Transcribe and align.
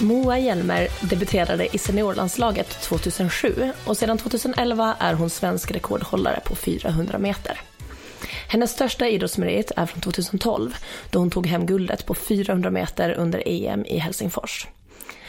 Moa 0.00 0.38
Hjelmer 0.38 0.88
debuterade 1.10 1.74
i 1.76 1.78
seniorlandslaget 1.78 2.80
2007 2.80 3.72
och 3.86 3.96
sedan 3.96 4.18
2011 4.18 4.96
är 4.98 5.14
hon 5.14 5.30
svensk 5.30 5.70
rekordhållare 5.70 6.40
på 6.44 6.54
400 6.56 7.18
meter. 7.18 7.60
Hennes 8.48 8.70
största 8.70 9.06
idrottsmerit 9.06 9.72
är 9.76 9.86
från 9.86 10.00
2012 10.00 10.76
då 11.10 11.18
hon 11.18 11.30
tog 11.30 11.46
hem 11.46 11.66
guldet 11.66 12.06
på 12.06 12.14
400 12.14 12.70
meter 12.70 13.12
under 13.12 13.42
EM 13.46 13.84
i 13.84 13.98
Helsingfors. 13.98 14.66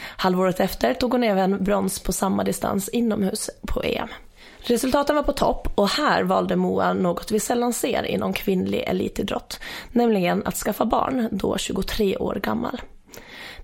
Halvåret 0.01 0.59
efter 0.59 0.93
tog 0.93 1.11
hon 1.11 1.23
även 1.23 1.63
brons 1.63 1.99
på 1.99 2.13
samma 2.13 2.43
distans 2.43 2.89
inomhus 2.89 3.49
på 3.67 3.83
EM. 3.83 4.07
Resultaten 4.59 5.15
var 5.15 5.23
på 5.23 5.33
topp 5.33 5.67
och 5.75 5.89
här 5.89 6.23
valde 6.23 6.55
Moa 6.55 6.93
något 6.93 7.31
vi 7.31 7.39
sällan 7.39 7.73
ser 7.73 8.03
inom 8.03 8.33
kvinnlig 8.33 8.83
elitidrott, 8.87 9.59
nämligen 9.91 10.45
att 10.45 10.55
skaffa 10.55 10.85
barn, 10.85 11.29
då 11.31 11.57
23 11.57 12.17
år 12.17 12.35
gammal. 12.35 12.81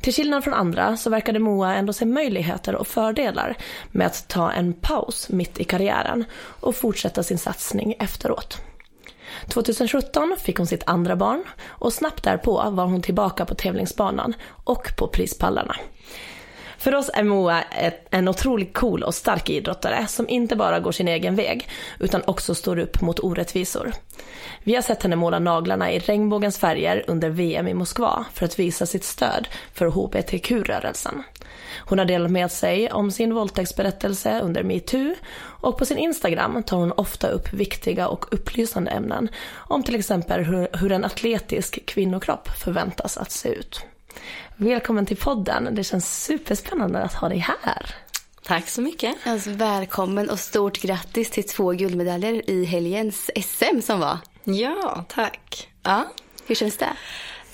Till 0.06 0.14
skillnad 0.14 0.44
från 0.44 0.54
andra 0.54 0.98
så 0.98 1.10
verkade 1.10 1.40
Moa 1.40 1.76
ändå 1.76 1.94
se 1.94 2.06
möjligheter 2.06 2.76
och 2.76 2.88
fördelar 2.88 3.58
med 3.92 4.08
att 4.08 4.28
ta 4.28 4.52
en 4.52 4.74
paus 4.74 5.30
mitt 5.30 5.60
i 5.60 5.64
karriären 5.64 6.26
och 6.60 6.76
fortsätta 6.76 7.24
sin 7.24 7.38
satsning 7.38 7.96
efteråt. 8.00 8.62
2017 9.48 10.36
fick 10.40 10.58
hon 10.58 10.68
sitt 10.68 10.84
andra 10.86 11.16
barn 11.16 11.44
och 11.66 11.94
snabbt 11.94 12.24
därpå 12.24 12.70
var 12.70 12.86
hon 12.86 13.02
tillbaka 13.02 13.46
på 13.46 13.56
tävlingsbanan 13.56 14.34
och 14.64 14.88
på 14.98 15.08
prispallarna. 15.08 15.76
För 16.86 16.96
oss 16.96 17.10
är 17.14 17.24
Moa 17.24 17.62
ett, 17.62 18.08
en 18.10 18.28
otroligt 18.28 18.74
cool 18.74 19.04
och 19.04 19.16
stark 19.16 19.50
idrottare 19.50 20.08
som 20.08 20.30
inte 20.30 20.56
bara 20.56 20.80
går 20.80 20.92
sin 20.92 21.08
egen 21.08 21.36
väg 21.36 21.70
utan 22.00 22.22
också 22.28 22.56
står 22.56 22.80
upp 22.80 23.02
mot 23.02 23.20
orättvisor. 23.20 23.92
Vi 24.64 24.76
har 24.76 24.82
sett 24.82 25.04
henne 25.04 25.16
måla 25.16 25.40
naglarna 25.40 25.92
i 25.92 26.00
regnbågens 26.00 26.58
färger 26.58 27.06
under 27.08 27.30
VM 27.30 27.68
i 27.68 27.74
Moskva 27.74 28.26
för 28.34 28.46
att 28.46 28.60
visa 28.60 28.86
sitt 28.86 29.04
stöd 29.04 29.48
för 29.74 29.86
hbtq-rörelsen. 29.86 31.24
Hon 31.80 32.00
har 32.00 32.06
delat 32.06 32.32
med 32.32 32.52
sig 32.52 32.92
om 32.92 33.12
sin 33.12 33.34
våldtäktsberättelse 33.34 34.40
under 34.42 34.64
metoo 34.64 35.16
och 35.38 35.78
på 35.78 35.86
sin 35.86 35.98
Instagram 35.98 36.64
tar 36.64 36.78
hon 36.78 36.92
ofta 36.92 37.28
upp 37.28 37.54
viktiga 37.54 38.08
och 38.08 38.26
upplysande 38.34 38.92
ämnen 38.92 39.30
om 39.54 39.84
till 39.84 39.96
exempel 39.96 40.44
hur, 40.44 40.68
hur 40.78 40.92
en 40.92 41.06
atletisk 41.06 41.86
kvinnokropp 41.86 42.48
förväntas 42.48 43.18
att 43.18 43.32
se 43.32 43.50
ut. 43.50 43.86
Välkommen 44.58 45.06
till 45.06 45.18
podden. 45.18 45.76
Det 45.76 45.84
känns 45.84 46.24
superspännande 46.24 47.04
att 47.04 47.14
ha 47.14 47.30
dig 47.30 47.38
här. 47.38 47.96
Tack 48.44 48.70
så 48.70 48.82
mycket. 48.82 49.16
Alltså, 49.26 49.50
välkommen 49.50 50.30
och 50.30 50.40
stort 50.40 50.82
grattis 50.82 51.32
till 51.32 51.48
två 51.48 51.72
guldmedaljer 51.72 52.50
i 52.50 52.66
helgens 52.66 53.32
SM 53.36 53.82
som 53.82 54.00
var. 54.00 54.18
Ja, 54.44 55.06
tack. 55.10 55.70
Ja. 55.84 56.06
Hur 56.48 56.56
känns 56.56 56.78
det? 56.78 56.94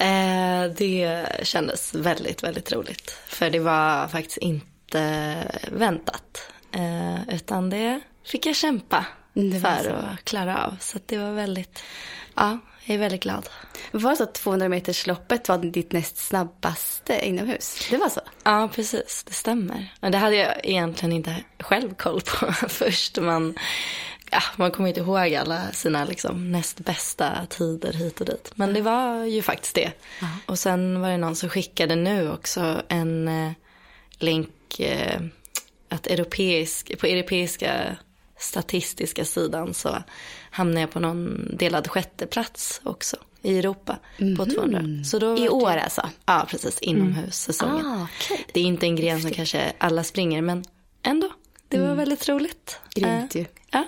Eh, 0.05 0.75
det 0.77 1.25
kändes 1.43 1.95
väldigt, 1.95 2.43
väldigt 2.43 2.71
roligt. 2.71 3.17
För 3.27 3.49
det 3.49 3.59
var 3.59 4.07
faktiskt 4.07 4.37
inte 4.37 5.35
väntat. 5.71 6.51
Eh, 6.71 7.35
utan 7.35 7.69
det 7.69 8.01
fick 8.23 8.45
jag 8.45 8.55
kämpa 8.55 9.05
för 9.61 9.89
att 9.89 10.25
klara 10.25 10.65
av. 10.65 10.77
Så 10.79 10.99
det 11.05 11.17
var 11.17 11.31
väldigt, 11.31 11.83
ja, 12.35 12.57
jag 12.85 12.95
är 12.95 12.99
väldigt 12.99 13.23
glad. 13.23 13.49
Var 13.91 14.09
det 14.09 14.15
så 14.17 14.23
att 14.23 14.33
200 14.33 14.69
meters 14.69 15.07
loppet 15.07 15.47
var 15.47 15.57
ditt 15.57 15.91
näst 15.91 16.17
snabbaste 16.17 17.27
inomhus? 17.27 17.87
Det 17.89 17.97
var 17.97 18.09
så? 18.09 18.21
Ja, 18.43 18.69
precis. 18.75 19.23
Det 19.27 19.33
stämmer. 19.33 19.93
Det 19.99 20.17
hade 20.17 20.35
jag 20.35 20.65
egentligen 20.65 21.13
inte 21.13 21.35
själv 21.59 21.93
koll 21.95 22.21
på 22.21 22.51
först. 22.69 23.17
Man, 23.17 23.55
ja, 24.31 24.41
man 24.55 24.71
kommer 24.71 24.89
inte 24.89 25.01
ihåg 25.01 25.35
alla 25.35 25.71
sina 25.71 26.05
liksom, 26.05 26.51
näst 26.51 26.79
bästa 26.79 27.45
tider 27.49 27.93
hit 27.93 28.19
och 28.19 28.25
dit. 28.25 28.51
Men 28.55 28.73
det 28.73 28.81
var 28.81 29.25
ju 29.25 29.41
faktiskt 29.41 29.75
det. 29.75 29.91
Aha. 30.21 30.37
Och 30.45 30.59
sen 30.59 31.01
var 31.01 31.09
det 31.09 31.17
någon 31.17 31.35
som 31.35 31.49
skickade 31.49 31.95
nu 31.95 32.31
också 32.31 32.81
en 32.87 33.27
eh, 33.27 33.51
länk 34.19 34.79
eh, 34.79 35.21
att 35.89 36.07
europeisk, 36.07 36.99
på 36.99 37.07
europeiska 37.07 37.97
statistiska 38.41 39.25
sidan 39.25 39.73
så 39.73 40.03
hamnade 40.51 40.81
jag 40.81 40.91
på 40.91 40.99
någon 40.99 41.49
delad 41.57 41.87
sjätteplats 41.87 42.81
också 42.83 43.17
i 43.41 43.59
Europa 43.59 43.97
mm 44.17 44.37
på 44.37 44.45
200. 44.45 44.81
Mhm. 44.81 45.03
Så 45.03 45.19
då 45.19 45.37
I 45.37 45.49
år 45.49 45.71
det, 45.71 45.83
alltså? 45.83 46.09
Ja, 46.25 46.45
precis. 46.49 46.79
Inomhussäsongen. 46.79 47.85
Mm. 47.85 47.91
Ah, 47.91 48.03
okay. 48.03 48.37
Det 48.53 48.59
är 48.59 48.63
inte 48.63 48.85
en 48.85 48.95
gren 48.95 49.21
som 49.21 49.31
kanske 49.31 49.73
alla 49.77 50.03
springer, 50.03 50.41
men 50.41 50.63
ändå. 51.03 51.29
Det 51.67 51.77
var 51.77 51.85
mm. 51.85 51.97
väldigt 51.97 52.29
roligt. 52.29 52.79
Grymt 52.95 53.35
ju. 53.35 53.41
Uh, 53.41 53.47
ja. 53.71 53.85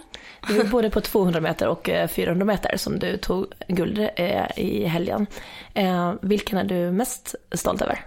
Det 0.48 0.54
var 0.54 0.64
både 0.64 0.90
på 0.90 1.02
200 1.02 1.42
meter 1.42 1.68
och 1.68 1.90
400 2.10 2.44
eh, 2.44 2.48
meter 2.48 2.78
som 2.78 3.00
du 3.00 3.18
tog 3.18 3.46
guld 3.68 4.10
eh, 4.16 4.46
i 4.58 4.86
helgen. 4.86 5.28
Eh, 5.74 6.14
vilken 6.22 6.58
är 6.58 6.64
du 6.64 6.92
mest 6.92 7.36
stolt 7.52 7.82
över? 7.82 8.06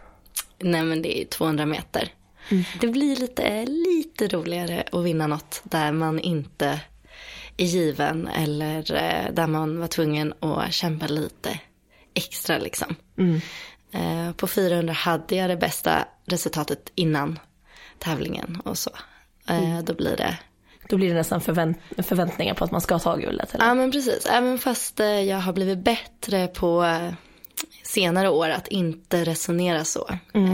Nej 0.59 0.83
men 0.83 1.03
det 1.03 1.21
är 1.21 1.25
200 1.25 1.67
meter. 1.67 2.13
Mm. 2.49 2.65
Det 2.81 2.87
blir 2.87 3.17
lite, 3.17 3.67
lite 3.67 4.29
roligare 4.29 4.85
att 4.93 5.05
vinna 5.05 5.27
något 5.27 5.61
där 5.65 5.93
man 5.93 6.21
inte 6.21 6.81
är 7.57 7.67
given 7.67 8.29
eller 8.29 8.95
eh, 8.95 9.33
där 9.33 9.47
man 9.47 9.81
var 9.81 9.87
tvungen 9.87 10.35
att 10.41 10.73
kämpa 10.73 11.07
lite 11.07 11.61
extra 12.15 12.59
liksom. 12.59 12.97
Mm. 13.19 13.41
Eh, 13.93 14.33
på 14.33 14.47
400 14.47 14.93
hade 14.93 15.37
jag 15.37 15.51
det 15.51 15.57
bästa 15.57 16.09
resultatet 16.25 16.93
innan 16.95 17.39
tävlingen 17.99 18.61
och 18.65 18.79
så. 18.79 18.91
Eh, 19.49 19.71
mm. 19.71 19.85
Då 19.85 19.95
blir 19.95 20.17
det 20.17 20.39
då 20.89 20.97
blir 20.97 21.09
det 21.09 21.15
nästan 21.15 21.41
förvänt 21.41 21.79
förväntningar 21.99 22.55
på 22.55 22.65
att 22.65 22.71
man 22.71 22.81
ska 22.81 22.99
ta 22.99 23.17
guldet. 23.17 23.55
Eller? 23.55 23.67
Ja 23.67 23.75
men 23.75 23.93
precis, 23.93 24.27
även 24.27 24.59
fast 24.59 24.99
jag 24.99 25.37
har 25.37 25.53
blivit 25.53 25.79
bättre 25.79 26.47
på 26.47 27.01
senare 27.83 28.29
år 28.29 28.49
att 28.49 28.69
inte 28.69 29.25
resonera 29.25 29.85
så. 29.85 30.11
Mm. 30.35 30.46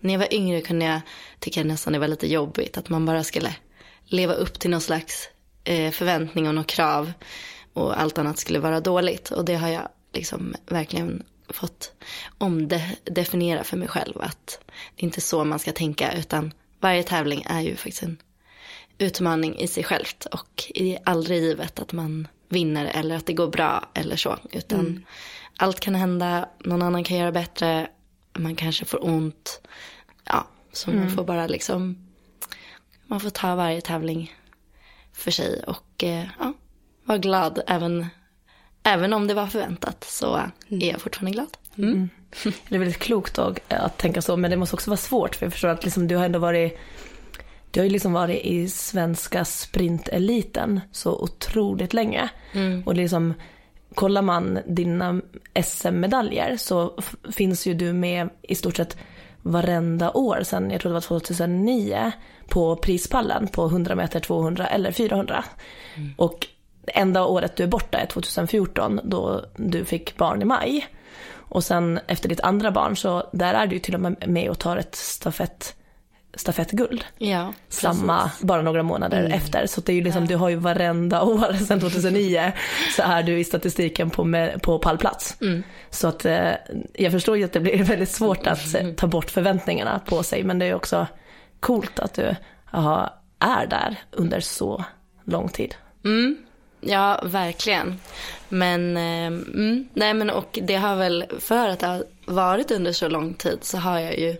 När 0.00 0.14
jag 0.14 0.18
var 0.18 0.34
yngre 0.34 0.60
kunde 0.60 0.84
jag 0.84 1.00
tycka 1.38 1.64
nästan 1.64 1.92
det 1.92 1.98
var 1.98 2.08
lite 2.08 2.26
jobbigt 2.26 2.76
att 2.76 2.88
man 2.88 3.06
bara 3.06 3.24
skulle 3.24 3.56
leva 4.04 4.34
upp 4.34 4.58
till 4.58 4.70
någon 4.70 4.80
slags 4.80 5.28
eh, 5.64 5.90
förväntning 5.90 6.48
och 6.48 6.54
något 6.54 6.66
krav 6.66 7.12
och 7.72 8.00
allt 8.00 8.18
annat 8.18 8.38
skulle 8.38 8.58
vara 8.58 8.80
dåligt. 8.80 9.30
Och 9.30 9.44
det 9.44 9.54
har 9.54 9.68
jag 9.68 9.88
liksom 10.12 10.54
verkligen 10.66 11.22
fått 11.48 11.92
omdefiniera 12.38 13.64
för 13.64 13.76
mig 13.76 13.88
själv 13.88 14.20
att 14.20 14.60
det 14.96 15.02
är 15.02 15.04
inte 15.04 15.20
så 15.20 15.44
man 15.44 15.58
ska 15.58 15.72
tänka 15.72 16.12
utan 16.12 16.52
varje 16.80 17.02
tävling 17.02 17.44
är 17.46 17.60
ju 17.60 17.76
faktiskt 17.76 18.02
en 18.02 18.16
utmaning 18.98 19.58
i 19.58 19.66
sig 19.66 19.84
självt 19.84 20.24
och 20.24 20.64
det 20.74 20.96
är 20.96 21.00
aldrig 21.04 21.42
givet 21.42 21.78
att 21.78 21.92
man 21.92 22.28
vinner 22.48 22.86
eller 22.94 23.16
att 23.16 23.26
det 23.26 23.32
går 23.32 23.48
bra 23.48 23.90
eller 23.94 24.16
så 24.16 24.38
utan 24.52 24.80
mm 24.80 25.04
allt 25.58 25.80
kan 25.80 25.94
hända, 25.94 26.48
någon 26.64 26.82
annan 26.82 27.04
kan 27.04 27.16
göra 27.16 27.32
bättre, 27.32 27.88
man 28.38 28.56
kanske 28.56 28.84
får 28.84 29.04
ont. 29.04 29.60
Ja, 30.24 30.46
så 30.72 30.90
mm. 30.90 31.02
man 31.02 31.12
får 31.12 31.24
bara 31.24 31.46
liksom, 31.46 32.08
man 33.06 33.20
får 33.20 33.30
ta 33.30 33.54
varje 33.54 33.80
tävling 33.80 34.34
för 35.12 35.30
sig 35.30 35.62
och 35.62 36.04
eh, 36.04 36.24
ja, 36.38 36.52
vara 37.04 37.18
glad 37.18 37.62
även, 37.66 38.06
även 38.82 39.12
om 39.12 39.26
det 39.26 39.34
var 39.34 39.46
förväntat 39.46 40.04
så 40.04 40.36
är 40.68 40.90
jag 40.90 41.00
fortfarande 41.00 41.32
glad. 41.32 41.56
Mm. 41.78 41.92
Mm. 41.92 42.08
Det 42.68 42.74
är 42.74 42.78
väldigt 42.78 42.98
klokt 42.98 43.38
att 43.38 43.98
tänka 43.98 44.22
så, 44.22 44.36
men 44.36 44.50
det 44.50 44.56
måste 44.56 44.76
också 44.76 44.90
vara 44.90 44.96
svårt 44.96 45.34
för 45.34 45.46
jag 45.46 45.52
förstår 45.52 45.68
att 45.68 45.84
liksom, 45.84 46.08
du 46.08 46.16
har 46.16 46.24
ändå 46.24 46.38
varit 46.38 46.78
du 47.70 47.80
har 47.80 47.84
ju 47.84 47.90
liksom 47.90 48.12
varit 48.12 48.44
i 48.44 48.68
svenska 48.68 49.44
sprinteliten 49.44 50.80
så 50.92 51.22
otroligt 51.22 51.92
länge. 51.92 52.28
Mm. 52.52 52.82
Och 52.86 52.94
liksom 52.94 53.34
kollar 53.94 54.22
man 54.22 54.58
dina 54.66 55.20
SM-medaljer 55.64 56.56
så 56.56 56.94
finns 57.32 57.66
ju 57.66 57.74
du 57.74 57.92
med 57.92 58.28
i 58.42 58.54
stort 58.54 58.76
sett 58.76 58.96
varenda 59.42 60.10
år 60.10 60.40
sen, 60.42 60.70
jag 60.70 60.80
tror 60.80 60.90
det 60.90 60.94
var 60.94 61.00
2009, 61.00 62.12
på 62.48 62.76
prispallen 62.76 63.48
på 63.48 63.66
100 63.66 63.94
meter, 63.94 64.20
200 64.20 64.66
eller 64.66 64.92
400. 64.92 65.44
Mm. 65.96 66.14
Och 66.16 66.46
enda 66.86 67.24
året 67.24 67.56
du 67.56 67.62
är 67.62 67.68
borta 67.68 67.98
är 67.98 68.06
2014 68.06 69.00
då 69.04 69.44
du 69.56 69.84
fick 69.84 70.16
barn 70.16 70.42
i 70.42 70.44
maj. 70.44 70.86
Och 71.30 71.64
sen 71.64 72.00
efter 72.06 72.28
ditt 72.28 72.40
andra 72.40 72.70
barn 72.70 72.96
så 72.96 73.30
där 73.32 73.54
är 73.54 73.66
du 73.66 73.78
till 73.78 73.94
och 73.94 74.00
med 74.00 74.28
med 74.28 74.50
och 74.50 74.58
tar 74.58 74.76
ett 74.76 74.94
stafett 74.94 75.76
stafettguld. 76.34 77.04
Ja, 77.18 77.52
Samma, 77.68 78.30
bara 78.40 78.62
några 78.62 78.82
månader 78.82 79.30
efter. 79.34 79.66
Så 79.66 79.80
det 79.80 79.92
är 79.92 79.96
ju 79.96 80.02
liksom, 80.02 80.26
du 80.26 80.36
har 80.36 80.48
ju 80.48 80.56
varenda 80.56 81.22
år 81.22 81.64
sedan 81.64 81.80
2009 81.80 82.52
så 82.96 83.02
är 83.02 83.22
du 83.22 83.38
i 83.38 83.44
statistiken 83.44 84.10
på, 84.10 84.24
med, 84.24 84.62
på 84.62 84.78
pallplats. 84.78 85.36
Så 85.90 86.08
att 86.08 86.24
eh, 86.24 86.50
jag 86.94 87.12
förstår 87.12 87.36
ju 87.36 87.44
att 87.44 87.52
det 87.52 87.60
blir 87.60 87.84
väldigt 87.84 88.10
svårt 88.10 88.46
att 88.46 88.74
eh, 88.74 88.88
ta 88.88 89.06
bort 89.06 89.30
förväntningarna 89.30 90.00
på 90.06 90.22
sig. 90.22 90.44
Men 90.44 90.58
det 90.58 90.66
är 90.66 90.74
också 90.74 91.06
coolt 91.60 91.98
att 91.98 92.14
du 92.14 92.34
aha, 92.70 93.14
är 93.38 93.66
där 93.66 93.96
under 94.10 94.40
så 94.40 94.84
lång 95.24 95.48
tid. 95.48 95.74
Ja, 96.80 97.20
verkligen. 97.24 98.00
Men, 98.48 98.96
eh, 98.96 99.26
mm, 99.26 99.88
nej 99.94 100.14
men 100.14 100.30
och 100.30 100.58
det 100.62 100.76
har 100.76 100.96
väl, 100.96 101.24
för 101.40 101.68
att 101.68 101.78
det 101.78 101.86
har 101.86 102.04
varit 102.24 102.70
under 102.70 102.92
så 102.92 103.08
lång 103.08 103.34
tid 103.34 103.58
så 103.62 103.78
har 103.78 103.98
jag 103.98 104.18
ju, 104.18 104.36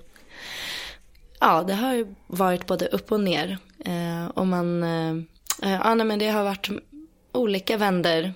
ja 1.41 1.63
det 1.63 1.75
har 1.75 1.95
ju 1.95 2.15
varit 2.27 2.67
både 2.67 2.87
upp 2.87 3.13
och 3.13 3.21
ner. 3.21 3.59
Eh, 3.85 4.27
och 4.27 4.47
man, 4.47 4.83
eh, 4.83 5.17
eh, 5.63 5.81
ja 5.85 5.95
nej 5.95 6.07
men 6.07 6.19
det 6.19 6.29
har 6.29 6.45
varit 6.45 6.69
olika 7.33 7.77
vänder 7.77 8.35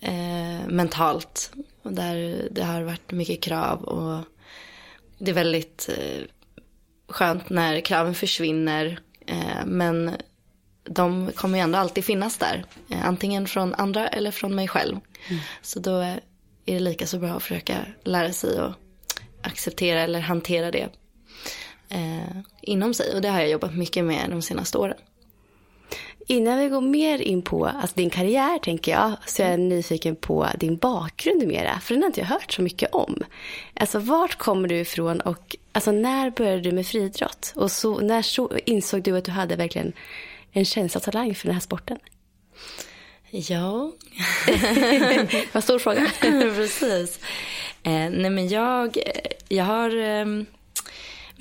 eh, 0.00 0.68
mentalt. 0.68 1.52
Och 1.82 1.92
där 1.92 2.48
det 2.50 2.62
har 2.62 2.82
varit 2.82 3.12
mycket 3.12 3.42
krav 3.42 3.82
och 3.82 4.24
det 5.18 5.30
är 5.30 5.34
väldigt 5.34 5.90
eh, 5.98 6.24
skönt 7.08 7.50
när 7.50 7.80
kraven 7.80 8.14
försvinner. 8.14 9.00
Eh, 9.26 9.66
men 9.66 10.10
de 10.84 11.30
kommer 11.34 11.58
ju 11.58 11.62
ändå 11.62 11.78
alltid 11.78 12.04
finnas 12.04 12.38
där. 12.38 12.64
Eh, 12.90 13.06
antingen 13.06 13.46
från 13.46 13.74
andra 13.74 14.08
eller 14.08 14.30
från 14.30 14.54
mig 14.54 14.68
själv. 14.68 14.96
Så 15.62 15.80
då 15.80 15.98
är 15.98 16.20
det 16.64 16.80
lika 16.80 17.06
så 17.06 17.18
bra 17.18 17.30
att 17.30 17.42
försöka 17.42 17.76
lära 18.04 18.32
sig 18.32 18.58
att 18.58 18.74
acceptera 19.42 20.00
eller 20.00 20.20
hantera 20.20 20.70
det 20.70 20.88
eh, 21.92 22.36
inom 22.60 22.94
sig. 22.94 23.14
Och 23.14 23.22
det 23.22 23.28
har 23.28 23.40
jag 23.40 23.50
jobbat 23.50 23.74
mycket 23.74 24.04
med 24.04 24.30
de 24.30 24.42
senaste 24.42 24.78
åren. 24.78 24.96
Innan 26.26 26.58
vi 26.58 26.68
går 26.68 26.80
mer 26.80 27.22
in 27.22 27.42
på 27.42 27.66
alltså 27.66 27.96
din 27.96 28.10
karriär 28.10 28.58
tänker 28.58 28.92
jag, 28.92 29.12
så 29.26 29.42
är 29.42 29.50
jag 29.50 29.60
nyfiken 29.60 30.16
på 30.16 30.48
din 30.58 30.76
bakgrund 30.76 31.46
mera. 31.46 31.80
För 31.80 31.94
den 31.94 32.02
har 32.02 32.06
inte 32.06 32.20
jag 32.20 32.26
hört 32.26 32.52
så 32.52 32.62
mycket 32.62 32.94
om. 32.94 33.18
Alltså 33.74 33.98
vart 33.98 34.38
kommer 34.38 34.68
du 34.68 34.76
ifrån 34.76 35.20
och 35.20 35.56
alltså, 35.72 35.92
när 35.92 36.30
började 36.30 36.60
du 36.60 36.72
med 36.72 36.86
friidrott? 36.86 37.52
Och 37.56 37.72
så, 37.72 38.00
när 38.00 38.22
så, 38.22 38.50
insåg 38.64 39.02
du 39.02 39.16
att 39.16 39.24
du 39.24 39.30
hade 39.30 39.56
verkligen 39.56 39.92
en 40.52 40.64
känsla 40.64 40.98
och 40.98 41.04
talang 41.04 41.34
för 41.34 41.46
den 41.46 41.54
här 41.54 41.60
sporten? 41.60 41.98
Ja, 43.30 43.92
Vad 45.52 45.64
stor 45.64 45.78
fråga. 45.78 46.10
precis. 46.54 47.20
Eh, 47.82 48.10
nej 48.10 48.30
men 48.30 48.48
jag, 48.48 48.98
jag 49.48 49.64
har 49.64 49.96
eh, 49.96 50.26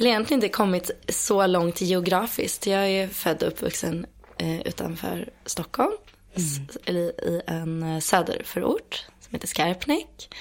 väl 0.02 0.08
egentligen 0.08 0.44
inte 0.44 0.50
kommit 0.54 0.92
så 1.10 1.48
långt 1.48 1.82
geografiskt. 1.82 2.68
Jag 2.68 2.90
är 2.90 3.08
född 3.08 3.44
och 3.44 3.48
uppvuxen 3.48 4.06
eh, 4.38 4.62
utanför 4.62 5.30
Stockholm. 5.46 5.92
S- 6.36 6.78
eller 6.86 7.02
i 7.02 7.42
en 7.48 7.84
eh, 7.84 8.00
söderförort 8.00 9.06
som 9.20 9.34
heter 9.36 9.48
Skarpnäck. 9.48 10.36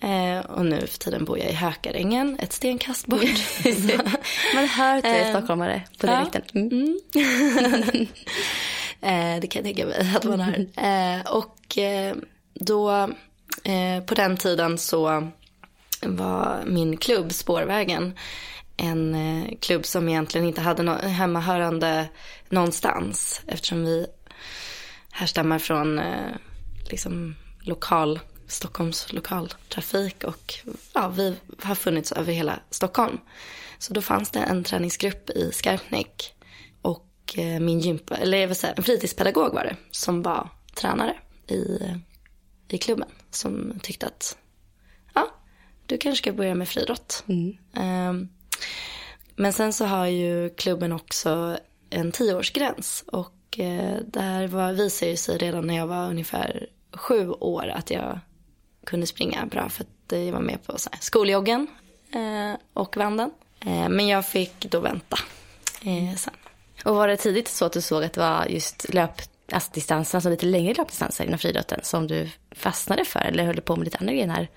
Eh, 0.00 0.38
och 0.38 0.66
nu 0.66 0.86
för 0.86 0.98
tiden 0.98 1.24
bor 1.24 1.38
jag 1.38 1.48
i 1.50 1.52
Hökarängen, 1.52 2.38
ett 2.40 2.52
stenkast 2.52 3.06
bort. 3.06 3.22
Man 4.54 4.68
hör 4.68 4.96
att 4.96 5.04
du 5.04 5.08
är 5.10 5.24
Eh, 5.24 5.30
stockholmare 5.38 5.82
på 5.98 6.06
ja. 6.06 6.10
dialekten. 6.10 6.42
Mm. 6.54 7.00
Eh, 9.00 9.40
det 9.40 9.46
kan 9.46 9.64
jag 9.64 9.76
tänka 9.76 9.86
mig 9.86 10.16
att 10.16 10.24
man 10.24 10.40
har. 10.40 10.66
Eh, 10.76 11.20
och 11.32 11.78
eh, 11.78 12.16
då, 12.54 13.10
på 14.06 14.14
den 14.14 14.36
tiden 14.36 14.78
så 14.78 15.28
var 16.02 16.62
min 16.66 16.96
klubb 16.96 17.32
Spårvägen 17.32 18.14
en 18.76 19.14
eh, 19.14 19.58
klubb 19.60 19.86
som 19.86 20.08
egentligen 20.08 20.46
inte 20.46 20.60
hade 20.60 20.82
no- 20.82 21.06
hemmahörande 21.06 22.08
någonstans. 22.48 23.42
Eftersom 23.46 23.84
vi 23.84 24.06
härstammar 25.10 25.58
från 25.58 25.98
eh, 25.98 26.36
liksom 26.90 27.34
lokal, 27.60 28.20
Stockholms 28.46 29.12
lokaltrafik 29.12 30.24
och 30.24 30.54
ja, 30.94 31.08
vi 31.08 31.36
har 31.62 31.74
funnits 31.74 32.12
över 32.12 32.32
hela 32.32 32.60
Stockholm. 32.70 33.18
Så 33.78 33.94
då 33.94 34.02
fanns 34.02 34.30
det 34.30 34.38
en 34.38 34.64
träningsgrupp 34.64 35.30
i 35.30 35.52
Skarpnäck 35.52 36.34
och 36.82 37.34
eh, 37.36 37.60
min 37.60 37.80
gympa, 37.80 38.16
eller 38.16 38.38
jag 38.38 38.48
vill 38.48 38.56
säga 38.56 38.72
en 38.72 38.82
fritidspedagog 38.82 39.54
var 39.54 39.64
det 39.64 39.76
som 39.90 40.22
var 40.22 40.50
tränare 40.74 41.16
i, 41.48 41.80
i 42.68 42.78
klubben 42.78 43.08
som 43.30 43.80
tyckte 43.82 44.06
att 44.06 44.36
ja, 45.14 45.28
du 45.86 45.98
kanske 45.98 46.22
ska 46.22 46.32
börja 46.32 46.54
med 46.54 46.68
friidrott. 46.68 47.24
Ehm, 47.74 48.28
men 49.36 49.52
sen 49.52 49.72
så 49.72 49.84
har 49.84 50.06
ju 50.06 50.50
klubben 50.50 50.92
också 50.92 51.58
en 51.90 52.12
tioårsgräns 52.12 53.04
och 53.06 53.58
eh, 53.58 53.96
där 54.06 54.46
var, 54.46 54.72
visade 54.72 55.10
ju 55.10 55.16
sig 55.16 55.38
redan 55.38 55.66
när 55.66 55.76
jag 55.76 55.86
var 55.86 56.10
ungefär 56.10 56.66
sju 56.92 57.30
år 57.30 57.68
att 57.68 57.90
jag 57.90 58.18
kunde 58.86 59.06
springa 59.06 59.46
bra 59.46 59.68
för 59.68 59.84
att 59.84 60.12
eh, 60.12 60.24
jag 60.24 60.32
var 60.32 60.40
med 60.40 60.62
på 60.66 60.78
så 60.78 60.90
här, 60.92 61.00
skoljoggen 61.00 61.66
eh, 62.12 62.60
och 62.72 62.96
vanden. 62.96 63.30
Eh, 63.60 63.88
men 63.88 64.06
jag 64.06 64.26
fick 64.26 64.70
då 64.70 64.80
vänta 64.80 65.18
sen. 66.16 66.34
Och 66.84 66.96
var 66.96 67.08
det 67.08 67.16
tidigt 67.16 67.48
så 67.48 67.64
att 67.64 67.72
du 67.72 67.80
såg 67.80 68.04
att 68.04 68.12
det 68.12 68.20
var 68.20 68.46
just 68.46 68.94
löp, 68.94 69.22
alltså 69.52 69.70
distansen, 69.72 70.18
alltså 70.18 70.30
lite 70.30 70.46
längre 70.46 70.74
löpdistanser 70.74 71.24
inom 71.24 71.38
friidrotten 71.38 71.80
som 71.82 72.06
du 72.06 72.28
fastnade 72.50 73.04
för 73.04 73.20
eller 73.20 73.44
höll 73.44 73.56
du 73.56 73.62
på 73.62 73.76
med 73.76 73.84
lite 73.84 73.98
andra 73.98 74.14
grenar 74.14 74.48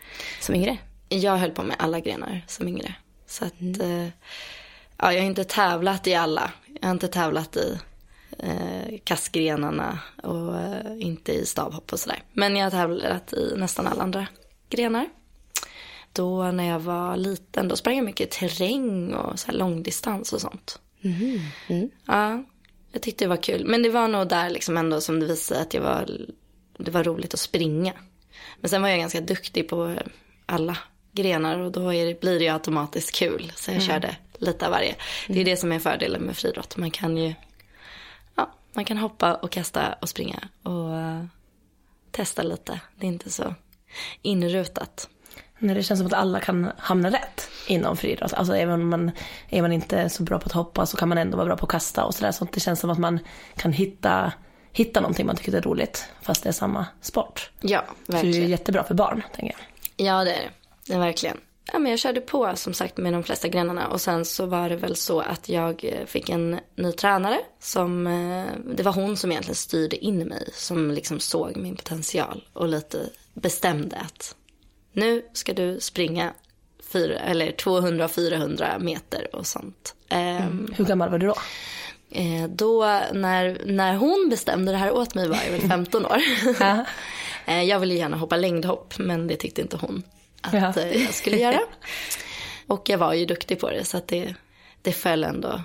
som 0.41 0.55
yngre? 0.55 0.77
Jag 1.09 1.37
höll 1.37 1.51
på 1.51 1.63
med 1.63 1.75
alla 1.79 1.99
grenar 1.99 2.41
som 2.47 2.67
yngre. 2.67 2.95
Så 3.29 3.45
att, 3.45 3.79
eh, 3.81 4.07
ja, 4.97 5.13
jag 5.13 5.21
har 5.21 5.27
inte 5.27 5.43
tävlat 5.43 6.07
i 6.07 6.13
alla. 6.15 6.51
Jag 6.81 6.87
har 6.87 6.93
inte 6.93 7.07
tävlat 7.07 7.55
i 7.55 7.77
eh, 8.39 8.99
kastgrenarna 9.03 9.99
och 10.23 10.57
eh, 10.57 10.99
inte 10.99 11.33
i 11.33 11.45
stavhopp 11.45 11.93
och 11.93 11.99
sådär. 11.99 12.23
Men 12.33 12.55
jag 12.55 12.65
har 12.65 12.71
tävlat 12.71 13.33
i 13.33 13.53
nästan 13.57 13.87
alla 13.87 14.03
andra 14.03 14.27
grenar. 14.69 15.09
Då 16.13 16.51
när 16.51 16.63
jag 16.63 16.79
var 16.79 17.17
liten, 17.17 17.67
då 17.67 17.75
sprang 17.75 17.95
jag 17.95 18.05
mycket 18.05 18.31
terräng 18.31 19.13
och 19.13 19.39
så 19.39 19.51
långdistans 19.51 20.33
och 20.33 20.41
sånt. 20.41 20.79
Ja, 22.05 22.43
jag 22.91 23.01
tyckte 23.01 23.25
det 23.25 23.29
var 23.29 23.43
kul. 23.43 23.65
Men 23.65 23.83
det 23.83 23.89
var 23.89 24.07
nog 24.07 24.27
där 24.27 24.49
liksom 24.49 24.77
ändå 24.77 25.01
som 25.01 25.19
det 25.19 25.25
visade 25.25 25.61
att 25.61 25.73
jag 25.73 25.81
var, 25.81 26.27
det 26.77 26.91
var 26.91 27.03
roligt 27.03 27.33
att 27.33 27.39
springa. 27.39 27.93
Men 28.59 28.69
sen 28.69 28.81
var 28.81 28.89
jag 28.89 28.99
ganska 28.99 29.21
duktig 29.21 29.69
på 29.69 29.95
alla 30.45 30.77
grenar 31.23 31.59
och 31.59 31.71
då 31.71 31.93
är 31.93 32.19
blir 32.19 32.39
det 32.39 32.45
ju 32.45 32.51
automatiskt 32.51 33.15
kul. 33.15 33.51
Så 33.55 33.71
jag 33.71 33.81
körde 33.81 34.15
lite 34.37 34.65
av 34.65 34.71
varje. 34.71 34.95
Det 35.27 35.41
är 35.41 35.45
det 35.45 35.57
som 35.57 35.71
är 35.71 35.79
fördelen 35.79 36.21
med 36.21 36.37
friidrott. 36.37 36.77
Man 36.77 36.91
kan 36.91 37.17
ju 37.17 37.33
ja, 38.35 38.49
man 38.73 38.85
kan 38.85 38.97
hoppa 38.97 39.33
och 39.35 39.51
kasta 39.51 39.93
och 40.01 40.09
springa 40.09 40.39
och 40.63 40.95
eh, 40.95 41.23
testa 42.11 42.43
lite. 42.43 42.79
Det 42.95 43.05
är 43.05 43.09
inte 43.09 43.29
så 43.29 43.55
inrutat. 44.21 45.09
Nej, 45.59 45.75
det 45.75 45.83
känns 45.83 45.99
som 45.99 46.07
att 46.07 46.13
alla 46.13 46.39
kan 46.39 46.71
hamna 46.77 47.09
rätt 47.09 47.49
inom 47.67 47.97
friidrott. 47.97 48.33
Alltså 48.33 48.55
även 48.55 48.81
om 48.81 48.89
man, 48.89 49.11
är 49.49 49.61
man 49.61 49.71
inte 49.71 50.09
så 50.09 50.23
bra 50.23 50.39
på 50.39 50.45
att 50.45 50.51
hoppa 50.51 50.85
så 50.85 50.97
kan 50.97 51.09
man 51.09 51.17
ändå 51.17 51.37
vara 51.37 51.45
bra 51.47 51.57
på 51.57 51.65
att 51.65 51.71
kasta 51.71 52.05
och 52.05 52.15
sådär. 52.15 52.31
Så 52.31 52.47
det 52.53 52.59
känns 52.59 52.79
som 52.79 52.89
att 52.89 52.97
man 52.99 53.19
kan 53.55 53.73
hitta, 53.73 54.33
hitta 54.71 54.99
någonting 55.01 55.25
man 55.25 55.35
tycker 55.35 55.53
är 55.55 55.61
roligt 55.61 56.05
fast 56.21 56.43
det 56.43 56.49
är 56.49 56.53
samma 56.53 56.85
sport. 57.01 57.49
Ja, 57.61 57.83
Så 57.87 58.11
det 58.11 58.17
är 58.17 58.23
verkligen. 58.23 58.49
jättebra 58.49 58.83
för 58.83 58.93
barn, 58.93 59.23
tänker 59.35 59.55
jag. 59.57 59.65
Ja, 60.07 60.23
det 60.23 60.33
är 60.33 60.41
det. 60.41 60.49
Är 60.93 60.99
verkligen. 60.99 61.37
Ja, 61.73 61.79
men 61.79 61.91
jag 61.91 61.99
körde 61.99 62.21
på 62.21 62.51
som 62.55 62.73
sagt 62.73 62.97
med 62.97 63.13
de 63.13 63.23
flesta 63.23 63.47
grenarna 63.47 63.87
och 63.87 64.01
sen 64.01 64.25
så 64.25 64.45
var 64.45 64.69
det 64.69 64.75
väl 64.75 64.95
så 64.95 65.19
att 65.19 65.49
jag 65.49 65.85
eh, 65.85 66.05
fick 66.05 66.29
en 66.29 66.59
ny 66.75 66.91
tränare 66.91 67.39
som, 67.59 68.07
eh, 68.07 68.73
det 68.75 68.83
var 68.83 68.91
hon 68.91 69.17
som 69.17 69.31
egentligen 69.31 69.55
styrde 69.55 69.97
in 69.97 70.19
mig, 70.19 70.49
som 70.53 70.91
liksom 70.91 71.19
såg 71.19 71.57
min 71.57 71.75
potential 71.75 72.43
och 72.53 72.67
lite 72.67 73.09
bestämde 73.33 73.95
att 73.95 74.35
nu 74.93 75.21
ska 75.33 75.53
du 75.53 75.79
springa 75.79 76.33
fyra, 76.91 77.19
eller 77.19 77.51
200-400 77.51 78.79
meter 78.79 79.35
och 79.35 79.47
sånt. 79.47 79.95
Ehm, 80.09 80.73
Hur 80.75 80.85
gammal 80.85 81.09
var 81.09 81.17
du 81.17 81.27
då? 81.27 81.35
Eh, 82.11 82.49
då 82.49 82.85
när, 83.13 83.61
när 83.65 83.95
hon 83.95 84.27
bestämde 84.29 84.71
det 84.71 84.77
här 84.77 84.91
åt 84.91 85.15
mig 85.15 85.27
var 85.27 85.37
jag 85.45 85.51
väl 85.51 85.69
15 85.69 86.05
år. 86.05 86.21
Ja. 86.59 86.85
jag 87.61 87.79
ville 87.79 87.93
gärna 87.93 88.17
hoppa 88.17 88.37
längdhopp 88.37 88.93
men 88.99 89.27
det 89.27 89.35
tyckte 89.35 89.61
inte 89.61 89.77
hon 89.77 90.03
att 90.41 90.53
Ja. 90.53 90.73
eh, 90.81 91.03
jag 91.03 91.13
skulle 91.13 91.37
göra. 91.37 91.59
Och 92.67 92.89
jag 92.89 92.97
var 92.97 93.13
ju 93.13 93.25
duktig 93.25 93.59
på 93.59 93.69
det 93.69 93.85
så 93.85 93.97
att 93.97 94.07
det, 94.07 94.35
det 94.81 94.91
föll 94.91 95.23
ändå 95.23 95.61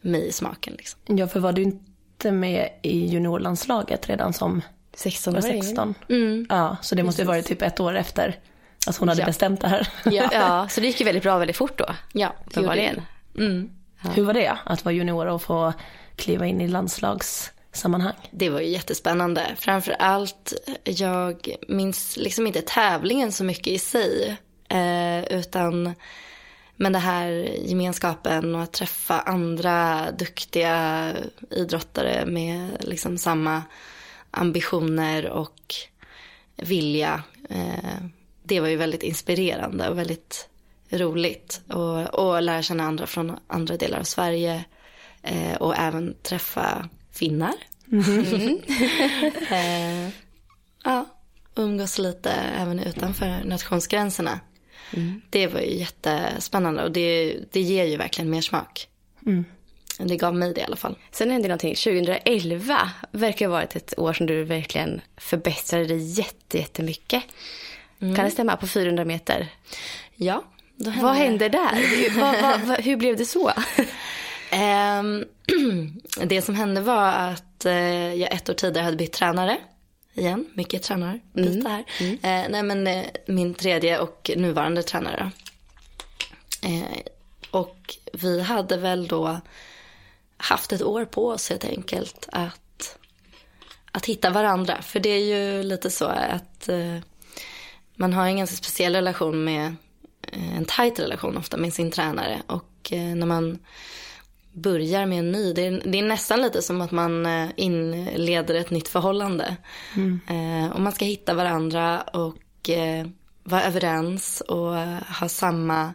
mig 0.00 0.26
i 0.28 0.32
smaken. 0.32 0.74
Liksom. 0.78 1.00
Ja, 1.18 1.26
för 1.28 1.40
var 1.40 1.52
du 1.52 1.62
inte 1.62 2.32
med 2.32 2.68
i 2.82 3.06
juniorlandslaget 3.06 4.08
redan 4.08 4.32
som 4.32 4.62
16 4.94 5.34
var 5.34 5.40
år 5.40 5.42
16? 5.42 5.94
Ja, 6.48 6.76
så 6.82 6.94
det 6.94 7.02
måste 7.02 7.22
ju 7.22 7.28
varit 7.28 7.46
typ 7.46 7.62
ett 7.62 7.80
år 7.80 7.96
efter 7.96 8.38
att 8.86 8.96
hon 8.96 9.08
hade 9.08 9.20
Ja. 9.20 9.26
bestämt 9.26 9.60
det 9.60 9.68
här. 9.68 9.88
Ja, 10.04 10.28
Ja, 10.32 10.68
så 10.70 10.80
det 10.80 10.86
gick 10.86 11.00
ju 11.00 11.04
väldigt 11.04 11.22
bra 11.22 11.38
väldigt 11.38 11.56
fort 11.56 11.78
då. 11.78 11.86
ja 12.12 12.32
det 12.44 12.50
Uppenbarligen. 12.50 13.02
det. 13.34 13.42
Mm. 13.44 13.70
Hur 14.14 14.24
var 14.24 14.34
det 14.34 14.58
att 14.64 14.84
vara 14.84 14.94
junior 14.94 15.26
och 15.26 15.42
få 15.42 15.72
kliva 16.16 16.46
in 16.46 16.60
i 16.60 16.68
sammanhang. 17.72 18.14
Det 18.30 18.50
var 18.50 18.60
ju 18.60 18.68
jättespännande. 18.68 19.54
Framför 19.58 19.92
allt, 19.92 20.52
jag 20.84 21.56
minns 21.68 22.16
liksom 22.16 22.46
inte 22.46 22.62
tävlingen 22.62 23.32
så 23.32 23.44
mycket 23.44 23.66
i 23.66 23.78
sig. 23.78 24.36
Eh, 24.68 25.24
utan 25.24 25.94
men 26.80 26.92
det 26.92 26.98
här 26.98 27.30
gemenskapen 27.64 28.54
och 28.54 28.62
att 28.62 28.72
träffa 28.72 29.20
andra 29.20 30.10
duktiga 30.10 31.12
idrottare 31.50 32.26
med 32.26 32.68
liksom 32.80 33.18
samma 33.18 33.62
ambitioner 34.30 35.30
och 35.30 35.74
vilja. 36.56 37.22
Eh, 37.50 38.02
det 38.42 38.60
var 38.60 38.68
ju 38.68 38.76
väldigt 38.76 39.02
inspirerande 39.02 39.88
och 39.88 39.98
väldigt 39.98 40.48
roligt. 40.90 41.60
Och, 41.68 42.14
och 42.14 42.42
lära 42.42 42.62
känna 42.62 42.84
andra 42.84 43.06
från 43.06 43.38
andra 43.46 43.76
delar 43.76 43.98
av 43.98 44.04
Sverige. 44.04 44.64
Eh, 45.22 45.54
och 45.54 45.76
även 45.76 46.14
träffa 46.22 46.88
finnar. 47.18 47.54
Mm. 47.92 48.60
eh, 49.50 50.12
ja, 50.84 51.06
umgås 51.54 51.98
lite 51.98 52.30
även 52.30 52.78
utanför 52.78 53.44
nationsgränserna. 53.44 54.40
Mm. 54.96 55.20
Det 55.30 55.46
var 55.46 55.60
ju 55.60 55.74
jättespännande 55.74 56.84
och 56.84 56.92
det, 56.92 57.36
det 57.52 57.60
ger 57.60 57.84
ju 57.84 57.96
verkligen 57.96 58.30
mer 58.30 58.40
smak. 58.40 58.88
Mm. 59.26 59.44
Det 59.98 60.16
gav 60.16 60.34
mig 60.34 60.54
det 60.54 60.60
i 60.60 60.64
alla 60.64 60.76
fall. 60.76 60.98
Sen 61.10 61.30
hände 61.30 61.48
någonting. 61.48 61.74
2011 61.74 62.90
verkar 63.12 63.46
ha 63.46 63.52
varit 63.52 63.76
ett 63.76 63.98
år 63.98 64.12
som 64.12 64.26
du 64.26 64.44
verkligen 64.44 65.00
förbättrade 65.16 65.86
dig 65.86 66.20
jättemycket. 66.50 67.22
Mm. 68.00 68.16
Kan 68.16 68.24
det 68.24 68.30
stämma? 68.30 68.56
På 68.56 68.66
400 68.66 69.04
meter? 69.04 69.46
Ja. 70.14 70.44
Hände 70.84 71.02
vad 71.02 71.14
hände 71.14 71.48
där? 71.48 72.10
vad, 72.20 72.42
vad, 72.42 72.60
vad, 72.60 72.80
hur 72.80 72.96
blev 72.96 73.16
det 73.16 73.24
så? 73.24 73.52
Um, 74.52 75.24
det 76.28 76.42
som 76.42 76.54
hände 76.54 76.80
var 76.80 77.08
att 77.08 77.66
uh, 77.66 78.14
jag 78.14 78.32
ett 78.32 78.48
år 78.48 78.54
tidigare 78.54 78.84
hade 78.84 78.96
bytt 78.96 79.12
tränare. 79.12 79.58
Igen, 80.14 80.46
mycket 80.54 80.82
tränare. 80.82 81.20
Mm. 81.36 81.66
här. 81.66 81.84
Mm. 82.00 82.12
Uh, 82.12 82.50
nej 82.50 82.62
men 82.62 82.86
uh, 82.86 83.04
min 83.26 83.54
tredje 83.54 83.98
och 83.98 84.30
nuvarande 84.36 84.82
tränare. 84.82 85.30
och 87.50 87.96
vi 88.12 88.40
hade 88.40 88.76
väl 88.76 89.06
då 89.06 89.40
haft 90.36 90.72
ett 90.72 90.82
år 90.82 91.04
på 91.04 91.28
oss 91.28 91.50
helt 91.50 91.64
enkelt 91.64 92.28
att, 92.32 92.98
att 93.92 94.06
hitta 94.06 94.30
varandra. 94.30 94.82
För 94.82 95.00
det 95.00 95.08
är 95.08 95.24
ju 95.24 95.62
lite 95.62 95.90
så 95.90 96.04
att 96.04 96.68
man 97.94 98.12
har 98.12 98.26
en 98.26 98.36
ganska 98.36 98.56
speciell 98.56 98.94
relation 98.94 99.44
med 99.44 99.76
Eh, 100.32 100.56
en 100.56 100.64
tajt 100.64 100.98
relation 100.98 101.36
ofta 101.36 101.56
med 101.56 101.74
sin 101.74 101.90
tränare. 101.90 102.42
Och 102.46 102.92
eh, 102.92 103.16
när 103.16 103.26
man 103.26 103.58
börjar 104.58 105.06
med 105.06 105.18
en 105.18 105.32
ny, 105.32 105.52
det 105.52 105.66
är, 105.66 105.82
det 105.84 105.98
är 105.98 106.02
nästan 106.02 106.42
lite 106.42 106.62
som 106.62 106.80
att 106.80 106.90
man 106.90 107.26
eh, 107.26 107.48
inleder 107.56 108.54
ett 108.54 108.70
nytt 108.70 108.88
förhållande. 108.88 109.56
Mm. 109.96 110.72
Och 110.72 110.80
man 110.80 110.92
ska 110.92 111.04
hitta 111.04 111.34
varandra 111.34 112.00
och 112.00 112.70
vara 113.42 113.62
överens 113.62 114.40
och 114.40 114.74
ha 115.20 115.28
samma 115.28 115.94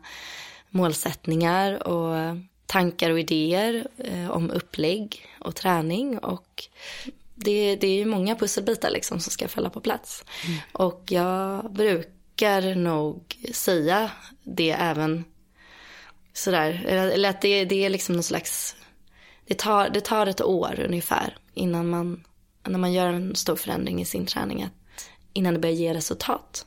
målsättningar 0.69 1.87
och 1.87 2.37
tankar 2.65 3.09
och 3.09 3.19
idéer 3.19 3.87
om 4.31 4.51
upplägg 4.51 5.25
och 5.39 5.55
träning. 5.55 6.17
Och 6.17 6.63
det, 7.35 7.75
det 7.75 7.87
är 7.87 7.95
ju 7.95 8.05
många 8.05 8.35
pusselbitar 8.35 8.89
liksom 8.89 9.19
som 9.19 9.31
ska 9.31 9.47
falla 9.47 9.69
på 9.69 9.81
plats. 9.81 10.25
Mm. 10.45 10.59
Och 10.71 11.03
jag 11.09 11.73
brukar 11.73 12.75
nog 12.75 13.37
säga 13.53 14.11
det 14.43 14.71
även 14.71 15.23
sådär. 16.33 16.85
Eller 16.87 17.29
att 17.29 17.41
det, 17.41 17.65
det 17.65 17.85
är 17.85 17.89
liksom 17.89 18.15
någon 18.15 18.23
slags, 18.23 18.75
det 19.47 19.57
tar, 19.57 19.89
det 19.89 20.01
tar 20.01 20.27
ett 20.27 20.41
år 20.41 20.85
ungefär 20.87 21.37
innan 21.53 21.89
man, 21.89 22.23
när 22.67 22.79
man 22.79 22.93
gör 22.93 23.07
en 23.07 23.35
stor 23.35 23.55
förändring 23.55 24.01
i 24.01 24.05
sin 24.05 24.25
träning, 24.25 24.63
att, 24.63 25.09
innan 25.33 25.53
det 25.53 25.59
börjar 25.59 25.75
ge 25.75 25.93
resultat. 25.93 26.65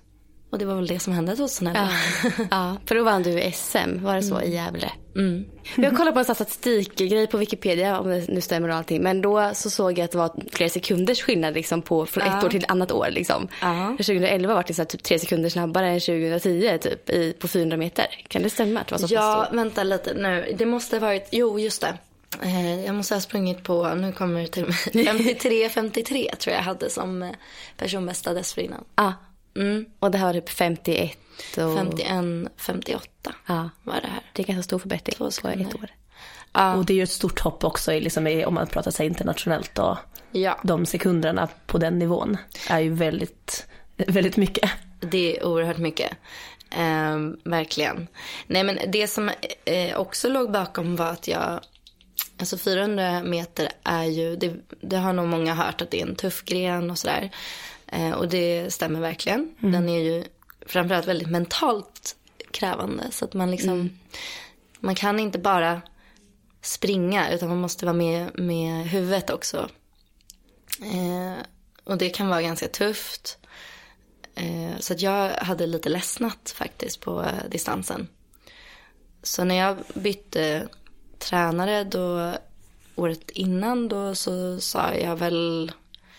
Och 0.50 0.58
det 0.58 0.64
var 0.64 0.75
väl 0.75 0.87
det 0.87 0.99
som 0.99 1.12
hände 1.12 1.37
2011. 1.37 1.88
Ja, 2.23 2.46
ja 2.50 2.76
för 2.87 2.94
då 2.94 3.04
vann 3.04 3.23
du 3.23 3.52
SM, 3.52 4.04
var 4.04 4.14
det 4.14 4.23
så, 4.23 4.35
mm. 4.35 4.49
i 4.49 4.54
Gävle? 4.54 4.92
Mm. 5.16 5.44
Jag 5.76 5.96
kollade 5.96 6.12
på 6.12 6.18
en 6.18 6.25
statistikgrej 6.25 7.26
på 7.26 7.37
Wikipedia, 7.37 8.00
om 8.00 8.08
det 8.08 8.28
nu 8.28 8.40
stämmer 8.40 8.68
och 8.68 8.75
allting. 8.75 9.02
Men 9.02 9.20
då 9.23 9.50
så 9.54 9.70
såg 9.70 9.99
jag 9.99 10.04
att 10.04 10.11
det 10.11 10.18
var 10.18 10.30
flera 10.52 10.70
sekunders 10.70 11.23
skillnad 11.23 11.54
liksom 11.54 11.82
på, 11.82 12.06
från 12.06 12.26
ja. 12.26 12.38
ett 12.38 12.44
år 12.44 12.49
till 12.49 12.64
ett 12.64 12.70
annat 12.70 12.92
år. 12.92 13.08
Liksom. 13.11 13.49
Ja. 13.61 13.94
2011 13.96 14.54
var 14.54 14.64
det 14.66 14.75
så 14.75 14.85
typ 14.85 15.02
tre 15.02 15.18
sekunder 15.18 15.49
snabbare 15.49 15.88
än 15.88 16.00
2010 16.00 16.78
typ, 16.80 17.11
i, 17.11 17.32
på 17.32 17.49
400 17.49 17.76
meter. 17.76 18.06
Kan 18.28 18.42
det 18.42 18.50
stämma? 18.50 18.80
Att 18.80 18.88
det 18.88 18.94
var 18.94 19.08
så 19.08 19.14
ja, 19.14 19.49
vänta 19.52 19.82
lite 19.82 20.14
nu. 20.14 20.54
Det 20.58 20.66
måste 20.66 20.96
ha 20.96 21.00
varit, 21.00 21.28
jo 21.30 21.58
just 21.58 21.80
det. 21.80 21.94
Eh, 22.42 22.85
jag 22.85 22.94
måste 22.94 23.14
ha 23.14 23.20
sprungit 23.20 23.62
på, 23.62 23.94
nu 23.94 24.12
kommer 24.12 24.40
det 24.40 24.49
till 24.49 24.64
mig, 24.64 24.75
53-53 24.92 26.37
tror 26.37 26.56
jag 26.56 26.62
hade 26.62 26.90
som 26.90 27.23
eh, 27.23 27.30
personbästa 27.76 28.35
dessförinnan. 28.35 28.85
Ah. 28.94 29.12
Mm. 29.56 29.86
Och 29.98 30.10
det 30.10 30.18
här 30.18 30.26
var 30.26 30.32
typ 30.32 30.48
51 30.48 31.18
och... 31.56 31.76
51, 31.76 32.52
58 32.56 33.34
ja. 33.46 33.70
var 33.82 34.00
det 34.00 34.08
här. 34.08 34.22
Det 34.32 34.42
är 34.42 34.46
ganska 34.46 34.62
stor 34.62 34.78
förbättring 34.78 35.18
på 35.18 35.26
ett 35.26 35.75
år. 35.75 35.90
Ja. 36.52 36.75
Och 36.75 36.84
det 36.84 36.92
är 36.92 36.96
ju 36.96 37.02
ett 37.02 37.10
stort 37.10 37.40
hopp 37.40 37.64
också 37.64 37.92
liksom, 37.92 38.42
om 38.46 38.54
man 38.54 38.66
pratar 38.66 38.90
sig 38.90 39.06
internationellt 39.06 39.78
och 39.78 39.96
ja. 40.32 40.60
de 40.62 40.86
sekunderna 40.86 41.48
på 41.66 41.78
den 41.78 41.98
nivån 41.98 42.36
är 42.68 42.80
ju 42.80 42.94
väldigt, 42.94 43.66
väldigt 43.96 44.36
mycket. 44.36 44.70
Det 45.00 45.36
är 45.36 45.46
oerhört 45.46 45.78
mycket. 45.78 46.12
Eh, 46.70 47.18
verkligen. 47.44 48.06
Nej 48.46 48.64
men 48.64 48.78
det 48.88 49.08
som 49.08 49.30
eh, 49.64 49.96
också 49.96 50.28
låg 50.28 50.52
bakom 50.52 50.96
var 50.96 51.10
att 51.10 51.28
jag 51.28 51.60
Alltså 52.38 52.58
400 52.58 53.22
meter 53.22 53.68
är 53.82 54.04
ju, 54.04 54.36
det, 54.36 54.54
det, 54.80 54.96
har 54.96 55.12
nog 55.12 55.28
många 55.28 55.54
hört 55.54 55.82
att 55.82 55.90
det 55.90 56.00
är 56.00 56.06
en 56.06 56.16
tuff 56.16 56.44
gren 56.44 56.90
och 56.90 56.98
sådär. 56.98 57.30
Eh, 57.87 58.12
och 58.12 58.28
det 58.28 58.71
stämmer 58.71 59.00
verkligen. 59.00 59.55
Mm. 59.61 59.73
Den 59.73 59.88
är 59.88 59.99
ju 59.99 60.25
framförallt 60.66 61.07
väldigt 61.07 61.31
mentalt 61.31 62.16
krävande. 62.50 63.11
Så 63.11 63.25
att 63.25 63.35
man 63.35 63.50
liksom, 63.50 63.73
mm. 63.73 63.99
man 64.81 64.95
kan 64.95 65.21
inte 65.21 65.38
bara 65.38 65.83
springa 66.62 67.31
utan 67.31 67.49
man 67.49 67.61
måste 67.61 67.85
vara 67.87 67.97
med 67.97 68.38
med 68.38 68.87
huvudet 68.88 69.31
också. 69.31 69.69
Eh, 70.83 71.45
och 71.85 71.99
det 71.99 72.11
kan 72.11 72.28
vara 72.28 72.43
ganska 72.43 72.69
tufft. 72.69 73.38
Eh, 74.35 74.78
så 74.81 74.93
att 74.93 75.00
jag 75.00 75.31
hade 75.31 75.66
lite 75.66 75.88
ledsnat 75.88 76.55
faktiskt 76.57 77.00
på 77.00 77.25
distansen. 77.50 78.09
Så 79.23 79.45
när 79.45 79.55
jag 79.55 79.76
bytte 79.95 80.69
tränare 81.19 81.85
då 81.85 82.35
året 82.97 83.31
innan 83.31 83.88
då 83.88 84.14
så 84.14 84.61
sa 84.61 84.95
jag 84.95 85.16
väl 85.16 85.73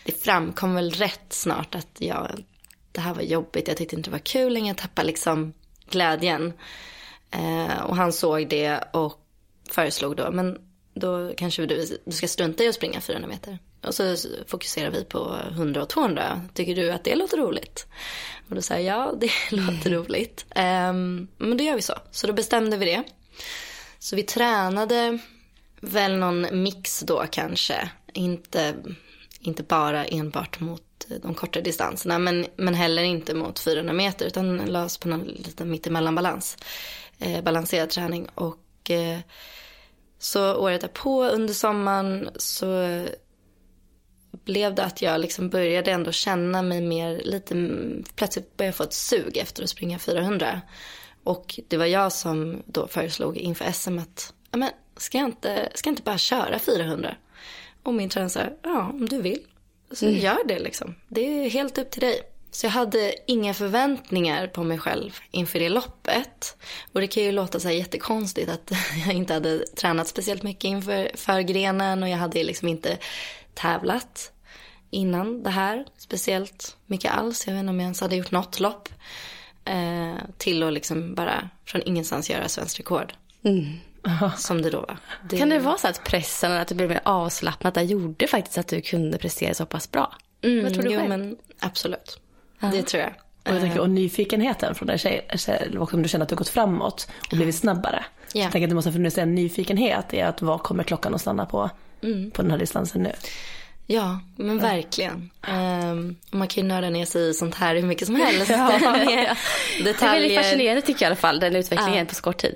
det 0.07 0.23
framkom 0.23 0.75
väl 0.75 0.91
rätt 0.91 1.33
snart 1.33 1.75
att 1.75 1.97
jag, 1.97 2.43
det 2.91 3.01
här 3.01 3.13
var 3.13 3.21
jobbigt. 3.21 3.67
Jag 3.67 3.77
tyckte 3.77 3.95
inte 3.95 4.09
det 4.09 4.11
var 4.11 4.19
kul 4.19 4.53
längre. 4.53 4.67
Jag 4.67 4.77
tappade 4.77 5.07
liksom 5.07 5.53
glädjen. 5.89 6.53
Eh, 7.31 7.81
och 7.81 7.95
han 7.95 8.13
såg 8.13 8.49
det 8.49 8.83
och 8.93 9.19
föreslog 9.69 10.15
då, 10.15 10.31
men 10.31 10.57
då 10.93 11.33
kanske 11.37 11.65
du, 11.65 11.99
du 12.05 12.11
ska 12.11 12.27
strunta 12.27 12.63
i 12.63 12.67
att 12.67 12.75
springa 12.75 13.01
400 13.01 13.29
meter. 13.29 13.59
Och 13.81 13.95
så 13.95 14.15
fokuserar 14.47 14.91
vi 14.91 15.03
på 15.05 15.37
100 15.51 15.81
och 15.81 15.89
200. 15.89 16.41
Tycker 16.53 16.75
du 16.75 16.91
att 16.91 17.03
det 17.03 17.15
låter 17.15 17.37
roligt? 17.37 17.87
Och 18.49 18.55
då 18.55 18.61
sa 18.61 18.73
jag 18.73 18.83
ja, 18.83 19.13
det 19.19 19.31
låter 19.51 19.91
mm. 19.91 20.03
roligt. 20.03 20.45
Um, 20.55 21.27
men 21.37 21.57
då 21.57 21.63
gör 21.63 21.75
vi 21.75 21.81
så. 21.81 21.93
Så 22.11 22.27
då 22.27 22.33
bestämde 22.33 22.77
vi 22.77 22.85
det. 22.85 23.03
Så 23.99 24.15
vi 24.15 24.23
tränade 24.23 25.19
väl 25.81 26.17
någon 26.17 26.63
mix 26.63 26.99
då 26.99 27.25
kanske. 27.31 27.89
Inte 28.13 28.75
inte 29.47 29.63
bara 29.63 30.05
enbart 30.05 30.59
mot 30.59 31.07
eh, 31.09 31.17
de 31.21 31.33
korta 31.33 31.61
distanserna 31.61 32.19
men, 32.19 32.45
men 32.55 32.73
heller 32.73 33.03
inte 33.03 33.33
mot 33.33 33.59
400 33.59 33.93
meter 33.93 34.25
utan 34.25 34.57
lades 34.57 34.97
på 34.97 35.07
någon 35.07 35.23
liten 35.23 35.71
mittemellanbalans. 35.71 36.57
Eh, 37.19 37.43
balanserad 37.43 37.89
träning 37.89 38.27
och 38.35 38.91
eh, 38.91 39.19
så 40.19 40.55
året 40.55 40.81
därpå 40.81 41.23
under 41.25 41.53
sommaren 41.53 42.29
så 42.35 43.03
blev 44.31 44.75
det 44.75 44.83
att 44.83 45.01
jag 45.01 45.21
liksom 45.21 45.49
började 45.49 45.91
ändå 45.91 46.11
känna 46.11 46.61
mig 46.61 46.81
mer 46.81 47.21
lite, 47.25 47.55
plötsligt 48.15 48.57
började 48.57 48.69
jag 48.69 48.75
få 48.75 48.83
ett 48.83 48.93
sug 48.93 49.37
efter 49.37 49.63
att 49.63 49.69
springa 49.69 49.99
400. 49.99 50.61
Och 51.23 51.59
det 51.67 51.77
var 51.77 51.85
jag 51.85 52.11
som 52.11 52.63
då 52.65 52.87
föreslog 52.87 53.37
inför 53.37 53.71
SM 53.71 53.99
att, 53.99 54.33
ja 54.51 54.57
men 54.57 54.69
ska 54.97 55.17
jag 55.17 55.27
inte, 55.27 55.69
ska 55.73 55.87
jag 55.87 55.91
inte 55.91 56.03
bara 56.03 56.17
köra 56.17 56.59
400? 56.59 57.15
Och 57.87 57.93
min 57.93 58.09
tränare 58.09 58.29
sa, 58.29 58.41
ja 58.63 58.89
om 58.93 59.09
du 59.09 59.21
vill. 59.21 59.39
Så 59.91 60.05
mm. 60.05 60.19
gör 60.19 60.47
det 60.47 60.59
liksom. 60.59 60.95
Det 61.07 61.21
är 61.21 61.49
helt 61.49 61.77
upp 61.77 61.91
till 61.91 62.01
dig. 62.01 62.21
Så 62.51 62.65
jag 62.65 62.71
hade 62.71 63.13
inga 63.27 63.53
förväntningar 63.53 64.47
på 64.47 64.63
mig 64.63 64.77
själv 64.77 65.19
inför 65.31 65.59
det 65.59 65.69
loppet. 65.69 66.57
Och 66.93 67.01
det 67.01 67.07
kan 67.07 67.23
ju 67.23 67.31
låta 67.31 67.59
så 67.59 67.67
här 67.67 67.75
jättekonstigt 67.75 68.49
att 68.49 68.71
jag 69.05 69.15
inte 69.15 69.33
hade 69.33 69.59
tränat 69.59 70.07
speciellt 70.07 70.43
mycket 70.43 70.63
inför 70.63 71.11
för 71.15 71.41
grenen 71.41 72.03
och 72.03 72.09
jag 72.09 72.17
hade 72.17 72.43
liksom 72.43 72.67
inte 72.67 72.97
tävlat 73.53 74.31
innan 74.89 75.43
det 75.43 75.49
här 75.49 75.85
speciellt 75.97 76.77
mycket 76.85 77.11
alls. 77.11 77.47
Jag 77.47 77.53
vet 77.53 77.59
inte 77.59 77.69
om 77.69 77.79
jag 77.79 77.83
ens 77.83 78.01
hade 78.01 78.15
gjort 78.15 78.31
något 78.31 78.59
lopp. 78.59 78.89
Eh, 79.65 80.15
till 80.37 80.63
att 80.63 80.73
liksom 80.73 81.15
bara 81.15 81.49
från 81.65 81.81
ingenstans 81.85 82.29
göra 82.29 82.49
svenskt 82.49 82.79
rekord. 82.79 83.13
Mm. 83.43 83.65
Som 84.37 84.61
det 84.61 84.69
då 84.69 84.77
var. 84.77 84.97
Det... 85.29 85.37
Kan 85.37 85.49
det 85.49 85.59
vara 85.59 85.77
så 85.77 85.87
att 85.87 86.03
pressen 86.03 86.51
och 86.51 86.57
att 86.57 86.67
du 86.67 86.75
blev 86.75 86.89
mer 86.89 87.01
avslappnad 87.03 87.73
där 87.73 87.81
gjorde 87.81 88.27
faktiskt 88.27 88.57
att 88.57 88.67
du 88.67 88.81
kunde 88.81 89.17
prestera 89.17 89.53
så 89.53 89.65
pass 89.65 89.91
bra? 89.91 90.15
Mm, 90.41 90.63
Vad 90.63 90.73
tror 90.73 90.83
du 90.83 90.91
jo, 90.91 90.99
själv? 90.99 91.09
men 91.09 91.37
absolut. 91.59 92.19
Aha. 92.61 92.71
Det 92.71 92.83
tror 92.83 93.03
jag. 93.03 93.13
Och, 93.45 93.53
jag 93.53 93.61
tänker, 93.61 93.79
och 93.79 93.89
nyfikenheten 93.89 94.75
från 94.75 94.87
den 94.87 94.97
tjejen, 94.97 95.77
om 95.77 96.01
du 96.03 96.09
känner 96.09 96.23
att 96.23 96.29
du 96.29 96.35
har 96.35 96.37
gått 96.37 96.49
framåt 96.49 97.09
och 97.31 97.37
blivit 97.37 97.55
snabbare. 97.55 98.05
Ja. 98.33 98.41
Jag 98.41 98.51
tänker 98.51 98.67
att 98.67 98.69
det 98.69 98.75
måste 98.75 98.89
ha 98.89 98.93
funnits 98.93 99.17
en 99.17 99.35
nyfikenhet 99.35 100.13
i 100.13 100.21
att 100.21 100.41
vad 100.41 100.63
kommer 100.63 100.83
klockan 100.83 101.15
att 101.15 101.21
stanna 101.21 101.45
på, 101.45 101.69
på 102.33 102.41
den 102.41 102.51
här 102.51 102.57
distansen 102.57 103.03
nu. 103.03 103.11
Ja, 103.89 104.19
men 104.35 104.59
verkligen. 104.59 105.31
Um, 105.47 106.15
man 106.31 106.47
kan 106.47 106.63
ju 106.63 106.67
nörda 106.67 106.89
ner 106.89 107.05
sig 107.05 107.29
i 107.29 107.33
sånt 107.33 107.55
här 107.55 107.75
hur 107.75 107.83
mycket 107.83 108.07
som 108.07 108.15
helst. 108.25 108.47
Det 108.47 108.53
är 109.89 110.11
väldigt 110.11 110.37
fascinerande 110.37 110.81
tycker 110.81 111.05
jag 111.05 111.09
i 111.09 111.11
alla 111.11 111.15
fall, 111.15 111.39
den 111.39 111.55
utvecklingen 111.55 112.05
på 112.07 112.15
så 112.15 112.21
kort 112.21 112.37
tid. 112.37 112.55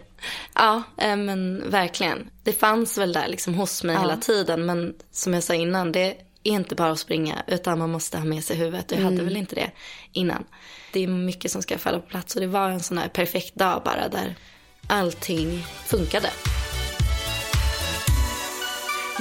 Ja, 0.56 0.84
eh, 0.98 1.16
men 1.16 1.70
verkligen. 1.70 2.30
Det 2.44 2.54
fanns 2.54 2.98
väl 2.98 3.14
där 3.14 3.28
liksom 3.28 3.54
hos 3.54 3.84
mig 3.84 3.98
hela 3.98 4.18
tiden. 4.18 4.66
Men 4.66 4.94
som 5.12 5.34
jag 5.34 5.44
sa 5.44 5.54
innan, 5.54 5.92
det 5.92 6.06
är 6.06 6.16
inte 6.44 6.76
bara 6.76 6.92
att 6.92 7.00
springa. 7.00 7.44
Utan 7.48 7.80
man 7.80 7.90
måste 7.90 8.18
ha 8.18 8.26
med 8.26 8.44
sig 8.44 8.56
huvudet. 8.58 8.92
Och 8.92 8.98
jag 8.98 9.04
hade 9.04 9.24
väl 9.24 9.38
inte 9.38 9.56
det 9.56 9.72
innan. 10.12 10.44
Det 10.92 11.04
är 11.04 11.08
mycket 11.08 11.52
som 11.52 11.62
ska 11.62 11.78
falla 11.78 12.00
på 12.00 12.08
plats. 12.08 12.36
Och 12.36 12.42
det 12.42 12.48
var 12.48 12.70
en 12.70 12.80
sån 12.80 12.98
här 12.98 13.08
perfekt 13.08 13.56
dag 13.56 13.82
bara 13.86 14.08
där 14.08 14.36
allting 14.88 15.64
funkade. 15.86 16.30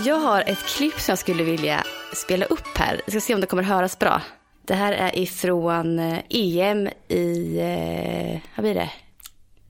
Jag 0.05 0.17
har 0.17 0.45
ett 0.47 0.67
klipp 0.67 1.01
som 1.01 1.13
jag 1.13 1.19
skulle 1.19 1.43
vilja 1.43 1.85
spela 2.13 2.45
upp 2.45 2.79
här. 2.79 3.01
Jag 3.05 3.13
ska 3.13 3.21
se 3.21 3.35
om 3.35 3.41
det 3.41 3.47
kommer 3.47 3.63
höras 3.63 3.99
bra. 3.99 4.23
Det 4.67 4.75
här 4.75 4.93
är 4.93 5.19
ifrån 5.19 5.99
eh, 5.99 6.19
EM 6.29 6.89
i, 7.09 7.59
eh, 7.71 8.51
vad 8.55 8.63
blir 8.65 8.75
det? 8.75 8.91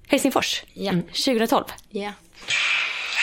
Helsingfors. 0.09 0.63
Ja. 0.73 0.93
2012. 0.93 1.65
Ja. 1.91 2.13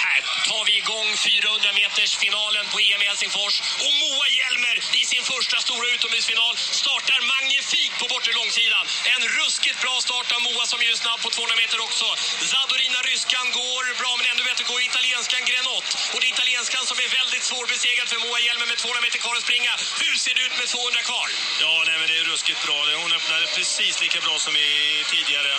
Här 0.04 0.20
tar 0.50 0.64
vi 0.70 0.74
igång 0.84 1.10
400 1.28 1.70
meters 1.80 2.14
finalen 2.24 2.66
på 2.74 2.78
EM 2.88 3.02
i 3.06 3.08
Helsingfors. 3.12 3.56
Och 3.86 3.94
Moa 4.02 4.28
Hjelmer 4.38 4.78
i 5.02 5.04
sin 5.12 5.24
första 5.34 5.58
stora 5.66 5.88
utomhusfinal 5.96 6.56
startar 6.82 7.20
magnifikt 7.34 7.87
bortre 8.27 8.39
långsidan. 8.41 8.86
En 9.15 9.24
ruskigt 9.39 9.79
bra 9.81 9.96
start 10.01 10.31
av 10.36 10.41
Moa 10.41 10.65
som 10.72 10.79
ju 10.84 10.89
är 10.91 11.00
snabb 11.03 11.19
på 11.25 11.29
200 11.29 11.55
meter 11.63 11.79
också. 11.88 12.05
Zadorina 12.51 13.00
Ryskan 13.10 13.48
går 13.60 13.84
bra, 14.01 14.12
men 14.17 14.25
ännu 14.31 14.43
bättre 14.50 14.63
går 14.72 14.81
italienskan 14.91 15.41
Grenott. 15.50 15.88
Och 16.13 16.19
det 16.19 16.27
är 16.29 16.34
italienskan 16.38 16.84
som 16.89 16.98
är 17.05 17.10
väldigt 17.19 17.46
svårbesegrad 17.50 18.07
för 18.12 18.19
Moa 18.25 18.39
Hjelmer 18.46 18.67
med 18.72 18.77
200 18.77 19.01
meter 19.05 19.19
kvar 19.24 19.36
att 19.39 19.46
springa. 19.48 19.74
Hur 20.03 20.15
ser 20.24 20.34
det 20.38 20.43
ut 20.48 20.55
med 20.62 20.67
200 20.67 21.01
kvar? 21.10 21.27
Ja, 21.63 21.74
nej, 21.88 21.96
men 22.00 22.07
det 22.12 22.17
är 22.22 22.25
ruskigt 22.34 22.62
bra. 22.65 22.77
Hon 23.03 23.13
öppnade 23.17 23.46
precis 23.57 23.93
lika 24.05 24.19
bra 24.25 24.36
som 24.46 24.53
i 24.55 24.69
tidigare. 25.13 25.53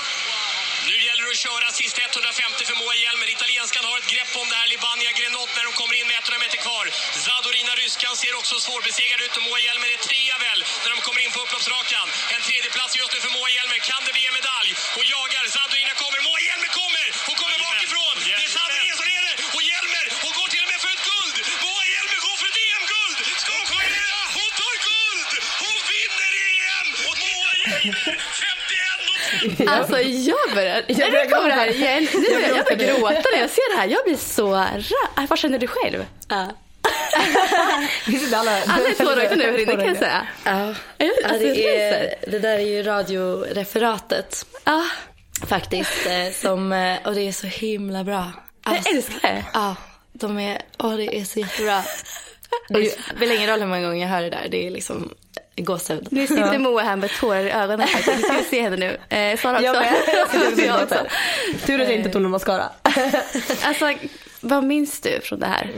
Nu 0.91 0.97
gäller 1.07 1.25
det 1.27 1.35
att 1.37 1.47
köra 1.49 1.67
sista 1.83 2.01
150 2.03 2.65
för 2.69 2.77
Moa 2.81 2.95
Hjelmer. 3.03 3.29
Italienskan 3.37 3.85
har 3.91 3.97
ett 4.03 4.11
grepp 4.15 4.33
om 4.43 4.49
det 4.51 4.57
här. 4.61 4.69
Libania 4.75 5.13
Grenot 5.19 5.51
när 5.57 5.65
de 5.69 5.73
kommer 5.81 5.95
in 6.01 6.07
med 6.11 6.17
100 6.17 6.39
meter 6.45 6.59
kvar. 6.67 6.85
Zadorina 7.27 7.38
Ryskan 7.89 8.17
ser 8.23 8.35
också 8.41 8.55
svårbesegrad 8.67 9.21
ut 9.27 9.35
och 9.39 9.45
Moa 9.49 9.59
Hjelmer 9.67 9.89
är 9.97 10.01
trea 10.09 10.37
väl 10.47 10.61
när 10.83 10.91
de 10.95 10.99
kommer 11.07 11.21
in 11.27 11.33
på 11.37 11.41
upploppsrakan. 11.45 12.07
En 12.35 12.43
tredje 12.49 12.71
plats 12.77 12.93
just 13.01 13.13
nu 13.15 13.19
för 13.25 13.33
Moa 13.37 13.49
Hjelmer. 13.57 13.79
Kan 13.91 14.01
det 14.07 14.13
bli 14.17 14.25
en 14.31 14.37
medalj? 14.41 14.71
Hon 14.97 15.07
jagar. 15.17 15.43
Zadorina 15.57 15.95
kommer. 16.03 16.19
Moa 16.29 16.41
Hjelmer 16.47 16.71
kommer! 16.81 17.07
Hon 17.29 17.37
kommer 17.41 17.57
Jajamän. 17.57 17.75
bakifrån. 17.77 18.15
Det 18.27 18.33
är 18.47 18.51
Zadorina 18.59 18.95
som 19.01 19.07
leder. 19.13 19.35
Och 19.57 19.63
Hjelmer, 19.71 20.05
hon 20.25 20.33
går 20.39 20.49
till 20.55 20.63
och 20.65 20.71
med 20.73 20.81
för 20.85 20.91
ett 20.97 21.05
guld. 21.11 21.37
Moa 21.65 21.83
Hjelmer 21.93 22.19
går 22.27 22.37
för 22.41 22.47
ett 22.53 22.59
EM-guld. 22.69 23.19
Ska 23.43 23.51
hon 23.59 23.67
ta 23.73 23.79
det? 23.97 24.07
Hon 24.39 24.51
tar 24.61 24.75
guld! 24.89 25.31
Hon 25.65 25.77
vinner 25.93 26.33
EM! 26.57 26.89
Och 27.09 27.17
Moa 27.25 27.51
Hjelmer, 27.63 28.17
51 28.45 29.01
och 29.13 29.19
30. 29.59 29.75
Alltså 29.77 29.97
jag 30.31 30.47
börjar, 30.59 30.79
Jag 31.01 31.11
börjar 31.13 31.25
det 31.27 31.33
kommer 31.35 31.51
det 31.53 31.59
här 31.63 31.71
igen, 31.77 32.03
nu 32.23 32.29
börjar 32.35 32.55
jag 32.63 32.79
gråta 32.85 33.29
när 33.35 33.41
jag 33.45 33.53
ser 33.59 33.67
det 33.73 33.77
här. 33.81 33.89
Jag 33.97 34.03
blir 34.07 34.21
så 34.37 34.47
rörd. 34.63 34.85
Vad 35.31 35.39
känner 35.43 35.59
du 35.65 35.69
själv? 35.77 36.01
Ja. 36.37 36.45
Alla 38.35 38.51
Alla 38.67 38.89
är 38.89 38.95
tårögda 39.05 39.35
nu 39.37 39.43
här 39.43 39.59
inne 39.59 39.73
kan 39.77 39.87
jag 39.87 39.97
säga. 39.97 40.27
Ja, 40.45 40.75
Jag- 40.99 41.09
ja 41.09 41.13
alltså, 41.25 41.39
det, 41.39 41.55
jag 41.55 41.75
är, 41.75 42.15
det 42.31 42.39
där 42.39 42.59
är 42.59 42.67
ju 42.67 42.83
radioreferatet 42.83 44.47
Ja, 44.65 44.85
faktiskt. 45.47 46.07
eh, 46.07 46.33
Som, 46.35 46.73
eh, 46.73 46.99
och 47.07 47.15
det 47.15 47.21
är 47.29 47.33
så 47.33 47.47
himla 47.47 48.05
bra. 48.05 48.33
Alltså, 48.63 48.89
jag 48.89 48.97
älskar 48.97 49.29
det. 49.29 49.45
Ja, 49.55 49.77
de 50.13 50.39
är, 50.39 50.63
åh 50.79 50.97
det 50.97 51.19
är 51.19 51.25
så 51.25 51.39
jättebra. 51.41 51.83
Det 52.69 52.99
spelar 53.17 53.35
ingen 53.35 53.51
roll 53.51 53.61
hur 53.61 53.67
många 53.67 53.87
gånger 53.89 54.01
jag 54.03 54.09
hör 54.09 54.23
det 54.23 54.31
där, 54.31 54.49
det 54.51 54.67
är 54.67 54.71
liksom 54.71 55.15
gåshud. 55.65 56.09
Nu 56.11 56.27
sitter 56.27 56.59
Moa 56.59 56.83
här 56.83 56.97
med 56.97 57.11
tårar 57.21 57.45
i 57.45 57.51
ögonen. 57.51 57.89
Vi 58.07 58.23
ska 58.23 58.43
se 58.51 58.63
henne 58.63 58.77
nu. 58.77 59.17
Eh, 59.17 59.39
Sara 59.39 59.55
också. 59.55 59.65
Jag 59.65 60.57
med. 60.57 60.67
jag 60.67 60.83
också. 60.83 61.07
Tur 61.67 61.81
att 61.81 61.89
jag 61.89 61.97
inte 61.97 62.11
tog 62.11 62.23
någon 62.23 62.31
mascara. 62.31 62.69
Alltså, 63.63 63.95
vad 64.41 64.65
minns 64.65 65.01
du 65.01 65.21
från 65.21 65.41
det 65.41 65.47
här? 65.47 65.71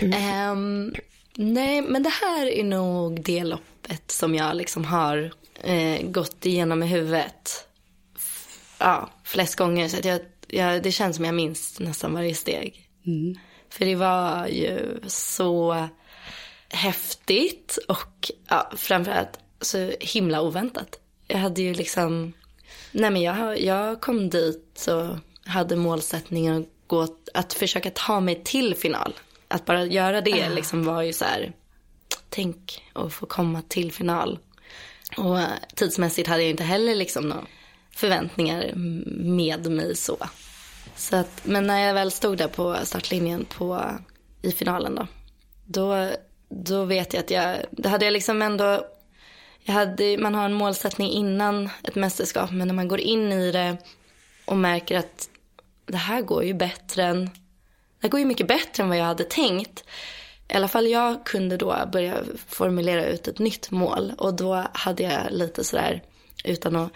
Ehm, 0.00 0.94
nej, 1.34 1.82
men 1.82 2.02
det 2.02 2.12
här 2.22 2.46
är 2.46 2.64
nog 2.64 3.22
det 3.22 3.44
loppet 3.44 4.10
som 4.10 4.34
jag 4.34 4.56
liksom 4.56 4.84
har 4.84 5.30
eh, 5.62 6.02
gått 6.02 6.46
igenom 6.46 6.82
i 6.82 6.86
huvudet. 6.86 7.66
Ja, 8.78 9.10
flest 9.24 9.56
gånger. 9.56 9.88
Så 9.88 9.96
att 9.96 10.04
jag, 10.04 10.20
jag, 10.46 10.82
det 10.82 10.92
känns 10.92 11.16
som 11.16 11.24
jag 11.24 11.34
minns 11.34 11.80
nästan 11.80 12.14
varje 12.14 12.34
steg. 12.34 12.88
För 13.70 13.84
det 13.84 13.94
var 13.94 14.46
ju 14.46 15.00
så 15.06 15.88
häftigt 16.68 17.78
och 17.88 18.30
ja, 18.48 18.70
framförallt 18.76 19.38
så 19.60 19.92
himla 20.00 20.42
oväntat. 20.42 21.00
Jag 21.26 21.38
hade 21.38 21.62
ju 21.62 21.74
liksom, 21.74 22.32
nej 22.92 23.10
men 23.10 23.22
jag, 23.22 23.60
jag 23.60 24.00
kom 24.00 24.30
dit 24.30 24.86
och 24.88 25.16
hade 25.48 25.76
målsättningen 25.76 26.62
att, 26.62 26.68
gå, 26.86 27.08
att 27.34 27.52
försöka 27.52 27.90
ta 27.90 28.20
mig 28.20 28.44
till 28.44 28.74
final. 28.74 29.14
Att 29.48 29.64
bara 29.64 29.84
göra 29.84 30.20
det 30.20 30.48
liksom 30.48 30.84
var 30.84 31.02
ju 31.02 31.12
så 31.12 31.24
här, 31.24 31.52
tänk 32.28 32.82
att 32.92 33.12
få 33.12 33.26
komma 33.26 33.62
till 33.68 33.92
final. 33.92 34.38
Och 35.16 35.38
tidsmässigt 35.74 36.28
hade 36.28 36.42
jag 36.42 36.50
inte 36.50 36.64
heller 36.64 36.94
liksom 36.94 37.28
några 37.28 37.46
förväntningar 37.90 38.72
med 39.16 39.70
mig 39.70 39.96
så. 39.96 40.16
så 40.96 41.16
att, 41.16 41.40
men 41.44 41.66
när 41.66 41.86
jag 41.86 41.94
väl 41.94 42.10
stod 42.10 42.38
där 42.38 42.48
på 42.48 42.76
startlinjen 42.84 43.44
på, 43.44 43.90
i 44.42 44.52
finalen 44.52 44.94
då, 44.94 45.06
då, 45.64 46.10
då 46.48 46.84
vet 46.84 47.12
jag 47.12 47.20
att 47.20 47.30
jag, 47.30 47.56
det 47.70 47.88
hade 47.88 48.04
jag 48.04 48.12
liksom 48.12 48.42
ändå, 48.42 48.86
jag 49.60 49.74
hade, 49.74 50.18
man 50.18 50.34
har 50.34 50.44
en 50.44 50.52
målsättning 50.52 51.10
innan 51.10 51.70
ett 51.84 51.94
mästerskap, 51.94 52.50
men 52.50 52.68
när 52.68 52.74
man 52.74 52.88
går 52.88 53.00
in 53.00 53.32
i 53.32 53.52
det 53.52 53.76
och 54.44 54.56
märker 54.56 54.98
att 54.98 55.28
det 55.86 55.96
här 55.96 56.22
går 56.22 56.44
ju 56.44 56.54
bättre 56.54 57.04
än, 57.04 57.24
det 57.24 58.02
här 58.02 58.08
går 58.08 58.20
ju 58.20 58.26
mycket 58.26 58.48
bättre 58.48 58.82
än 58.82 58.88
vad 58.88 58.98
jag 58.98 59.04
hade 59.04 59.24
tänkt. 59.24 59.84
I 60.48 60.54
alla 60.54 60.68
fall 60.68 60.86
jag 60.86 61.26
kunde 61.26 61.56
då 61.56 61.88
börja 61.92 62.22
formulera 62.46 63.06
ut 63.06 63.28
ett 63.28 63.38
nytt 63.38 63.70
mål 63.70 64.12
och 64.18 64.34
då 64.34 64.66
hade 64.72 65.02
jag 65.02 65.22
lite 65.30 65.64
sådär, 65.64 66.02
utan 66.44 66.76
att 66.76 66.92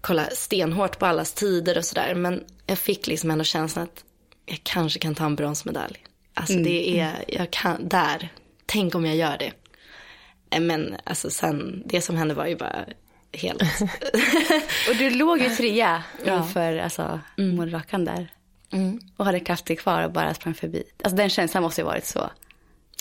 kolla 0.00 0.26
stenhårt 0.30 0.98
på 0.98 1.06
allas 1.06 1.32
tider 1.32 1.78
och 1.78 1.84
sådär, 1.84 2.14
men 2.14 2.44
jag 2.66 2.78
fick 2.78 3.06
liksom 3.06 3.30
ändå 3.30 3.44
känslan 3.44 3.84
att 3.84 4.04
jag 4.46 4.60
kanske 4.62 4.98
kan 4.98 5.14
ta 5.14 5.24
en 5.24 5.36
bronsmedalj. 5.36 6.06
Alltså 6.34 6.58
det 6.58 7.00
är, 7.00 7.24
jag 7.28 7.50
kan, 7.50 7.88
där, 7.88 8.28
tänk 8.70 8.94
om 8.94 9.06
jag 9.06 9.16
gör 9.16 9.38
det. 9.38 9.52
Eh, 10.50 10.60
Men 10.60 10.96
alltså 11.04 11.30
sen, 11.30 11.82
det 11.86 12.00
som 12.00 12.16
hände 12.16 12.34
var 12.34 12.46
ju 12.46 12.56
bara 12.56 12.84
helt, 13.32 13.62
Och 14.88 14.96
du 14.98 15.10
låg 15.10 15.38
ju 15.40 15.48
trea 15.48 16.02
inför 16.26 16.78
alltså, 16.78 17.20
målrakan 17.36 18.04
där. 18.04 18.28
Och 19.16 19.24
hade 19.24 19.40
krafter 19.40 19.74
kvar 19.74 20.02
och 20.02 20.12
bara 20.12 20.34
sprang 20.34 20.54
förbi. 20.54 20.82
Alltså 21.04 21.16
den 21.16 21.30
känslan 21.30 21.62
måste 21.62 21.80
ju 21.80 21.84
varit 21.84 22.04
så 22.06 22.30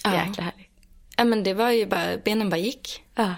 Ja. 0.04 0.14
jäkla 0.26 0.44
härlig. 0.44 0.70
ja 1.18 1.24
men 1.24 1.44
det 1.44 1.54
var 1.54 1.70
ju 1.72 1.86
bara, 1.86 2.18
benen 2.18 2.50
bara 2.50 2.58
gick. 2.58 3.04
Ja. 3.16 3.36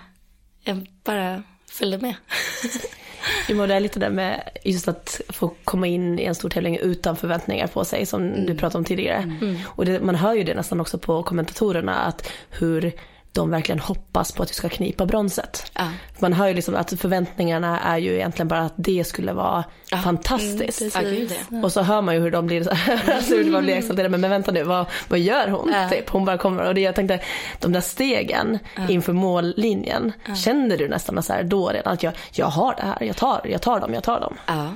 Jag 0.63 0.87
bara 1.03 1.43
följde 1.69 1.97
med. 1.97 2.15
Jo, 3.47 3.57
men 3.57 3.69
det 3.69 3.75
är 3.75 3.79
lite 3.79 3.99
det 3.99 4.09
med 4.09 4.49
just 4.63 4.87
att 4.87 5.21
få 5.29 5.53
komma 5.63 5.87
in 5.87 6.19
i 6.19 6.23
en 6.23 6.35
stor 6.35 6.49
tävling 6.49 6.77
utan 6.77 7.15
förväntningar 7.15 7.67
på 7.67 7.85
sig 7.85 8.05
som 8.05 8.45
du 8.45 8.55
pratade 8.55 8.77
om 8.77 8.85
tidigare. 8.85 9.37
Och 9.65 9.85
det, 9.85 9.99
man 9.99 10.15
hör 10.15 10.33
ju 10.33 10.43
det 10.43 10.53
nästan 10.53 10.79
också 10.79 10.97
på 10.97 11.23
kommentatorerna 11.23 11.95
att 11.95 12.31
hur 12.49 12.93
de 13.33 13.49
verkligen 13.49 13.79
hoppas 13.79 14.31
på 14.31 14.43
att 14.43 14.49
du 14.49 14.55
ska 14.55 14.69
knipa 14.69 15.05
bronset. 15.05 15.71
Ja. 15.73 15.87
Man 16.19 16.33
hör 16.33 16.47
ju 16.47 16.53
liksom 16.53 16.75
att 16.75 16.93
förväntningarna 16.99 17.79
är 17.79 17.97
ju 17.97 18.15
egentligen 18.15 18.47
bara 18.47 18.61
att 18.61 18.73
det 18.75 19.03
skulle 19.03 19.33
vara 19.33 19.63
fantastiskt. 20.03 20.95
Ja, 20.95 21.01
gud, 21.01 21.33
ja. 21.49 21.63
Och 21.63 21.71
så 21.71 21.81
hör 21.81 22.01
man 22.01 22.15
ju 22.15 22.21
hur 22.21 22.31
de 22.31 22.47
blir, 22.47 22.63
så 22.63 22.73
här, 22.73 23.13
alltså 23.15 23.35
hur 23.35 23.51
de 23.51 23.63
blir 23.63 23.75
exalterade. 23.75 24.09
Men, 24.09 24.21
men 24.21 24.29
vänta 24.29 24.51
nu, 24.51 24.63
vad, 24.63 24.85
vad 25.09 25.19
gör 25.19 25.47
hon? 25.47 25.71
Ja. 25.73 25.89
Typ, 25.89 26.09
hon 26.09 26.25
bara 26.25 26.37
kommer. 26.37 26.67
Och 26.67 26.75
det, 26.75 26.81
jag 26.81 26.95
tänkte, 26.95 27.19
de 27.59 27.71
där 27.71 27.81
stegen 27.81 28.59
inför 28.89 29.13
mållinjen, 29.13 30.13
kände 30.43 30.77
du 30.77 30.87
nästan 30.87 31.23
så 31.23 31.33
här 31.33 31.43
då 31.43 31.69
redan 31.69 31.93
att 31.93 32.03
jag, 32.03 32.13
jag 32.31 32.45
har 32.45 32.75
det 32.75 32.83
här, 32.83 33.03
jag 33.03 33.17
tar, 33.17 33.41
jag 33.45 33.61
tar 33.61 33.79
dem, 33.79 33.93
jag 33.93 34.03
tar 34.03 34.19
dem. 34.19 34.37
Ja. 34.47 34.69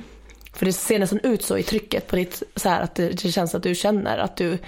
För 0.52 0.66
det 0.66 0.72
ser 0.72 0.98
nästan 0.98 1.20
ut 1.22 1.42
så 1.42 1.58
i 1.58 1.62
trycket 1.62 2.06
på 2.06 2.16
ditt, 2.16 2.42
så 2.56 2.68
här 2.68 2.80
att 2.80 2.94
det, 2.94 3.08
det 3.08 3.32
känns 3.32 3.54
att 3.54 3.62
du 3.62 3.74
känner 3.74 4.18
att 4.18 4.36
du, 4.36 4.58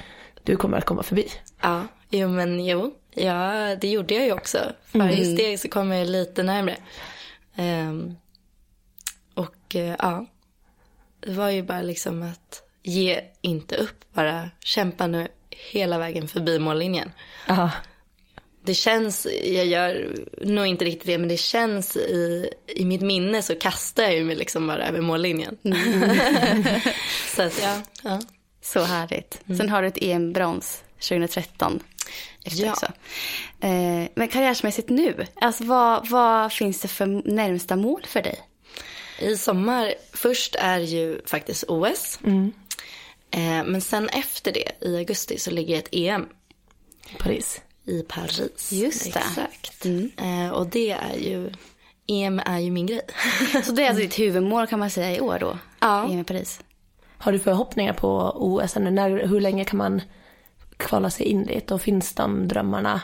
du 0.43 0.57
kommer 0.57 0.79
att 0.79 0.85
komma 0.85 1.03
förbi. 1.03 1.29
Ja, 1.61 1.83
jo 2.11 2.29
men 2.29 2.65
jo. 2.65 2.95
Ja, 3.19 3.77
det 3.81 3.89
gjorde 3.89 4.15
jag 4.15 4.25
ju 4.25 4.33
också. 4.33 4.73
Varje 4.93 5.25
steg 5.37 5.61
så 5.61 5.69
kom 5.69 5.93
jag 5.93 6.09
lite 6.09 6.43
närmre. 6.43 6.77
Ehm, 7.57 8.17
och 9.35 9.75
eh, 9.75 9.95
ja, 9.99 10.27
det 11.21 11.33
var 11.33 11.51
ju 11.51 11.63
bara 11.63 11.83
liksom 11.83 12.23
att 12.23 12.63
ge 12.83 13.21
inte 13.41 13.77
upp. 13.77 14.05
Bara 14.13 14.51
kämpa 14.61 15.07
nu 15.07 15.29
hela 15.73 15.99
vägen 15.99 16.29
förbi 16.29 16.59
mållinjen. 16.59 17.13
Aha. 17.49 17.71
det 18.65 18.75
känns, 18.75 19.27
jag 19.45 19.67
gör 19.67 20.15
nog 20.41 20.67
inte 20.67 20.85
riktigt 20.85 21.07
det, 21.07 21.19
men 21.19 21.29
det 21.29 21.37
känns 21.37 21.97
i, 21.97 22.51
i 22.67 22.85
mitt 22.85 23.01
minne 23.01 23.43
så 23.43 23.55
kastar 23.55 24.03
jag 24.03 24.15
ju 24.15 24.25
mig 24.25 24.37
liksom 24.37 24.67
bara 24.67 24.89
över 24.89 25.01
mållinjen. 25.01 25.59
så 27.37 27.43
att 27.43 27.63
ja, 27.63 27.83
ja. 28.03 28.21
Så 28.63 28.81
härligt. 28.83 29.41
Sen 29.47 29.69
har 29.69 29.83
du 29.83 29.89
ett 29.89 30.03
EM-brons 30.03 30.83
2013. 31.09 31.81
Efter 32.45 32.65
Ja. 32.65 32.71
också. 32.73 32.87
Eh, 33.61 34.09
men 34.15 34.29
karriärsmässigt 34.29 34.89
nu, 34.89 35.27
alltså 35.41 35.65
vad, 35.65 36.09
vad 36.09 36.53
finns 36.53 36.81
det 36.81 36.89
för 36.89 37.07
närmsta 37.31 37.77
mål 37.77 38.03
för 38.09 38.23
dig? 38.23 38.41
I 39.21 39.37
sommar, 39.37 39.95
först 40.13 40.55
är 40.55 40.79
ju 40.79 41.21
faktiskt 41.27 41.65
OS. 41.69 42.19
Eh, 43.31 43.65
men 43.65 43.81
sen 43.81 44.09
efter 44.09 44.53
det, 44.53 44.73
i 44.81 44.97
augusti, 44.97 45.39
så 45.39 45.51
ligger 45.51 45.79
ett 45.79 45.89
EM 45.93 46.29
Paris. 47.19 47.61
i 47.85 48.03
Paris. 48.03 48.73
Just 48.73 49.05
det. 49.15 49.21
Exakt. 49.21 49.87
Eh, 50.17 50.51
och 50.51 50.67
det 50.67 50.91
är 50.91 51.17
ju, 51.19 51.51
EM 52.07 52.41
är 52.47 52.59
ju 52.59 52.71
min 52.71 52.87
grej. 52.87 53.01
Så 53.65 53.73
det 53.73 53.83
är 53.85 53.89
alltså 53.89 54.03
ditt 54.03 54.19
huvudmål 54.19 54.67
kan 54.67 54.79
man 54.79 54.91
säga 54.91 55.17
i 55.17 55.21
år 55.21 55.39
då? 55.39 55.59
Ja. 55.81 56.05
EM 56.05 56.19
i 56.21 56.25
Paris. 56.25 56.61
Har 57.19 57.33
du 57.33 57.39
förhoppningar 57.39 57.93
på 57.93 58.33
OS? 58.37 58.75
När, 58.77 59.27
hur 59.27 59.41
länge 59.41 59.65
kan 59.65 59.77
man 59.79 60.03
kvala 60.79 61.11
sig 61.11 61.27
in 61.27 61.45
dit? 61.45 61.71
Och 61.71 61.83
finns 61.83 62.15
de 62.15 62.49
drömmarna 62.49 63.01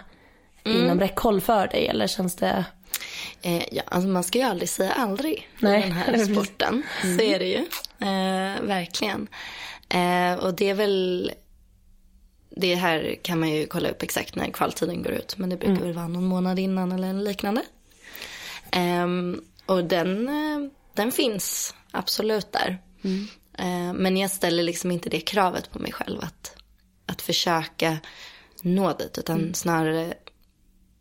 inom 0.64 1.00
räckhåll 1.00 1.40
för 1.40 1.66
dig? 1.66 1.87
Eller 1.87 2.06
känns 2.06 2.37
det... 2.37 2.64
Eh, 3.42 3.74
ja, 3.74 3.82
alltså 3.87 4.08
man 4.08 4.24
ska 4.24 4.38
ju 4.38 4.44
aldrig 4.44 4.68
säga 4.68 4.92
aldrig 4.92 5.48
Nej, 5.58 5.78
i 5.78 5.82
den 5.82 5.92
här 5.92 6.24
sporten. 6.32 6.82
Så 7.02 7.20
är 7.20 7.38
det 7.38 7.46
ju. 7.48 7.58
Eh, 7.98 8.62
verkligen. 8.62 9.28
Eh, 9.88 10.34
och 10.34 10.54
det 10.54 10.70
är 10.70 10.74
väl, 10.74 11.32
det 12.50 12.74
här 12.74 13.16
kan 13.22 13.40
man 13.40 13.50
ju 13.50 13.66
kolla 13.66 13.88
upp 13.88 14.02
exakt 14.02 14.37
när 14.37 14.50
kvaltiden 14.50 15.02
går 15.02 15.12
ut. 15.12 15.38
Men 15.38 15.50
det 15.50 15.56
brukar 15.56 15.84
väl 15.84 15.92
vara 15.92 16.08
någon 16.08 16.26
månad 16.26 16.58
innan 16.58 16.92
eller 16.92 17.12
liknande. 17.12 17.62
Ehm, 18.70 19.40
och 19.66 19.84
den, 19.84 20.28
eh, 20.28 20.70
den 20.94 21.12
finns 21.12 21.74
absolut 21.90 22.52
där. 22.52 22.78
Eh, 23.58 23.92
men 23.92 24.16
jag 24.16 24.30
ställer 24.30 24.62
liksom 24.62 24.90
inte 24.90 25.08
det 25.08 25.20
kravet 25.20 25.70
på 25.70 25.78
mig 25.78 25.92
själv 25.92 26.20
att, 26.20 26.56
att 27.06 27.22
försöka 27.22 27.98
nå 28.62 28.92
dit. 28.92 29.18
Utan 29.18 29.54
snarare 29.54 30.14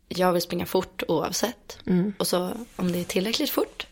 jag 0.08 0.32
vill 0.32 0.42
springa 0.42 0.66
fort 0.66 1.02
oavsett. 1.08 1.78
Och 2.18 2.26
så 2.26 2.52
om 2.76 2.92
det 2.92 3.00
är 3.00 3.04
tillräckligt 3.04 3.50
fort 3.50 3.86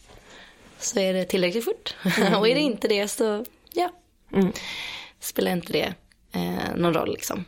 så 0.79 0.99
är 0.99 1.15
det 1.15 1.25
tillräckligt 1.25 1.65
fort. 1.65 1.95
och 2.37 2.49
är 2.49 2.55
det 2.55 2.61
inte 2.61 2.89
det 2.89 3.09
så 3.09 3.45
ja, 3.73 3.91
spelar 5.21 5.53
inte 5.53 5.73
det 5.73 5.95
eh, 6.33 6.77
någon 6.77 6.95
roll 6.95 7.13
liksom. 7.13 7.45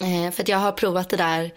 Eh, 0.00 0.30
för 0.30 0.42
att 0.42 0.48
jag 0.48 0.58
har 0.58 0.72
provat 0.72 1.10
det 1.10 1.16
där 1.16 1.50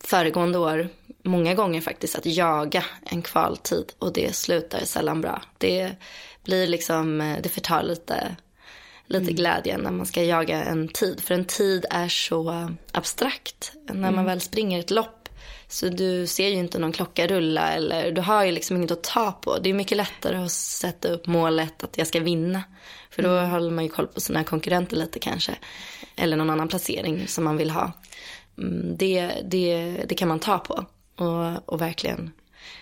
föregående 0.00 0.58
år 0.58 0.88
många 1.22 1.54
gånger 1.54 1.80
faktiskt 1.80 2.18
att 2.18 2.26
jaga 2.26 2.84
en 3.04 3.22
kvaltid 3.22 3.92
och 3.98 4.12
det 4.12 4.34
slutar 4.34 4.84
sällan 4.84 5.20
bra. 5.20 5.42
Det 5.58 5.92
blir 6.44 6.66
liksom, 6.66 7.20
eh, 7.20 7.38
det 7.42 7.48
förtar 7.48 7.82
lite, 7.82 8.36
lite 9.12 9.32
glädjen 9.32 9.80
när 9.80 9.90
man 9.90 10.06
ska 10.06 10.22
jaga 10.22 10.64
en 10.64 10.88
tid. 10.88 11.20
För 11.20 11.34
en 11.34 11.44
tid 11.44 11.86
är 11.90 12.08
så 12.08 12.70
abstrakt 12.92 13.72
när 13.92 14.10
man 14.10 14.24
väl 14.24 14.40
springer 14.40 14.80
ett 14.80 14.90
lopp. 14.90 15.28
Så 15.68 15.88
du 15.88 16.26
ser 16.26 16.48
ju 16.48 16.54
inte 16.54 16.78
någon 16.78 16.92
klocka 16.92 17.26
rulla 17.26 17.72
eller 17.72 18.12
du 18.12 18.20
har 18.20 18.44
ju 18.44 18.52
liksom 18.52 18.76
inget 18.76 18.90
att 18.90 19.02
ta 19.02 19.32
på. 19.32 19.58
Det 19.58 19.70
är 19.70 19.74
mycket 19.74 19.96
lättare 19.96 20.36
att 20.36 20.52
sätta 20.52 21.08
upp 21.08 21.26
målet 21.26 21.82
att 21.84 21.98
jag 21.98 22.06
ska 22.06 22.20
vinna. 22.20 22.62
För 23.10 23.22
då 23.22 23.40
håller 23.40 23.70
man 23.70 23.84
ju 23.84 23.90
koll 23.90 24.06
på 24.06 24.20
sina 24.20 24.44
konkurrenter 24.44 24.96
lite 24.96 25.18
kanske. 25.18 25.56
Eller 26.16 26.36
någon 26.36 26.50
annan 26.50 26.68
placering 26.68 27.26
som 27.28 27.44
man 27.44 27.56
vill 27.56 27.70
ha. 27.70 27.92
Mm, 28.58 28.96
Det, 28.96 29.32
det, 29.44 29.96
det 30.08 30.14
kan 30.14 30.28
man 30.28 30.40
ta 30.40 30.58
på 30.58 30.84
och, 31.16 31.72
och 31.72 31.80
verkligen 31.80 32.30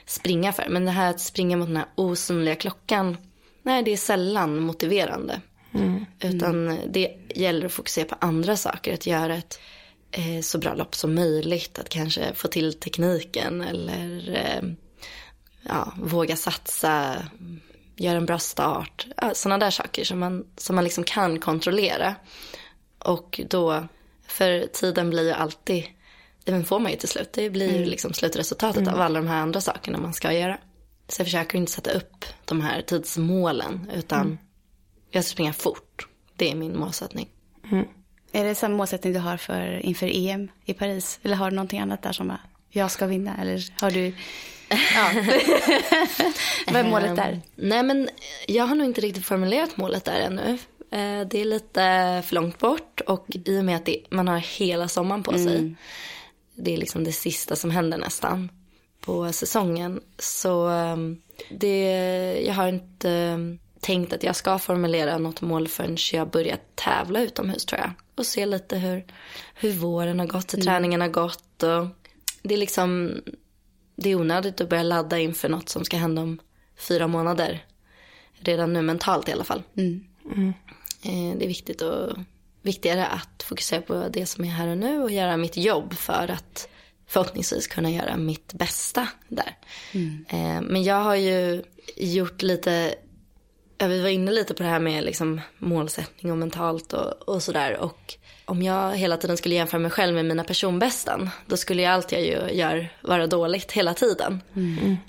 springa 0.06 0.52
för. 0.52 0.66
Men 0.68 0.84
det 0.84 0.90
här 0.90 1.10
att 1.10 1.20
springa 1.20 1.56
mot 1.56 1.66
den 1.68 1.76
här 1.76 1.86
osynliga 1.94 2.54
klockan, 2.54 3.16
nej 3.62 3.82
det 3.82 3.92
är 3.92 3.96
sällan 3.96 4.60
motiverande. 4.60 5.40
Utan 6.20 6.78
det 6.88 7.16
gäller 7.34 7.66
att 7.66 7.72
fokusera 7.72 8.04
på 8.04 8.16
andra 8.20 8.56
saker, 8.56 8.94
att 8.94 9.06
göra 9.06 9.34
ett 9.34 9.60
eh, 10.10 10.40
så 10.42 10.58
bra 10.58 10.74
lopp 10.74 10.94
som 10.94 11.14
möjligt, 11.14 11.78
att 11.78 11.88
kanske 11.88 12.34
få 12.34 12.48
till 12.48 12.74
tekniken 12.74 13.60
eller 13.60 14.34
eh, 14.34 14.70
ja, 15.62 15.92
våga 15.96 16.36
satsa, 16.36 17.16
göra 17.96 18.16
en 18.16 18.26
bra 18.26 18.38
start. 18.38 19.06
Ja, 19.16 19.34
Sådana 19.34 19.58
där 19.58 19.70
saker 19.70 20.04
som 20.04 20.18
man, 20.18 20.46
som 20.56 20.74
man 20.74 20.84
liksom 20.84 21.04
kan 21.04 21.38
kontrollera. 21.38 22.14
Och 22.98 23.40
då, 23.50 23.86
för 24.26 24.66
tiden 24.66 25.10
blir 25.10 25.24
ju 25.24 25.32
alltid, 25.32 25.84
den 26.44 26.64
får 26.64 26.78
man 26.78 26.90
ju 26.90 26.98
till 26.98 27.08
slut. 27.08 27.32
Det 27.32 27.50
blir 27.50 27.78
ju 27.78 27.84
liksom 27.84 28.12
slutresultatet 28.12 28.88
av 28.88 29.00
alla 29.00 29.20
de 29.20 29.28
här 29.28 29.40
andra 29.40 29.60
sakerna 29.60 29.98
man 29.98 30.14
ska 30.14 30.32
göra. 30.32 30.58
Så 31.08 31.20
jag 31.20 31.26
försöker 31.26 31.58
inte 31.58 31.72
sätta 31.72 31.90
upp 31.90 32.24
de 32.44 32.60
här 32.60 32.82
tidsmålen, 32.82 33.90
utan 33.94 34.38
jag 35.10 35.24
ska 35.24 35.30
springa 35.32 35.52
fort. 35.52 36.06
Det 36.36 36.50
är 36.50 36.54
min 36.54 36.78
målsättning. 36.78 37.28
Är 38.32 38.44
det 38.44 38.54
samma 38.54 38.76
målsättning 38.76 39.12
du 39.12 39.18
har 39.18 39.36
för, 39.36 39.86
inför 39.86 40.10
EM 40.28 40.48
i 40.64 40.74
Paris? 40.74 41.18
Eller 41.22 41.36
har 41.36 41.50
du 41.50 41.56
någonting 41.56 41.80
annat 41.80 42.02
där 42.02 42.12
som 42.12 42.28
bara, 42.28 42.40
jag 42.70 42.90
ska 42.90 43.06
vinna? 43.06 43.36
Eller 43.40 43.80
har 43.80 43.90
du... 43.90 44.12
Ja. 44.68 45.10
Vad 46.72 46.76
är 46.76 46.90
målet 46.90 47.16
där? 47.16 47.32
Ehm, 47.32 47.40
Nej 47.54 47.82
men 47.82 48.08
jag 48.48 48.64
har 48.64 48.74
nog 48.74 48.86
inte 48.86 49.00
riktigt 49.00 49.24
formulerat 49.26 49.76
målet 49.76 50.04
där 50.04 50.20
ännu. 50.20 50.58
Eh, 50.90 51.26
Det 51.28 51.40
är 51.40 51.44
lite 51.44 52.22
för 52.26 52.34
långt 52.34 52.58
bort 52.58 53.00
och 53.00 53.26
i 53.44 53.58
och 53.60 53.64
med 53.64 53.76
att 53.76 53.86
det, 53.86 53.98
man 54.10 54.28
har 54.28 54.38
hela 54.38 54.88
sommaren 54.88 55.22
på 55.22 55.32
sig. 55.32 55.74
Det 56.54 56.74
är 56.74 56.76
liksom 56.78 57.04
det 57.04 57.12
sista 57.12 57.56
som 57.56 57.70
händer 57.70 57.98
nästan 57.98 58.50
på 59.00 59.32
säsongen. 59.32 60.00
Så 60.18 60.68
ehm, 60.68 61.20
det, 61.50 61.82
jag 62.46 62.54
har 62.54 62.68
inte 62.68 63.10
ehm, 63.10 63.58
tänkt 63.80 64.12
att 64.12 64.22
jag 64.22 64.36
ska 64.36 64.58
formulera 64.58 65.18
något 65.18 65.40
mål 65.40 65.68
förrän 65.68 65.96
jag 66.12 66.30
börjar 66.30 66.58
tävla 66.74 67.20
utomhus 67.22 67.64
tror 67.64 67.80
jag. 67.80 67.90
Och 68.14 68.26
se 68.26 68.46
lite 68.46 68.78
hur, 68.78 69.04
hur 69.54 69.72
våren 69.72 70.18
har 70.18 70.26
gått, 70.26 70.54
hur 70.54 70.58
träningen 70.62 71.00
har 71.00 71.08
gått. 71.08 71.62
Och 71.62 71.86
det 72.42 72.54
är 72.54 72.58
liksom, 72.58 73.20
det 73.96 74.10
är 74.10 74.14
onödigt 74.14 74.60
att 74.60 74.68
börja 74.68 74.82
ladda 74.82 75.18
inför 75.18 75.48
något 75.48 75.68
som 75.68 75.84
ska 75.84 75.96
hända 75.96 76.22
om 76.22 76.38
fyra 76.76 77.06
månader. 77.06 77.64
Redan 78.32 78.72
nu 78.72 78.82
mentalt 78.82 79.28
i 79.28 79.32
alla 79.32 79.44
fall. 79.44 79.62
Eh, 81.02 81.36
Det 81.38 81.44
är 81.44 81.48
viktigt 81.48 81.82
och, 81.82 82.16
viktigare 82.62 83.06
att 83.06 83.42
fokusera 83.42 83.80
på 83.80 84.08
det 84.12 84.26
som 84.26 84.44
är 84.44 84.48
här 84.48 84.68
och 84.68 84.78
nu 84.78 85.02
och 85.02 85.10
göra 85.10 85.36
mitt 85.36 85.56
jobb 85.56 85.94
för 85.94 86.30
att 86.30 86.68
förhoppningsvis 87.06 87.66
kunna 87.66 87.90
göra 87.90 88.16
mitt 88.16 88.52
bästa 88.52 89.08
där. 89.28 89.56
Eh, 90.28 90.60
Men 90.60 90.82
jag 90.82 91.00
har 91.02 91.14
ju 91.14 91.62
gjort 91.96 92.42
lite, 92.42 92.94
vi 93.88 94.02
var 94.02 94.08
inne 94.08 94.30
lite 94.30 94.54
på 94.54 94.62
det 94.62 94.68
här 94.68 94.80
med 94.80 95.04
liksom 95.04 95.40
målsättning 95.58 96.32
och 96.32 96.38
mentalt 96.38 96.92
och, 96.92 97.28
och 97.28 97.42
sådär. 97.42 97.76
Och 97.76 98.14
om 98.44 98.62
jag 98.62 98.96
hela 98.96 99.16
tiden 99.16 99.36
skulle 99.36 99.54
jämföra 99.54 99.78
mig 99.78 99.90
själv 99.90 100.14
med 100.14 100.24
mina 100.24 100.44
personbästen, 100.44 101.30
då 101.46 101.56
skulle 101.56 101.82
ju 101.82 101.88
allt 101.88 102.12
jag 102.12 102.22
ju 102.22 102.50
gör 102.50 102.88
vara 103.00 103.26
dåligt 103.26 103.72
hela 103.72 103.94
tiden. 103.94 104.42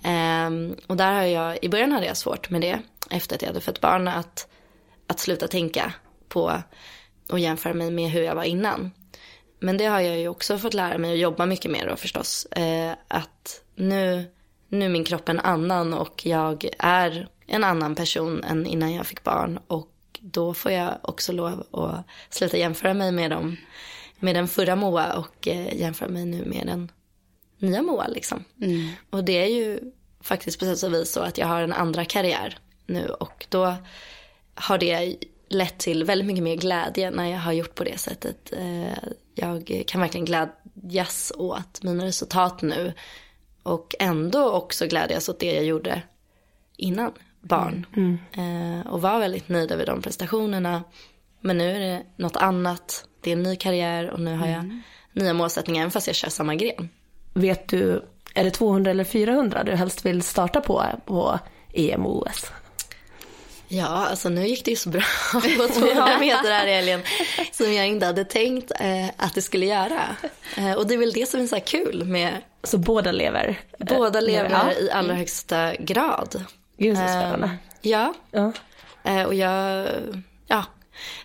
Ehm, 0.04 0.76
och 0.88 0.98
där 0.98 1.14
har 1.14 1.24
jag, 1.24 1.64
i 1.64 1.70
början 1.70 1.92
hade 1.92 2.06
jag 2.06 2.18
svårt 2.18 2.50
med 2.50 2.62
det, 2.62 2.80
efter 3.10 3.36
att 3.36 3.42
jag 3.42 3.50
hade 3.50 3.62
fött 3.62 3.82
barn, 3.82 4.08
att, 4.08 4.48
att 5.08 5.20
sluta 5.20 5.48
tänka 5.48 5.94
på 6.30 6.62
och 7.30 7.40
jämföra 7.40 7.74
mig 7.74 7.92
med 7.92 8.10
hur 8.12 8.22
jag 8.22 8.36
var 8.36 8.44
innan. 8.44 8.92
Men 9.60 9.78
det 9.78 9.86
har 9.86 10.00
jag 10.00 10.20
ju 10.20 10.28
också 10.28 10.58
fått 10.58 10.74
lära 10.74 10.98
mig 10.98 11.14
att 11.14 11.20
jobba 11.20 11.46
mycket 11.46 11.72
med 11.72 11.88
då 11.88 11.96
förstås. 11.96 12.46
Eh, 12.46 12.94
att 13.08 13.62
nu, 13.76 14.26
nu 14.68 14.86
är 14.86 14.90
min 14.90 15.04
kropp 15.04 15.30
en 15.30 15.40
annan 15.40 15.94
och 15.94 16.26
jag 16.26 16.70
är 16.80 17.30
en 17.52 17.64
annan 17.64 17.96
person 17.96 18.44
än 18.44 18.66
innan 18.66 18.94
jag 18.94 19.08
fick 19.08 19.24
barn. 19.24 19.60
Och 19.68 19.90
då 20.22 20.54
får 20.54 20.72
jag 20.72 20.98
också 21.02 21.32
lov 21.32 21.66
att 21.72 22.06
sluta 22.30 22.58
jämföra 22.58 22.94
mig 22.94 23.12
med, 23.12 23.32
dem, 23.32 23.58
med 24.20 24.36
den 24.36 24.48
förra 24.48 24.76
Moa 24.76 25.14
och 25.14 25.48
eh, 25.48 25.78
jämföra 25.80 26.10
mig 26.10 26.26
nu 26.26 26.46
med 26.46 26.68
den 26.68 26.92
nya 27.58 27.82
Moa 27.82 28.08
liksom. 28.08 28.44
Och 29.10 29.24
det 29.24 29.44
är 29.44 29.48
ju 29.48 29.80
faktiskt 30.22 30.60
på 30.60 30.66
sätt 30.66 30.84
och 30.84 30.94
vis 30.94 31.12
så 31.12 31.20
att 31.20 31.38
jag 31.38 31.48
har 31.48 31.62
en 31.62 31.74
andra 31.74 32.06
karriär 32.06 32.58
nu 32.86 33.08
och 33.10 33.46
då 33.50 33.76
har 34.56 34.78
det 34.78 35.16
lett 35.50 35.78
till 35.78 36.04
väldigt 36.04 36.28
mycket 36.28 36.44
mer 36.44 36.56
glädje 36.56 37.12
när 37.12 37.26
jag 37.26 37.40
har 37.40 37.52
gjort 37.54 37.76
på 37.76 37.84
det 37.84 37.98
sättet. 37.98 38.54
Eh, 38.54 38.94
Jag 39.36 39.84
kan 39.88 40.02
verkligen 40.02 40.26
glädjas 40.26 41.32
åt 41.38 41.84
mina 41.84 42.06
resultat 42.06 42.62
nu 42.62 42.94
och 43.64 43.96
ändå 44.00 44.52
också 44.52 44.88
glädjas 44.88 45.30
åt 45.30 45.40
det 45.40 45.54
jag 45.54 45.66
gjorde 45.66 46.02
innan 46.78 47.12
barn. 47.42 47.86
Eh, 48.34 48.92
Och 48.92 49.02
var 49.02 49.20
väldigt 49.20 49.50
nöjd 49.50 49.72
över 49.72 49.86
de 49.86 50.02
prestationerna. 50.02 50.84
Men 51.42 51.58
nu 51.58 51.72
är 51.76 51.80
det 51.80 52.04
något 52.16 52.36
annat. 52.36 53.06
Det 53.22 53.30
är 53.30 53.36
en 53.36 53.44
ny 53.44 53.56
karriär 53.56 54.10
och 54.10 54.20
nu 54.20 54.36
har 54.36 54.48
jag 54.48 54.82
nya 55.14 55.34
målsättningar 55.34 55.82
även 55.82 55.92
fast 55.92 56.08
jag 56.08 56.16
kör 56.16 56.30
samma 56.30 56.56
gren. 56.56 56.90
Vet 57.34 57.68
du, 57.68 58.06
är 58.36 58.44
det 58.44 58.52
200 58.52 58.92
eller 58.92 59.04
400 59.04 59.64
du 59.64 59.76
helst 59.76 60.06
vill 60.06 60.22
starta 60.24 60.62
på 60.62 60.86
på 61.06 61.40
EM 61.74 62.06
och 62.06 62.22
OS? 62.28 62.52
Ja, 63.68 63.86
alltså 63.88 64.30
nu 64.30 64.48
gick 64.48 64.66
det 64.66 64.72
ju 64.72 64.78
så 64.78 64.90
bra 64.90 65.02
på 65.34 65.40
200 65.74 66.18
meter 66.20 66.52
här 66.52 66.68
i 66.68 66.74
helgen 66.74 67.02
som 67.52 67.74
jag 67.74 67.88
inte 67.88 68.06
hade 68.06 68.26
tänkt 68.26 68.72
eh, 68.80 69.08
att 69.18 69.36
det 69.36 69.42
skulle 69.42 69.66
göra. 69.66 70.16
Eh, 70.58 70.74
och 70.74 70.88
det 70.88 70.94
är 70.94 70.98
väl 70.98 71.12
det 71.12 71.30
som 71.30 71.42
är 71.42 71.48
så 71.48 71.60
kul 71.60 72.04
med 72.06 72.34
Så 72.64 72.78
båda 72.78 73.12
lever? 73.12 73.60
båda 73.80 74.20
Eh, 74.20 74.26
lever 74.26 74.50
ja. 74.50 74.72
i 74.82 74.92
allra 74.92 75.14
högsta 75.14 75.76
grad. 75.76 76.44
Gud 76.82 76.98
så 76.98 77.04
spännande. 77.04 77.46
Eh, 77.46 77.52
ja, 77.92 78.14
Ja. 78.32 78.52
eh, 79.04 79.24
och 79.24 79.34
jag, 79.34 79.88
ja, 80.48 80.64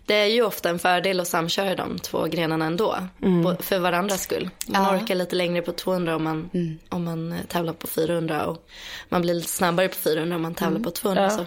det 0.07 0.15
är 0.15 0.27
ju 0.27 0.43
ofta 0.43 0.69
en 0.71 0.79
fördel 0.79 1.21
att 1.21 1.29
samköra 1.29 1.75
de 1.77 1.99
två 1.99 2.25
grenarna 2.25 2.65
ändå. 2.67 2.97
bo- 3.19 3.57
För 3.63 3.79
varandras 3.79 4.23
skull. 4.23 4.51
Man 4.69 4.83
Ja. 4.83 4.97
orkar 5.03 5.15
lite 5.15 5.37
längre 5.37 5.63
på 5.63 5.73
200 5.73 6.17
om 6.17 6.25
man, 6.25 6.51
om 6.89 7.05
man 7.05 7.33
eh, 7.33 7.39
tävlar 7.49 7.73
på 7.73 7.87
400 7.87 8.47
och 8.47 8.67
man 9.09 9.23
blir 9.23 9.35
lite 9.35 9.49
snabbare 9.49 9.89
på 9.89 9.95
400 9.95 10.37
om 10.37 10.43
man 10.43 10.55
tävlar 10.55 10.81
på 10.81 10.91
200. 10.91 11.23
Ja. 11.23 11.31
Så 11.31 11.47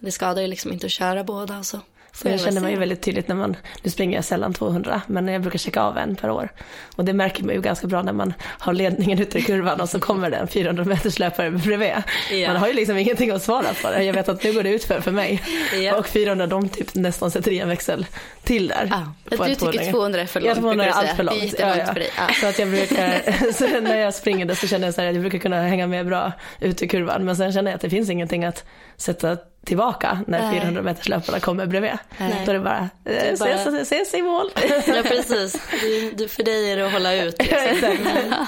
det 0.00 0.12
skadar 0.12 0.42
ju 0.42 0.48
liksom 0.48 0.72
inte 0.72 0.86
att 0.86 0.92
köra 0.92 1.24
båda. 1.24 1.62
Så 1.62 1.80
får 2.12 2.30
Jag 2.30 2.40
känner 2.40 2.60
man 2.60 2.70
ju 2.70 2.76
väldigt 2.76 3.02
tydligt 3.02 3.28
när 3.28 3.34
man, 3.34 3.56
nu 3.82 3.90
springer 3.90 4.18
jag 4.18 4.24
sällan 4.24 4.54
200, 4.54 5.02
men 5.06 5.28
jag 5.28 5.42
brukar 5.42 5.58
checka 5.58 5.82
av 5.82 5.98
en 5.98 6.16
per 6.16 6.30
år. 6.30 6.48
Och 6.96 7.04
det 7.04 7.12
märker 7.12 7.44
man 7.44 7.54
ju 7.54 7.60
ganska 7.60 7.86
bra 7.86 8.02
när 8.02 8.12
man 8.12 8.34
har 8.42 8.72
ledningen 8.72 9.18
ute 9.18 9.38
i 9.38 9.42
kurvan 9.42 9.80
och 9.80 9.88
så 9.88 10.00
kommer 10.00 10.30
det 10.30 10.36
en 10.36 10.48
400 10.48 10.84
meters 10.84 11.18
löpare 11.18 11.50
bredvid. 11.50 11.92
Ja. 12.32 12.48
Man 12.48 12.56
har 12.56 12.68
ju 12.68 12.72
liksom 12.72 12.98
ingenting 12.98 13.30
att 13.30 13.42
svara 13.42 13.66
på. 13.82 14.02
Jag 14.02 14.12
vet 14.12 14.28
att 14.28 14.44
nu 14.44 14.52
går 14.52 14.62
det 14.62 14.70
ut 14.70 14.84
för 14.84 15.00
för 15.00 15.12
mig. 15.12 15.42
Ja. 15.82 15.96
Och 15.96 16.06
400 16.06 16.46
de 16.46 16.68
typ 16.68 16.94
nästan 16.94 17.30
sätter 17.30 17.50
i 17.50 17.58
en 17.58 17.68
växel 17.68 18.06
till 18.42 18.68
där. 18.68 18.88
Ja. 18.90 19.36
på 19.36 19.44
Du 19.44 19.54
tycker 19.54 19.90
200. 19.90 19.90
200 19.90 20.20
är 20.20 20.26
för 20.26 20.40
Ja, 20.40 20.46
långt, 20.46 20.60
200 20.60 20.84
är 20.84 20.90
allt 20.90 21.16
för 21.16 21.24
långt. 21.24 21.40
Det 21.40 21.62
är 21.62 21.76
jättelångt 21.76 21.88
för. 21.92 22.00
Ja. 22.00 22.34
Så 22.40 22.46
att 22.46 22.58
jag 22.58 22.68
brukar, 22.68 23.52
så 23.52 23.80
när 23.80 23.96
jag 23.96 24.14
springer 24.14 24.44
det 24.44 24.56
så 24.56 24.66
känner 24.66 24.86
jag 24.86 24.94
så 24.94 25.00
här, 25.00 25.08
att 25.08 25.14
jag 25.14 25.22
brukar 25.22 25.38
kunna 25.38 25.62
hänga 25.62 25.86
med 25.86 26.06
bra 26.06 26.32
ut 26.60 26.82
i 26.82 26.88
kurvan. 26.88 27.24
Men 27.24 27.36
sen 27.36 27.52
känner 27.52 27.70
jag 27.70 27.76
att 27.76 27.82
det 27.82 27.90
finns 27.90 28.10
ingenting 28.10 28.44
att 28.44 28.64
sätta 28.96 29.36
tillbaka 29.68 30.20
när 30.26 30.40
Nej. 30.42 30.58
400 30.60 30.82
meters 30.82 31.08
löparna 31.08 31.40
kommer 31.40 31.66
bredvid. 31.66 31.90
Nej. 32.18 32.42
Då 32.44 32.50
är 32.50 32.54
det 32.54 32.60
bara, 32.60 32.88
eh, 33.04 33.12
är 33.16 33.36
bara- 33.36 33.48
ses, 33.54 33.92
ses 33.92 34.14
i 34.14 34.22
mål. 34.22 34.50
Ja, 34.86 35.02
precis. 35.02 35.60
Du, 35.82 36.10
du, 36.10 36.28
för 36.28 36.42
dig 36.42 36.72
är 36.72 36.76
det 36.76 36.86
att 36.86 36.92
hålla 36.92 37.14
ut. 37.14 37.38
Liksom. 37.42 37.96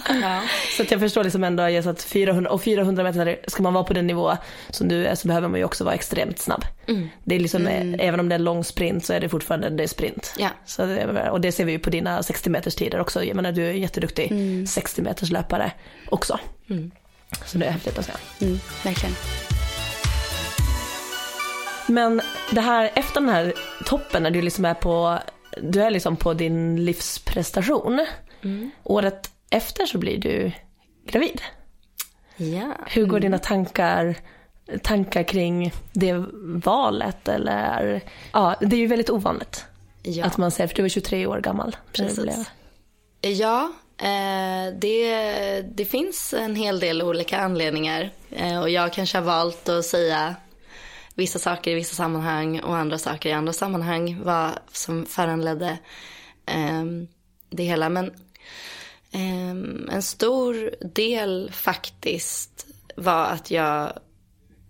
Ja. 0.23 0.41
Så 0.77 0.83
att 0.83 0.91
jag 0.91 1.01
förstår 1.01 1.25
liksom 1.25 1.45
ändå 1.45 1.69
just 1.69 1.89
att 1.89 2.03
400, 2.03 2.51
och 2.51 2.63
400 2.63 3.03
meter, 3.05 3.39
ska 3.47 3.63
man 3.63 3.75
vara 3.75 3.85
på 3.85 3.93
den 3.93 4.07
nivå 4.07 4.37
som 4.71 4.89
du 4.89 5.07
är 5.07 5.15
så 5.15 5.29
behöver 5.29 5.49
man 5.49 5.59
ju 5.61 5.65
också 5.65 5.85
vara 5.85 5.95
extremt 5.95 6.39
snabb. 6.39 6.65
Det 7.25 7.35
är 7.35 7.41
liksom, 7.41 7.67
eh, 7.67 7.95
även 7.99 8.21
om 8.21 8.29
det 8.29 8.35
är 8.35 8.39
lång 8.39 8.65
sprint 8.65 9.05
så 9.05 9.13
är 9.13 9.21
det 9.21 9.29
fortfarande 9.29 9.71
det 9.71 9.83
är 9.83 9.87
sprint. 9.89 10.35
Ja. 10.39 10.49
Så 10.67 10.87
det, 10.87 11.31
och 11.31 11.41
det 11.41 11.53
ser 11.53 11.65
vi 11.65 11.73
ju 11.73 11.79
på 11.79 11.91
dina 11.91 12.23
60 12.23 12.51
meters 12.51 12.75
tider 12.75 13.01
också. 13.01 13.25
Jag 13.25 13.37
menar 13.37 13.53
du 13.53 13.67
är 13.67 13.73
jätteduktig 13.73 14.33
60 14.69 15.03
meters 15.03 15.31
löpare 15.31 15.73
också. 16.09 16.39
Så 17.47 17.59
det 17.59 17.67
är 17.67 17.71
häftigt 17.71 17.99
att 17.99 18.05
se. 18.05 18.13
Mm, 18.41 18.61
verkligen. 18.85 19.15
Men 21.91 22.21
det 22.51 22.61
här, 22.61 22.91
efter 22.95 23.21
den 23.21 23.29
här 23.29 23.53
toppen 23.87 24.23
när 24.23 24.31
du 24.31 24.43
liksom 24.43 24.65
är 24.65 24.75
på, 24.75 25.19
du 25.63 25.83
är 25.83 25.91
liksom 25.91 26.17
på 26.17 26.35
din 26.35 26.85
livsprestation. 26.85 28.07
Året 28.85 29.31
efter 29.51 29.87
så 29.87 29.99
blir 29.99 30.19
du 30.19 30.53
gravid. 31.07 31.41
ja. 32.37 32.75
Hur 32.87 33.07
går 33.07 33.21
dina 33.21 33.39
tankar, 33.39 34.17
tankar 34.83 35.23
kring 35.23 35.73
det 35.93 36.25
valet 36.65 37.29
eller, 37.29 38.01
ja 38.33 38.57
det 38.61 38.77
är 38.77 38.81
ju 38.81 38.87
väldigt 38.87 39.11
ovanligt. 39.11 39.65
Ja. 40.03 40.25
Att 40.25 40.37
man 40.37 40.51
säger, 40.51 40.69
för 40.69 40.75
du 40.77 40.83
var 40.83 40.89
23 40.89 41.27
år 41.27 41.41
gammal. 41.41 41.77
Precis. 41.93 42.51
Ja, 43.21 43.73
eh, 43.99 44.75
det, 44.79 45.63
det 45.63 45.85
finns 45.85 46.35
en 46.35 46.57
hel 46.57 46.81
del 46.81 47.03
olika 47.03 47.39
anledningar. 47.39 48.11
Eh, 48.31 48.61
och 48.61 48.71
jag 48.71 48.93
kanske 48.93 49.19
har 49.19 49.25
valt 49.25 49.69
att 49.69 49.85
säga 49.85 50.35
vissa 51.21 51.39
saker 51.39 51.71
i 51.71 51.75
vissa 51.75 51.95
sammanhang 51.95 52.61
och 52.61 52.77
andra 52.77 52.99
saker 52.99 53.29
i 53.29 53.33
andra 53.33 53.53
sammanhang. 53.53 54.21
Vad 54.23 54.59
som 54.73 55.07
föranledde 55.07 55.79
eh, 56.47 56.85
det 57.51 57.63
hela. 57.63 57.89
Men 57.89 58.07
eh, 59.11 59.51
en 59.95 60.03
stor 60.03 60.71
del 60.95 61.51
faktiskt 61.53 62.67
var 62.97 63.25
att 63.25 63.51
jag 63.51 63.93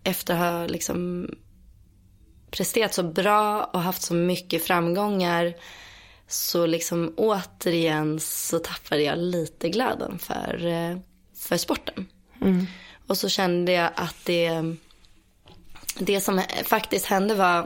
efter 0.05 0.35
att 0.35 0.41
ha 0.41 0.67
liksom 0.67 1.29
presterat 2.51 2.95
så 2.95 3.03
bra 3.03 3.65
och 3.65 3.81
haft 3.81 4.03
så 4.03 4.15
mycket 4.15 4.65
framgångar 4.65 5.55
så 6.27 6.67
liksom 6.67 7.15
återigen 7.17 8.21
så 8.21 8.59
tappade 8.59 9.03
jag 9.03 9.19
lite 9.19 9.69
glöden 9.69 10.19
för, 10.19 10.67
eh, 10.67 10.99
för 11.37 11.57
sporten. 11.57 12.07
Och 13.07 13.19
så 13.19 13.29
kände 13.29 13.73
jag 13.73 13.91
att 13.95 14.17
det, 14.25 14.77
det 16.01 16.21
som 16.21 16.43
faktiskt 16.65 17.07
hände 17.07 17.35
var, 17.35 17.59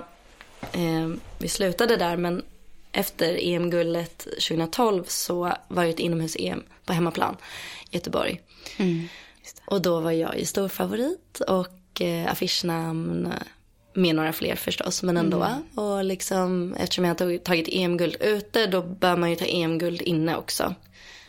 eh, 0.72 1.08
vi 1.38 1.48
slutade 1.48 1.96
där 1.96 2.16
men 2.16 2.42
efter 2.92 3.38
EM-guldet 3.42 4.18
2012 4.18 5.04
så 5.06 5.52
var 5.68 5.84
det 5.84 5.90
ett 5.90 5.98
inomhus-EM 5.98 6.62
på 6.84 6.92
hemmaplan 6.92 7.36
i 7.90 7.96
Göteborg. 7.96 8.40
Och 9.66 9.82
då 9.82 10.00
var 10.00 10.10
jag 10.10 10.38
ju 10.38 10.44
stor 10.44 10.68
favorit 10.68 11.40
och 11.48 12.00
eh, 12.00 12.32
affischnamn 12.32 13.32
med 13.94 14.16
några 14.16 14.32
fler 14.32 14.56
förstås, 14.56 15.02
men 15.02 15.16
ändå. 15.16 15.38
Och 15.74 16.04
liksom, 16.04 16.74
eftersom 16.74 17.04
jag 17.04 17.18
tog, 17.18 17.44
tagit 17.44 17.68
EM-guld 17.72 18.16
ute, 18.20 18.66
då 18.66 18.82
bör 18.82 19.16
man 19.16 19.30
ju 19.30 19.36
ta 19.36 19.44
EM-guld 19.44 20.02
inne 20.02 20.36
också. 20.36 20.74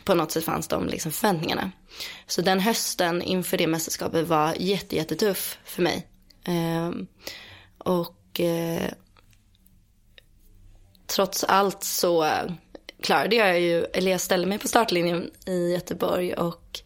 På 0.04 0.14
något 0.14 0.32
sätt 0.32 0.44
fanns 0.44 0.68
de 0.68 0.88
liksom 0.88 1.12
förväntningarna. 1.12 1.70
Så 2.26 2.42
den 2.42 2.60
hösten 2.60 3.22
inför 3.22 3.58
det 3.58 3.66
mästerskapet 3.66 4.28
var 4.28 4.54
jätte, 4.58 4.96
jättetuff 4.96 5.58
för 5.64 5.82
mig. 5.82 6.06
Ehm, 6.46 7.06
och 7.78 8.40
eh, 8.40 8.90
trots 11.06 11.44
allt 11.44 11.82
så 11.82 12.30
klarade 13.02 13.36
jag 13.36 13.60
ju, 13.60 13.84
eller 13.84 14.10
jag 14.10 14.20
ställde 14.20 14.46
mig 14.46 14.58
på 14.58 14.68
startlinjen 14.68 15.30
i 15.46 15.72
Göteborg 15.72 16.34
och 16.34 16.80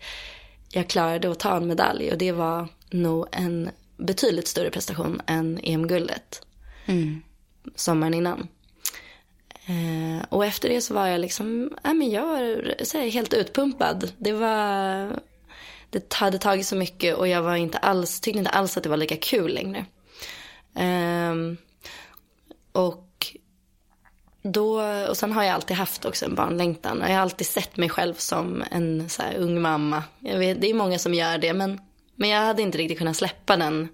jag 0.69 0.89
klarade 0.89 1.31
att 1.31 1.39
ta 1.39 1.57
en 1.57 1.67
medalj 1.67 2.13
och 2.13 2.19
det 2.19 2.33
var 2.33 2.69
nog 2.91 3.27
en 3.33 3.71
betydligt 3.97 4.49
större 4.49 4.71
prestation 4.71 5.21
än 5.27 5.61
EM-guldet 5.63 6.43
sommaren 7.75 8.15
innan. 8.15 8.49
Eh, 9.67 10.25
och 10.29 10.45
efter 10.45 10.69
det 10.69 10.81
så 10.81 10.95
var 10.95 11.07
jag 11.07 11.21
liksom, 11.21 11.73
ja 11.83 11.95
men 11.95 12.11
jag 12.11 12.27
här, 12.27 13.11
helt 13.11 13.35
utpumpad. 13.35 14.13
Det 14.19 14.33
var, 14.33 15.21
det 15.91 16.15
hade 16.15 16.39
tagit 16.39 16.67
så 16.67 16.77
mycket 16.77 17.17
och 17.17 17.29
jag 17.29 17.43
var 17.43 17.57
inte 17.57 17.79
alls, 17.79 18.21
tyckte 18.21 18.39
inte 18.39 18.51
alls 18.51 18.77
att 18.77 18.83
det 18.83 18.89
var 18.89 18.97
lika 18.97 19.17
kul 19.17 19.55
längre. 19.55 19.85
Ehm, 20.75 21.57
och 22.73 23.37
då, 24.43 24.83
och 25.09 25.17
sen 25.17 25.33
har 25.33 25.43
jag 25.43 25.55
alltid 25.55 25.77
haft 25.77 26.05
också 26.05 26.25
en 26.25 26.35
barnlängtan. 26.35 26.99
Jag 27.01 27.09
har 27.09 27.23
alltid 27.23 27.47
sett 27.47 27.77
mig 27.77 27.89
själv 27.89 28.15
som 28.15 28.65
en 28.71 29.09
så 29.09 29.23
ung 29.37 29.61
mamma. 29.61 30.03
Vet, 30.21 30.61
det 30.61 30.71
är 30.71 30.75
många 30.75 30.99
som 30.99 31.15
gör 31.15 31.39
det, 31.39 31.53
men, 31.53 31.81
men 32.15 32.29
jag 32.29 32.41
hade 32.41 32.63
inte 32.63 32.79
riktigt 32.79 32.99
kunnat 32.99 33.17
släppa 33.17 33.57
den 33.57 33.89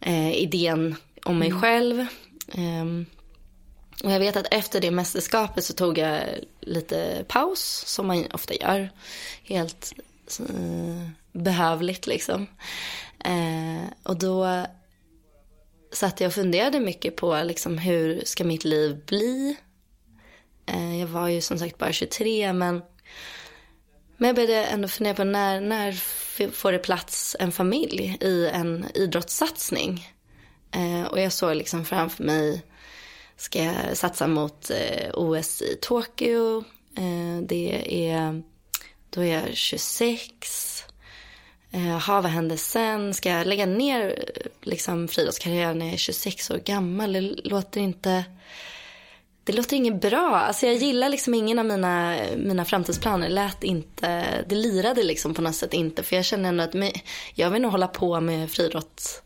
eh, 0.00 0.34
idén 0.34 0.96
om 1.24 1.38
mig 1.38 1.52
själv. 1.52 2.06
Ehm, 2.54 3.06
och 4.04 4.10
jag 4.10 4.20
vet 4.20 4.36
att 4.36 4.46
efter 4.50 4.80
det 4.80 4.90
mästerskapet 4.90 5.64
så 5.64 5.72
tog 5.72 5.98
jag 5.98 6.20
lite 6.60 7.24
paus, 7.28 7.84
som 7.86 8.06
man 8.06 8.26
ofta 8.32 8.54
gör. 8.54 8.90
Helt 9.44 9.92
eh, 10.38 11.08
behövligt 11.32 12.06
liksom. 12.06 12.46
Eh, 13.24 13.90
och 14.02 14.18
då 14.18 14.66
satt 15.92 16.20
jag 16.20 16.28
och 16.28 16.34
funderade 16.34 16.80
mycket 16.80 17.16
på 17.16 17.42
liksom, 17.44 17.78
hur 17.78 18.22
ska 18.24 18.44
mitt 18.44 18.64
liv 18.64 19.04
bli. 19.06 19.56
Eh, 20.66 21.00
jag 21.00 21.06
var 21.06 21.28
ju 21.28 21.40
som 21.40 21.58
sagt 21.58 21.78
bara 21.78 21.92
23 21.92 22.52
men, 22.52 22.82
men 24.16 24.26
jag 24.26 24.36
började 24.36 24.64
ändå 24.64 24.88
fundera 24.88 25.14
på 25.14 25.24
när, 25.24 25.60
när 25.60 25.92
får 26.50 26.72
det 26.72 26.78
plats 26.78 27.36
en 27.40 27.52
familj 27.52 28.18
i 28.20 28.46
en 28.46 28.86
idrottssatsning. 28.94 30.08
Eh, 30.70 31.02
och 31.02 31.20
jag 31.20 31.32
såg 31.32 31.56
liksom 31.56 31.84
framför 31.84 32.24
mig, 32.24 32.62
ska 33.36 33.62
jag 33.62 33.96
satsa 33.96 34.26
mot 34.26 34.70
eh, 34.70 35.10
OS 35.14 35.62
i 35.62 35.78
Tokyo. 35.80 36.64
Eh, 36.96 37.42
det 37.42 38.08
är, 38.08 38.42
då 39.10 39.20
är 39.20 39.40
jag 39.40 39.56
26. 39.56 40.84
Jaha, 41.70 42.20
vad 42.20 42.30
händer 42.30 42.56
sen? 42.56 43.14
Ska 43.14 43.30
jag 43.30 43.46
lägga 43.46 43.66
ner 43.66 44.24
eh, 44.36 44.50
liksom, 44.62 45.08
friidrottskarriären 45.08 45.78
när 45.78 45.86
jag 45.86 45.92
är 45.94 45.98
26 45.98 46.50
år 46.50 46.58
gammal? 46.58 47.12
Det 47.12 47.20
låter 47.20 47.80
inte... 47.80 48.24
Det 49.44 49.52
låter 49.52 49.76
inget 49.76 50.00
bra. 50.00 50.36
Alltså 50.36 50.66
jag 50.66 50.76
gillar 50.76 51.08
liksom 51.08 51.34
ingen 51.34 51.58
av 51.58 51.64
mina, 51.64 52.16
mina 52.36 52.64
framtidsplaner. 52.64 53.28
Det 53.28 53.34
lät 53.34 53.64
inte, 53.64 54.24
det 54.48 54.54
lirade 54.54 55.02
liksom 55.02 55.34
på 55.34 55.42
något 55.42 55.54
sätt 55.54 55.74
inte. 55.74 56.02
För 56.02 56.16
jag 56.16 56.24
känner 56.24 56.48
ändå 56.48 56.64
att 56.64 56.74
jag 57.34 57.50
vill 57.50 57.62
nog 57.62 57.72
hålla 57.72 57.88
på 57.88 58.20
med 58.20 58.50
friidrott 58.50 59.22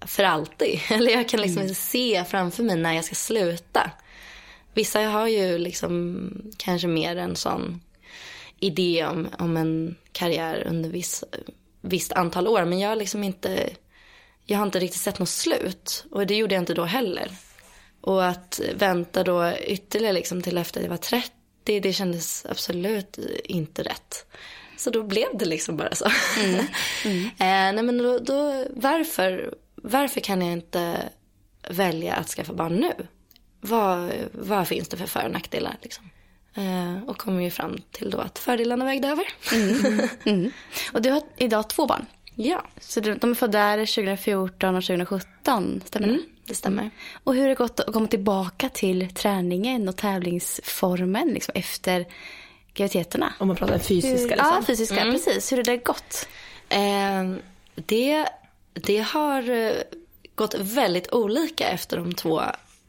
för 0.00 0.22
alltid. 0.22 0.80
Eller 0.90 1.12
jag 1.12 1.28
kan 1.28 1.40
liksom 1.40 1.62
inte 1.62 1.74
se 1.74 2.24
framför 2.24 2.62
mig 2.62 2.76
när 2.76 2.92
jag 2.92 3.04
ska 3.04 3.14
sluta. 3.14 3.90
Vissa 4.74 5.00
har 5.00 5.28
ju 5.28 5.58
liksom 5.58 6.30
kanske 6.56 6.88
mer 6.88 7.16
en 7.16 7.36
sån 7.36 7.80
idé 8.64 9.04
om, 9.04 9.28
om 9.38 9.56
en 9.56 9.96
karriär 10.12 10.66
under 10.66 10.90
viss, 10.90 11.24
visst 11.80 12.12
antal 12.12 12.48
år. 12.48 12.64
Men 12.64 12.78
jag 12.78 12.88
har 12.88 12.96
liksom 12.96 13.24
inte, 13.24 13.70
jag 14.46 14.58
har 14.58 14.66
inte 14.66 14.78
riktigt 14.78 15.00
sett 15.00 15.18
något 15.18 15.28
slut. 15.28 16.04
Och 16.10 16.26
det 16.26 16.34
gjorde 16.34 16.54
jag 16.54 16.62
inte 16.62 16.74
då 16.74 16.84
heller. 16.84 17.30
Och 18.00 18.26
att 18.26 18.60
vänta 18.74 19.22
då 19.22 19.52
ytterligare 19.66 20.12
liksom 20.12 20.42
till 20.42 20.58
efter 20.58 20.82
jag 20.82 20.88
var 20.88 20.96
30, 20.96 21.30
det 21.80 21.92
kändes 21.92 22.46
absolut 22.46 23.18
inte 23.44 23.82
rätt. 23.82 24.26
Så 24.76 24.90
då 24.90 25.02
blev 25.02 25.28
det 25.38 25.44
liksom 25.44 25.76
bara 25.76 25.94
så. 25.94 26.10
Mm. 26.44 26.66
Mm. 27.04 27.24
eh, 27.26 27.74
nej 27.74 27.82
men 27.82 27.98
då, 27.98 28.18
då, 28.18 28.64
varför, 28.70 29.54
varför 29.74 30.20
kan 30.20 30.42
jag 30.42 30.52
inte 30.52 31.08
välja 31.68 32.14
att 32.14 32.28
skaffa 32.28 32.52
barn 32.52 32.74
nu? 32.74 32.92
Vad, 33.60 34.12
vad 34.32 34.68
finns 34.68 34.88
det 34.88 34.96
för 34.96 35.06
för 35.06 35.24
och 35.24 35.30
nackdelar 35.30 35.76
liksom? 35.82 36.10
Eh, 36.54 37.08
och 37.08 37.18
kom 37.18 37.42
ju 37.42 37.50
fram 37.50 37.78
till 37.90 38.10
då 38.10 38.18
att 38.18 38.38
fördelarna 38.38 38.84
vägde 38.84 39.08
över. 39.08 39.24
Mm. 39.52 40.08
Mm. 40.24 40.50
Och 40.92 41.02
du 41.02 41.10
har 41.10 41.22
idag 41.36 41.68
två 41.68 41.86
barn. 41.86 42.06
Ja. 42.34 42.64
Så 42.80 43.00
de 43.00 43.30
är 43.30 43.34
födda 43.34 43.76
2014 43.76 44.76
och 44.76 44.84
2017, 44.84 45.82
stämmer 45.84 46.06
det? 46.06 46.14
Mm, 46.14 46.26
det 46.46 46.54
stämmer. 46.54 46.90
Och 47.24 47.34
hur 47.34 47.42
har 47.42 47.48
det 47.48 47.54
gått 47.54 47.80
att 47.80 47.92
komma 47.92 48.06
tillbaka 48.06 48.68
till 48.68 49.14
träningen 49.14 49.88
och 49.88 49.96
tävlingsformen 49.96 51.28
liksom, 51.28 51.52
efter 51.54 52.06
graviditeterna? 52.74 53.34
Om 53.38 53.48
man 53.48 53.56
pratar 53.56 53.78
fysiska 53.78 54.08
hur, 54.08 54.28
liksom. 54.28 54.36
Ja, 54.38 54.62
fysiska, 54.66 55.00
mm. 55.00 55.12
precis. 55.12 55.52
Hur 55.52 55.56
har 55.56 55.64
det 55.64 55.76
gått? 55.76 56.28
Eh, 56.68 57.34
det, 57.74 58.28
det 58.72 58.98
har 58.98 59.50
eh, 59.50 59.72
gått 60.34 60.54
väldigt 60.54 61.12
olika 61.12 61.68
efter 61.68 61.96
de 61.96 62.14
två, 62.14 62.42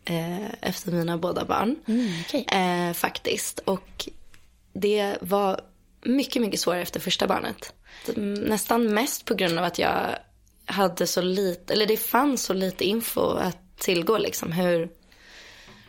eh, 0.06 0.50
efter 0.62 0.92
mina 0.92 1.18
båda 1.18 1.46
barn. 1.46 1.76
Mm, 1.88 2.12
okay. 2.22 2.44
eh, 2.60 2.94
faktiskt. 2.94 3.60
Och 3.60 4.10
det 4.74 5.18
var 5.22 5.62
mycket, 6.02 6.42
mycket 6.42 6.60
svårare 6.60 6.82
efter 6.82 7.00
första 7.00 7.28
barnet. 7.28 7.74
Nästan 8.48 8.94
mest 8.94 9.26
på 9.26 9.34
grund 9.34 9.60
av 9.60 9.66
att 9.66 9.80
jag 9.80 10.16
hade 10.66 11.08
så 11.08 11.22
lite, 11.22 11.74
eller 11.74 11.86
det 11.86 11.98
fanns 11.98 12.44
så 12.44 12.54
lite 12.54 12.84
info 12.84 13.22
att 13.22 13.78
tillgå 13.78 14.18
liksom 14.18 14.52
hur, 14.52 14.90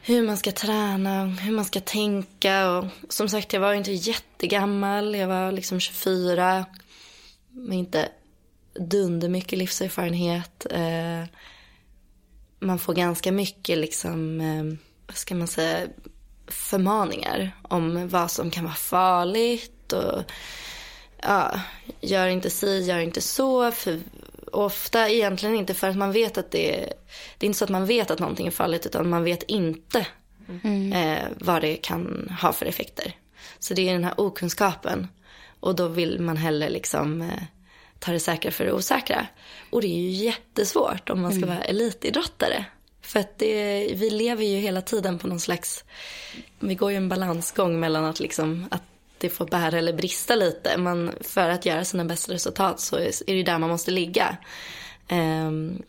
hur 0.03 0.23
man 0.23 0.37
ska 0.37 0.53
träna, 0.53 1.25
hur 1.27 1.53
man 1.53 1.65
ska 1.65 1.81
tänka 1.81 2.71
och 2.71 2.85
som 3.09 3.29
sagt 3.29 3.53
jag 3.53 3.61
var 3.61 3.75
inte 3.75 3.93
jättegammal, 3.93 5.15
jag 5.15 5.29
var 5.29 5.53
liksom 5.53 5.81
24, 5.81 6.65
med 7.51 7.79
inte 7.79 8.09
dunder 8.75 9.29
mycket 9.29 9.59
livserfarenhet. 9.59 10.67
Eh, 10.71 11.25
man 12.59 12.79
får 12.79 12.95
ganska 12.95 13.33
mycket 13.33 13.79
liksom, 13.79 14.41
eh, 14.41 14.79
vad 15.07 15.17
ska 15.17 15.35
man 15.35 15.47
säga, 15.47 15.87
förmaningar 16.47 17.51
om 17.63 18.09
vad 18.09 18.31
som 18.31 18.51
kan 18.51 18.65
vara 18.65 18.75
farligt 18.75 19.93
och 19.93 20.23
ja, 21.23 21.61
gör 22.01 22.29
inte 22.29 22.51
si, 22.51 22.81
gör 22.81 22.99
inte 22.99 23.21
så. 23.21 23.71
För 23.71 24.01
ofta 24.53 25.09
egentligen 25.09 25.55
inte 25.55 25.75
för 25.75 25.89
att 25.89 25.97
man 25.97 26.13
vet 26.13 26.39
att 26.39 26.51
det 26.51 26.81
är, 26.81 26.93
det 27.39 27.45
är 27.45 27.47
inte 27.47 27.59
så 27.59 27.65
att 27.65 27.71
man 27.71 27.87
vet 27.87 28.11
att 28.11 28.19
någonting 28.19 28.47
är 28.47 28.51
farligt 28.51 28.87
utan 28.87 29.09
man 29.09 29.25
vet 29.25 29.43
inte 29.43 30.07
mm. 30.63 30.93
eh, 30.93 31.25
vad 31.39 31.63
det 31.63 31.77
kan 31.77 32.33
ha 32.43 32.53
för 32.53 32.67
effekter. 32.67 33.13
Så 33.59 33.75
det 33.75 33.89
är 33.89 33.93
den 33.93 34.05
här 34.05 34.21
okunskapen 34.21 35.09
och 35.61 35.75
då 35.75 35.89
vill 35.89 36.21
man 36.21 36.37
hellre 36.37 36.69
liksom 36.69 37.23
eh, 37.23 37.43
ta 37.99 38.13
det 38.13 38.21
säkra 38.21 38.51
för 38.51 38.65
det 38.65 38.73
osäkra. 38.73 39.27
Och 39.71 39.81
det 39.81 39.87
är 39.87 40.01
ju 40.01 40.11
jättesvårt 40.11 41.11
om 41.11 41.21
man 41.21 41.33
ska 41.33 41.43
mm. 41.43 41.49
vara 41.49 41.65
elitidrottare. 41.65 42.65
För 43.03 43.21
att 43.21 43.39
det, 43.39 43.87
vi 43.95 44.11
lever 44.11 44.45
ju 44.45 44.57
hela 44.57 44.83
tiden 44.83 45.19
på 45.19 45.27
någon 45.27 45.41
slags, 45.41 45.85
vi 46.59 46.75
går 46.75 46.91
ju 46.91 46.97
en 46.97 47.09
balansgång 47.09 47.81
mellan 47.81 48.05
att 48.05 48.21
liksom, 48.21 48.67
att 48.71 48.83
det 49.19 49.31
får 49.31 49.47
bära 49.47 49.79
eller 49.79 49.93
brista 49.93 50.35
lite. 50.35 50.77
Man, 50.77 51.13
för 51.21 51.49
att 51.49 51.67
göra 51.67 51.85
sina 51.85 52.05
bästa 52.05 52.33
resultat 52.33 52.81
så 52.81 52.97
är 52.97 53.35
det 53.35 53.43
där 53.43 53.59
man 53.59 53.71
måste 53.71 53.91
ligga. 53.91 54.37
Um, 55.11 55.83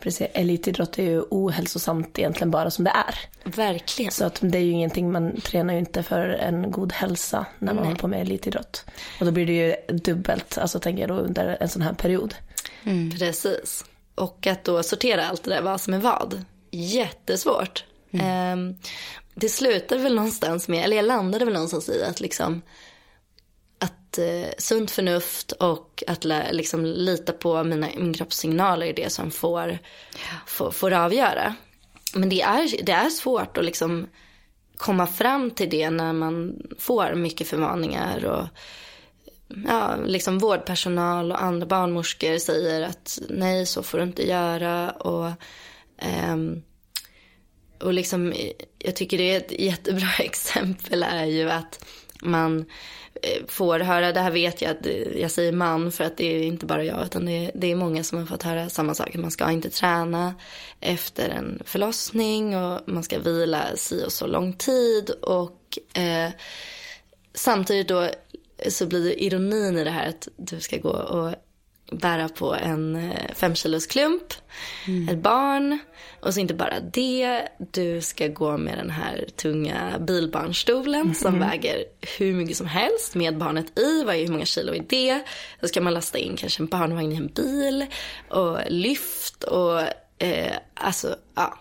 Precis, 0.00 0.28
elitidrott 0.32 0.98
är 0.98 1.02
ju 1.02 1.22
ohälsosamt 1.30 2.18
egentligen 2.18 2.50
bara 2.50 2.70
som 2.70 2.84
det 2.84 2.90
är. 2.90 3.14
Verkligen. 3.44 4.12
Så 4.12 4.24
att 4.24 4.38
det 4.42 4.58
är 4.58 4.62
ju 4.62 4.70
ingenting, 4.70 5.12
man 5.12 5.40
tränar 5.40 5.74
ju 5.74 5.80
inte 5.80 6.02
för 6.02 6.28
en 6.28 6.70
god 6.70 6.92
hälsa 6.92 7.46
när 7.58 7.66
man 7.66 7.76
Nej. 7.76 7.84
håller 7.84 7.98
på 7.98 8.08
med 8.08 8.20
elitidrott. 8.20 8.84
Och 9.20 9.26
då 9.26 9.32
blir 9.32 9.46
det 9.46 9.52
ju 9.52 9.96
dubbelt, 9.96 10.58
alltså 10.58 10.80
tänker 10.80 11.00
jag 11.00 11.10
då 11.10 11.14
under 11.14 11.56
en 11.60 11.68
sån 11.68 11.82
här 11.82 11.92
period. 11.92 12.34
Mm. 12.84 13.10
Precis. 13.10 13.84
Och 14.14 14.46
att 14.46 14.64
då 14.64 14.82
sortera 14.82 15.26
allt 15.26 15.44
det 15.44 15.50
där, 15.50 15.62
vad 15.62 15.80
som 15.80 15.94
är 15.94 15.98
vad. 15.98 16.44
Jättesvårt. 16.70 17.84
Mm. 18.10 18.58
Um, 18.58 18.78
det 19.34 19.48
slutade 19.48 20.02
väl 20.02 20.14
någonstans 20.14 20.68
med, 20.68 20.84
eller 20.84 20.96
jag 20.96 21.04
landade 21.04 21.44
väl 21.44 21.54
någonstans 21.54 21.88
i 21.88 22.02
att 22.02 22.20
liksom 22.20 22.62
att 23.78 24.18
eh, 24.18 24.50
sunt 24.58 24.90
förnuft 24.90 25.52
och 25.52 26.04
att 26.06 26.24
liksom 26.50 26.84
lita 26.84 27.32
på 27.32 27.64
mina, 27.64 27.88
min 27.96 28.14
kroppssignaler 28.14 28.86
är 28.86 28.94
det 28.94 29.12
som 29.12 29.30
får, 29.30 29.78
ja. 30.12 30.36
får, 30.46 30.70
får 30.70 30.92
avgöra. 30.92 31.54
Men 32.14 32.28
det 32.28 32.42
är, 32.42 32.84
det 32.84 32.92
är 32.92 33.08
svårt 33.08 33.56
att 33.56 33.64
liksom 33.64 34.06
komma 34.76 35.06
fram 35.06 35.50
till 35.50 35.70
det 35.70 35.90
när 35.90 36.12
man 36.12 36.62
får 36.78 37.14
mycket 37.14 37.48
förmaningar 37.48 38.24
och 38.24 38.46
ja, 39.66 39.96
liksom 39.96 40.38
vårdpersonal 40.38 41.32
och 41.32 41.42
andra 41.42 41.66
barnmorskor 41.66 42.38
säger 42.38 42.82
att 42.82 43.18
nej 43.28 43.66
så 43.66 43.82
får 43.82 43.98
du 43.98 44.04
inte 44.04 44.28
göra 44.28 44.90
och 44.90 45.30
um, 46.32 46.62
och 47.80 47.92
liksom, 47.92 48.34
jag 48.78 48.96
tycker 48.96 49.18
det 49.18 49.34
är 49.34 49.36
ett 49.36 49.60
jättebra 49.60 50.08
exempel 50.18 51.02
är 51.02 51.24
ju 51.24 51.50
att 51.50 51.84
man 52.22 52.64
Eh, 53.22 53.46
får 53.48 53.78
höra, 53.78 54.12
det 54.12 54.20
här 54.20 54.30
vet 54.30 54.62
jag 54.62 54.70
att 54.70 54.86
eh, 54.86 55.20
jag 55.20 55.30
säger 55.30 55.52
man 55.52 55.92
för 55.92 56.04
att 56.04 56.16
det 56.16 56.24
är 56.24 56.42
inte 56.42 56.66
bara 56.66 56.84
jag 56.84 57.04
utan 57.04 57.26
det 57.26 57.32
är, 57.32 57.50
det 57.54 57.72
är 57.72 57.76
många 57.76 58.04
som 58.04 58.18
har 58.18 58.26
fått 58.26 58.42
höra 58.42 58.68
samma 58.68 58.94
sak. 58.94 59.14
Man 59.14 59.30
ska 59.30 59.50
inte 59.50 59.70
träna 59.70 60.34
efter 60.80 61.28
en 61.28 61.62
förlossning 61.64 62.56
och 62.56 62.80
man 62.86 63.02
ska 63.02 63.18
vila 63.18 63.76
si 63.76 64.04
och 64.06 64.12
så 64.12 64.26
lång 64.26 64.52
tid 64.52 65.10
och 65.10 65.78
eh, 65.94 66.30
samtidigt 67.34 67.88
då 67.88 68.10
så 68.68 68.86
blir 68.86 69.04
det 69.04 69.24
ironin 69.24 69.78
i 69.78 69.84
det 69.84 69.90
här 69.90 70.08
att 70.08 70.28
du 70.36 70.60
ska 70.60 70.76
gå 70.76 70.90
och 70.90 71.34
bära 71.92 72.28
på 72.28 72.54
en 72.54 72.96
eh, 72.96 73.34
femkilos 73.34 73.86
klump, 73.86 74.34
mm. 74.86 75.08
ett 75.08 75.18
barn. 75.18 75.78
Och 76.20 76.34
så 76.34 76.40
inte 76.40 76.54
bara 76.54 76.80
det, 76.80 77.48
du 77.72 78.00
ska 78.00 78.28
gå 78.28 78.56
med 78.56 78.78
den 78.78 78.90
här 78.90 79.26
tunga 79.36 79.98
bilbarnstolen 79.98 81.00
mm. 81.00 81.14
som 81.14 81.38
väger 81.38 81.84
hur 82.18 82.32
mycket 82.32 82.56
som 82.56 82.66
helst 82.66 83.14
med 83.14 83.38
barnet 83.38 83.78
i. 83.78 84.04
Vad 84.04 84.14
hur 84.16 84.28
många 84.28 84.44
kilo 84.44 84.74
är 84.74 84.84
det? 84.88 85.22
Då 85.60 85.68
ska 85.68 85.80
man 85.80 85.94
lasta 85.94 86.18
in 86.18 86.36
kanske 86.36 86.62
en 86.62 86.66
barnvagn 86.66 87.12
i 87.12 87.16
en 87.16 87.26
bil 87.26 87.86
och 88.28 88.58
lyft 88.68 89.44
och 89.44 89.80
eh, 90.18 90.56
alltså 90.74 91.16
ja, 91.34 91.58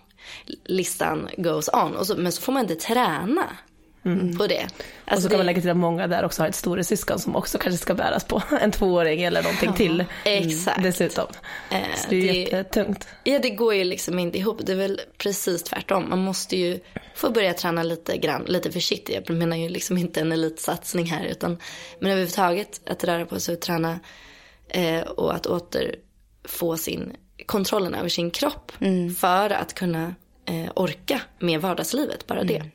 listan 0.65 1.29
goes 1.37 1.69
on. 1.73 1.95
Och 1.95 2.07
så, 2.07 2.15
men 2.15 2.31
så 2.31 2.41
får 2.41 2.51
man 2.51 2.61
inte 2.61 2.75
träna 2.75 3.57
mm. 4.05 4.37
på 4.37 4.47
det. 4.47 4.61
Alltså 4.61 4.75
och 5.15 5.21
så 5.21 5.29
kan 5.29 5.29
det... 5.29 5.37
man 5.37 5.45
lägga 5.45 5.61
till 5.61 5.69
att 5.69 5.77
många 5.77 6.07
där 6.07 6.25
också 6.25 6.41
har 6.41 6.49
ett 6.49 6.55
storasyskon 6.55 7.19
som 7.19 7.35
också 7.35 7.57
kanske 7.57 7.77
ska 7.77 7.93
bäras 7.93 8.23
på. 8.23 8.41
En 8.61 8.71
tvååring 8.71 9.23
eller 9.23 9.43
någonting 9.43 9.69
ja, 9.69 9.75
till. 9.75 10.05
Exakt. 10.23 10.83
Dessutom. 10.83 11.27
Eh, 11.71 11.77
så 11.95 12.09
det 12.09 12.15
är 12.15 12.33
det, 12.33 12.39
jättetungt. 12.39 13.07
Ja 13.23 13.39
det 13.39 13.49
går 13.49 13.75
ju 13.75 13.83
liksom 13.83 14.19
inte 14.19 14.37
ihop. 14.37 14.59
Det 14.65 14.71
är 14.71 14.75
väl 14.75 15.01
precis 15.17 15.63
tvärtom. 15.63 16.09
Man 16.09 16.19
måste 16.19 16.57
ju 16.57 16.79
få 17.15 17.29
börja 17.29 17.53
träna 17.53 17.83
lite 17.83 18.17
grann, 18.17 18.43
lite 18.47 18.71
försiktigt. 18.71 19.23
Jag 19.27 19.37
menar 19.37 19.57
ju 19.57 19.69
liksom 19.69 19.97
inte 19.97 20.21
en 20.21 20.31
elitsatsning 20.31 21.05
här. 21.05 21.25
Utan, 21.25 21.57
men 21.99 22.11
överhuvudtaget 22.11 22.81
att 22.89 23.03
röra 23.03 23.25
på 23.25 23.39
sig 23.39 23.55
och 23.55 23.61
träna. 23.61 23.99
Eh, 24.67 25.01
och 25.01 25.33
att 25.33 25.47
återfå 25.47 26.77
sin 26.77 27.15
kontrollen 27.45 27.95
över 27.95 28.09
sin 28.09 28.31
kropp. 28.31 28.71
Mm. 28.79 29.15
För 29.15 29.49
att 29.49 29.73
kunna 29.73 30.15
eh, 30.45 30.71
orka 30.75 31.21
med 31.39 31.61
vardagslivet, 31.61 32.27
bara 32.27 32.43
det. 32.43 32.55
Mm. 32.55 32.71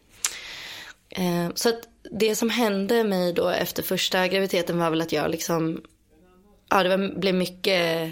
Eh, 1.11 1.49
så 1.55 1.69
att 1.69 1.89
det 2.11 2.37
som 2.37 2.51
hände 2.51 3.05
mig 3.05 3.33
då 3.33 3.49
efter 3.49 3.83
första 3.83 4.29
graviditeten 4.29 4.79
var 4.79 4.91
väl 4.91 5.01
att 5.01 5.13
jag 5.13 5.31
liksom, 5.31 5.83
ja 6.71 6.83
det 6.83 6.97
var, 6.97 7.19
blev 7.21 7.35
mycket 7.35 8.11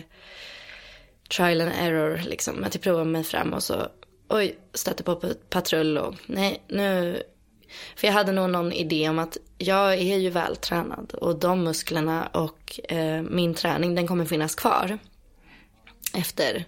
trial 1.37 1.61
and 1.61 1.72
error 1.78 2.22
liksom. 2.26 2.64
Att 2.64 2.74
jag 2.74 2.82
provade 2.82 3.04
mig 3.04 3.24
fram 3.24 3.52
och 3.52 3.62
så, 3.62 3.88
oj, 4.28 4.58
stötte 4.74 5.02
på 5.02 5.16
patrull 5.50 5.98
och 5.98 6.14
nej, 6.26 6.62
nu, 6.68 7.22
för 7.96 8.06
jag 8.06 8.14
hade 8.14 8.32
nog 8.32 8.50
någon 8.50 8.72
idé 8.72 9.08
om 9.08 9.18
att 9.18 9.37
jag 9.58 9.94
är 9.94 10.16
ju 10.16 10.30
vältränad 10.30 11.12
och 11.12 11.38
de 11.38 11.64
musklerna 11.64 12.26
och 12.26 12.80
eh, 12.88 13.22
min 13.22 13.54
träning 13.54 13.94
den 13.94 14.06
kommer 14.06 14.24
finnas 14.24 14.54
kvar 14.54 14.98
efter 16.14 16.64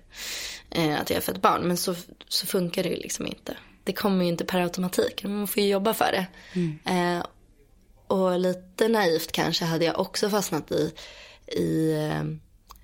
eh, 0.71 1.01
att 1.01 1.11
jag 1.11 1.17
har 1.17 1.23
fött 1.23 1.43
barn. 1.43 1.63
Men 1.63 1.77
så, 1.77 1.95
så 2.29 2.47
funkar 2.47 2.83
det 2.83 2.89
ju 2.89 2.97
liksom 2.97 3.27
inte 3.27 3.57
det 3.85 3.93
kommer 3.93 4.25
ju 4.25 4.31
inte 4.31 4.45
per 4.45 4.61
automatik. 4.61 5.25
Man 5.25 5.47
får 5.47 5.63
ju 5.63 5.69
jobba 5.69 5.95
för 5.95 6.13
det. 6.13 6.27
Mm. 6.53 6.79
Eh, 7.19 7.25
och 8.07 8.39
lite 8.39 8.89
naivt 8.89 9.33
kanske 9.33 9.65
hade 9.65 9.85
jag 9.85 10.01
också 10.01 10.31
fastnat 10.31 10.73
i, 10.73 10.93
i 11.47 11.95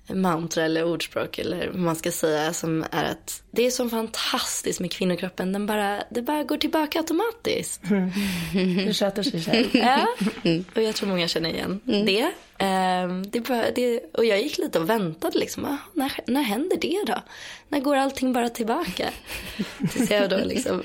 mantra 0.09 0.63
eller 0.63 0.83
ordspråk 0.83 1.39
eller 1.39 1.67
vad 1.67 1.79
man 1.79 1.95
ska 1.95 2.11
säga 2.11 2.53
som 2.53 2.85
är 2.91 3.03
att 3.03 3.43
det 3.51 3.65
är 3.65 3.71
så 3.71 3.89
fantastiskt 3.89 4.79
med 4.79 4.91
kvinnokroppen. 4.91 5.53
Den 5.53 5.65
bara, 5.65 6.03
det 6.09 6.21
bara 6.21 6.43
går 6.43 6.57
tillbaka 6.57 6.99
automatiskt. 6.99 7.81
Det 8.85 8.93
sköter 8.93 9.23
sig 9.23 9.41
själv. 9.41 9.67
Ja, 9.73 10.07
och 10.75 10.81
jag 10.81 10.95
tror 10.95 11.09
många 11.09 11.27
känner 11.27 11.49
igen 11.49 11.81
det. 11.85 12.31
Ehm, 12.57 13.29
det, 13.29 13.39
bara, 13.39 13.71
det. 13.71 13.99
Och 14.13 14.25
jag 14.25 14.41
gick 14.41 14.57
lite 14.57 14.79
och 14.79 14.89
väntade 14.89 15.39
liksom. 15.39 15.65
Ah, 15.65 15.77
när, 15.93 16.11
när 16.27 16.41
händer 16.41 16.77
det 16.81 17.03
då? 17.07 17.21
När 17.69 17.79
går 17.79 17.95
allting 17.95 18.33
bara 18.33 18.49
tillbaka? 18.49 19.09
Tills 19.91 20.11
jag 20.11 20.29
då 20.29 20.37
liksom 20.37 20.83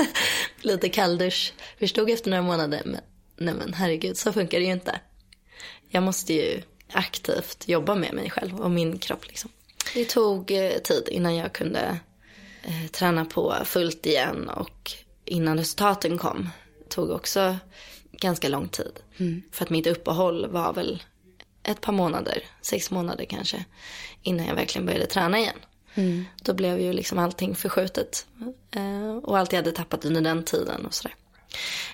lite 0.60 0.88
kalldusch 0.88 1.52
förstod 1.78 2.10
efter 2.10 2.30
några 2.30 2.42
månader. 2.42 2.82
Men, 2.84 3.00
nej 3.36 3.54
men 3.54 3.74
herregud, 3.74 4.16
så 4.16 4.32
funkar 4.32 4.58
det 4.58 4.64
ju 4.64 4.72
inte. 4.72 5.00
Jag 5.88 6.02
måste 6.02 6.32
ju 6.34 6.62
aktivt 6.94 7.68
jobba 7.68 7.94
med 7.94 8.14
mig 8.14 8.30
själv 8.30 8.60
och 8.60 8.70
min 8.70 8.98
kropp 8.98 9.26
liksom. 9.28 9.50
Det 9.94 10.04
tog 10.04 10.50
eh, 10.50 10.70
tid 10.70 11.08
innan 11.10 11.36
jag 11.36 11.52
kunde 11.52 11.98
eh, 12.62 12.90
träna 12.92 13.24
på 13.24 13.54
fullt 13.64 14.06
igen 14.06 14.48
och 14.48 14.92
innan 15.24 15.58
resultaten 15.58 16.18
kom. 16.18 16.48
tog 16.88 17.10
också 17.10 17.56
ganska 18.12 18.48
lång 18.48 18.68
tid. 18.68 18.92
För 19.52 19.64
att 19.64 19.70
mitt 19.70 19.86
uppehåll 19.86 20.46
var 20.50 20.72
väl 20.72 21.02
ett 21.62 21.80
par 21.80 21.92
månader, 21.92 22.42
sex 22.62 22.90
månader 22.90 23.24
kanske, 23.24 23.64
innan 24.22 24.46
jag 24.46 24.54
verkligen 24.54 24.86
började 24.86 25.06
träna 25.06 25.38
igen. 25.38 25.56
Då 26.42 26.54
blev 26.54 26.80
ju 26.80 26.92
liksom 26.92 27.18
allting 27.18 27.54
förskjutet 27.54 28.26
eh, 28.70 29.16
och 29.16 29.38
allt 29.38 29.52
jag 29.52 29.58
hade 29.58 29.72
tappat 29.72 30.04
under 30.04 30.20
den 30.20 30.44
tiden 30.44 30.86
och 30.86 30.94
sådär. 30.94 31.14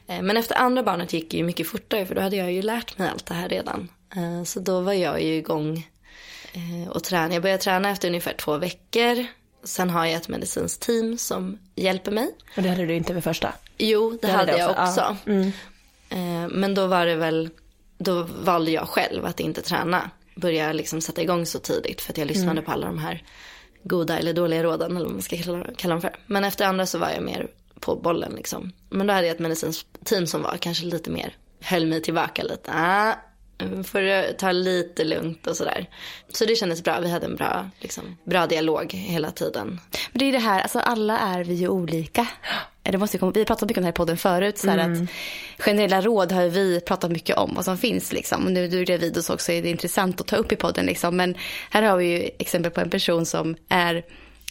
Eh, 0.07 0.23
Men 0.23 0.37
efter 0.37 0.55
andra 0.55 0.83
barnet 0.83 1.13
gick 1.13 1.31
det 1.31 1.37
ju 1.37 1.43
mycket 1.43 1.69
fortare 1.69 2.07
för 2.07 2.15
då 2.15 2.21
hade 2.21 2.37
jag 2.37 2.53
ju 2.53 2.63
lärt 2.63 2.99
mig 2.99 3.09
allt 3.09 3.27
det 3.27 3.35
här 3.35 3.49
redan. 3.49 3.89
Eh, 4.17 4.45
Så 4.45 4.61
då 4.61 4.81
var 4.81 4.93
jag 4.93 5.23
ju 5.23 5.35
igång 5.35 5.89
eh, 6.53 6.89
och 6.91 7.05
träna. 7.05 7.35
Jag 7.35 7.43
började 7.43 7.63
träna 7.63 7.91
efter 7.91 8.09
ungefär 8.09 8.33
två 8.33 8.57
veckor. 8.59 9.27
Sen 9.65 9.91
har 9.91 10.07
jag 10.07 10.15
ett 10.17 10.29
medicinskt 10.29 10.83
team 10.83 11.19
som 11.19 11.59
hjälper 11.75 12.11
mig. 12.13 12.31
Och 12.57 12.63
det 12.63 12.69
hade 12.69 12.87
du 12.87 12.95
inte 12.95 13.15
vid 13.15 13.25
första? 13.25 13.53
Jo, 13.79 14.11
det, 14.11 14.27
Det 14.27 14.33
hade 14.33 14.59
jag 14.59 14.71
också, 14.71 14.83
också. 14.83 15.01
ja. 15.25 15.33
Mm. 15.33 15.49
Eh, 16.11 16.49
Men 16.51 16.75
då 16.75 16.87
var 16.87 17.07
det 17.07 17.17
väl, 17.17 17.51
då 17.99 18.23
valde 18.43 18.71
jag 18.71 18.89
själv 18.89 19.25
att 19.27 19.41
inte 19.41 19.63
träna. 19.63 20.11
Börja 20.37 20.73
liksom 20.73 21.01
sätta 21.01 21.23
igång 21.23 21.47
så 21.47 21.59
tidigt 21.59 22.01
för 22.01 22.13
att 22.13 22.19
jag 22.19 22.29
lyssnade 22.29 22.51
Mm. 22.51 22.65
på 22.65 22.73
alla 22.73 22.87
de 22.87 22.99
här 22.99 23.23
goda 23.83 24.19
eller 24.19 24.33
dåliga 24.33 24.63
råden 24.63 24.91
eller 24.97 25.05
vad 25.05 25.13
man 25.15 25.23
ska 25.23 25.37
kalla, 25.37 25.67
dem 25.95 26.01
för. 26.01 26.17
Men 26.27 26.45
efter 26.45 26.65
andra 26.67 26.87
så 26.87 26.99
var 26.99 27.11
jag 27.11 27.23
mer 27.23 27.49
på 27.81 27.97
bollen 27.97 28.33
liksom. 28.37 28.73
Men 28.91 29.07
då 29.07 29.13
hade 29.13 29.27
jag 29.27 29.35
ett 29.35 29.41
medicinskt 29.41 29.87
team 30.05 30.27
som 30.27 30.43
var 30.43 30.57
kanske 30.57 30.85
lite 30.85 31.11
mer, 31.11 31.37
höll 31.61 31.87
mig 31.87 32.03
tillbaka 32.03 32.43
lite. 32.43 32.71
Ah, 32.75 33.15
får 33.85 34.01
du 34.01 34.35
ta 34.39 34.53
lite 34.53 35.05
lugnt 35.05 35.47
och 35.47 35.57
sådär. 35.57 35.87
Så 36.29 36.45
det 36.45 36.57
kändes 36.57 36.85
bra, 36.85 37.01
vi 37.01 37.11
hade 37.11 37.27
en 37.27 37.37
bra, 37.37 37.71
liksom, 37.81 38.17
bra 38.25 38.47
dialog 38.47 38.93
hela 38.93 39.31
tiden. 39.31 39.81
Men 40.13 40.19
det 40.19 40.25
är 40.25 40.33
det 40.33 40.39
här, 40.39 40.61
alltså 40.61 40.79
alla 40.79 41.19
är 41.19 41.45
vi 41.45 41.55
ju 41.55 41.69
olika. 41.69 42.27
Det 42.83 42.99
måste 42.99 43.19
komma, 43.19 43.33
vi 43.33 43.41
har 43.41 43.45
pratat 43.45 43.69
mycket 43.69 43.79
om 43.79 43.83
det 43.83 43.87
här 43.87 43.93
i 43.93 43.97
podden 43.97 44.17
förut. 44.17 44.59
Så 44.59 44.71
här 44.71 44.79
att 44.79 45.09
generella 45.59 46.01
råd 46.01 46.33
har 46.33 46.49
vi 46.49 46.81
pratat 46.81 47.11
mycket 47.11 47.37
om 47.37 47.55
vad 47.55 47.65
som 47.65 47.79
finns. 47.79 48.13
Liksom. 48.13 48.45
Och 48.45 48.53
nu 48.53 48.69
du 48.69 48.81
är 48.81 48.85
gravid 48.85 49.17
och 49.17 49.25
så 49.25 49.35
också 49.35 49.53
är 49.53 49.63
det 49.63 49.71
intressant 49.71 50.21
att 50.21 50.27
ta 50.27 50.37
upp 50.37 50.53
i 50.53 50.57
podden. 50.57 50.87
Liksom. 50.87 51.17
Men 51.17 51.35
här 51.71 51.83
har 51.83 51.97
vi 51.97 52.07
ju 52.07 52.31
exempel 52.39 52.73
på 52.73 52.81
en 52.81 52.91
person 52.91 53.27
som 53.27 53.57
är 53.69 54.05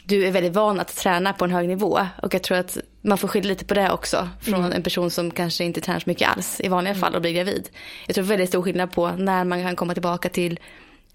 du 0.09 0.27
är 0.27 0.31
väldigt 0.31 0.53
van 0.53 0.79
att 0.79 0.95
träna 0.95 1.33
på 1.33 1.45
en 1.45 1.51
hög 1.51 1.67
nivå. 1.67 2.07
Och 2.21 2.33
jag 2.33 2.43
tror 2.43 2.57
att 2.57 2.77
man 3.01 3.17
får 3.17 3.27
skilja 3.27 3.49
lite 3.49 3.65
på 3.65 3.73
det 3.73 3.91
också. 3.91 4.29
Från 4.41 4.73
en 4.73 4.83
person 4.83 5.11
som 5.11 5.31
kanske 5.31 5.63
inte 5.63 5.81
tränar 5.81 5.99
så 5.99 6.09
mycket 6.09 6.29
alls 6.29 6.61
i 6.63 6.67
vanliga 6.67 6.95
fall 6.95 7.15
och 7.15 7.21
blir 7.21 7.31
gravid. 7.31 7.69
Jag 8.07 8.15
tror 8.15 8.25
väldigt 8.25 8.49
stor 8.49 8.61
skillnad 8.61 8.91
på 8.91 9.11
när 9.11 9.43
man 9.43 9.63
kan 9.63 9.75
komma 9.75 9.93
tillbaka 9.93 10.29
till 10.29 10.59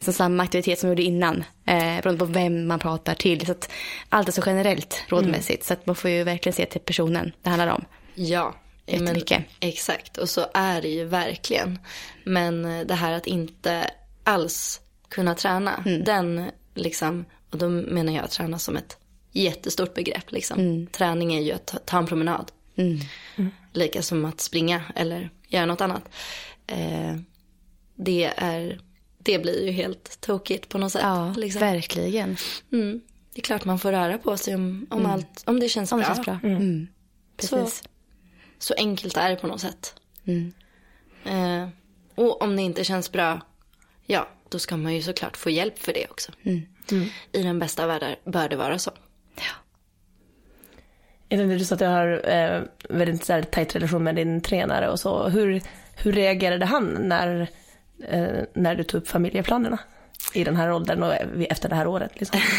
så 0.00 0.12
samma 0.12 0.42
aktivitet 0.42 0.78
som 0.78 0.88
man 0.88 0.92
gjorde 0.92 1.02
innan. 1.02 1.44
Eh, 1.66 1.76
beroende 1.76 2.18
på 2.18 2.24
vem 2.24 2.66
man 2.66 2.78
pratar 2.78 3.14
till. 3.14 3.46
Så 3.46 3.52
att 3.52 3.70
allt 4.08 4.28
är 4.28 4.32
så 4.32 4.42
generellt 4.46 5.04
rådmässigt. 5.08 5.64
Så 5.64 5.72
att 5.72 5.86
man 5.86 5.96
får 5.96 6.10
ju 6.10 6.24
verkligen 6.24 6.54
se 6.54 6.66
till 6.66 6.80
personen 6.80 7.32
det 7.42 7.48
handlar 7.48 7.68
om. 7.68 7.84
Ja. 8.14 8.54
Men, 8.86 9.22
exakt. 9.60 10.18
Och 10.18 10.28
så 10.28 10.46
är 10.54 10.82
det 10.82 10.88
ju 10.88 11.04
verkligen. 11.04 11.78
Men 12.24 12.64
eh, 12.64 12.86
det 12.86 12.94
här 12.94 13.12
att 13.12 13.26
inte 13.26 13.90
alls 14.24 14.80
kunna 15.08 15.34
träna. 15.34 15.84
Den 16.04 16.50
liksom, 16.74 17.24
och 17.54 17.60
då 17.60 17.68
menar 17.68 18.12
jag 18.12 18.30
träna 18.30 18.58
som 18.58 18.76
ett 18.76 18.98
jättestort 19.32 19.94
begrepp. 19.94 20.32
Liksom. 20.32 20.86
Träning 20.92 21.34
är 21.34 21.40
ju 21.40 21.52
att 21.52 21.66
ta, 21.66 21.78
ta 21.78 21.98
en 21.98 22.06
promenad. 22.06 22.52
Lika 23.72 24.02
som 24.02 24.24
att 24.24 24.40
springa 24.40 24.82
eller 24.94 25.30
göra 25.48 25.66
något 25.66 25.80
annat. 25.80 26.08
Eh, 26.66 27.16
det, 27.94 28.32
är, 28.36 28.80
det 29.18 29.38
blir 29.38 29.64
ju 29.66 29.70
helt 29.70 30.20
tokigt 30.20 30.68
på 30.68 30.78
något 30.78 30.92
sätt. 30.92 31.02
Ja, 31.02 31.34
liksom. 31.36 31.60
verkligen. 31.60 32.36
mm. 32.72 33.00
Det 33.34 33.40
är 33.40 33.42
klart 33.42 33.64
man 33.64 33.78
får 33.78 33.92
röra 33.92 34.18
på 34.18 34.36
sig 34.36 34.54
om, 34.54 34.86
om, 34.90 35.06
allt, 35.06 35.42
om 35.46 35.60
det 35.60 35.68
känns 35.68 35.92
Om 35.92 35.98
det 35.98 36.04
bra. 36.04 36.14
känns 36.14 36.26
bra. 36.26 36.38
Mm. 36.42 36.86
Precis. 37.36 37.82
Så 38.58 38.74
enkelt 38.76 39.16
är 39.16 39.30
det 39.30 39.36
på 39.36 39.46
något 39.46 39.60
sätt. 39.60 39.94
Mm. 40.24 40.52
Eh, 41.24 41.68
och 42.14 42.42
om 42.42 42.56
det 42.56 42.62
inte 42.62 42.84
känns 42.84 43.12
bra, 43.12 43.40
ja, 44.06 44.28
då 44.48 44.58
ska 44.58 44.76
man 44.76 44.94
ju 44.94 45.02
såklart 45.02 45.36
få 45.36 45.50
hjälp 45.50 45.78
för 45.78 45.92
det 45.92 46.06
också. 46.10 46.32
Mm. 46.42 46.62
I 47.32 47.42
den 47.42 47.58
bästa 47.58 47.82
av 47.82 47.88
världar 47.88 48.16
bör 48.24 48.48
det 48.48 48.56
vara 48.56 48.78
så. 48.78 48.90
Jag 51.28 51.38
tänkte, 51.38 51.56
du 51.56 51.64
sa 51.64 51.74
att 51.74 51.78
du 51.78 51.86
har 51.86 52.30
eh, 52.30 52.62
väldigt 52.88 53.24
så 53.24 53.32
här, 53.32 53.42
tajt 53.42 53.76
relation 53.76 54.04
med 54.04 54.14
din 54.14 54.40
tränare 54.40 54.90
och 54.90 55.00
så. 55.00 55.28
Hur, 55.28 55.62
hur 55.96 56.12
reagerade 56.12 56.66
han 56.66 56.84
när, 56.84 57.48
eh, 58.08 58.44
när 58.54 58.74
du 58.74 58.84
tog 58.84 59.00
upp 59.02 59.08
familjeplanerna? 59.08 59.78
I 60.34 60.44
den 60.44 60.56
här 60.56 60.72
åldern 60.72 61.02
och 61.02 61.14
efter 61.50 61.68
det 61.68 61.74
här 61.74 61.86
året 61.86 62.20
liksom. 62.20 62.40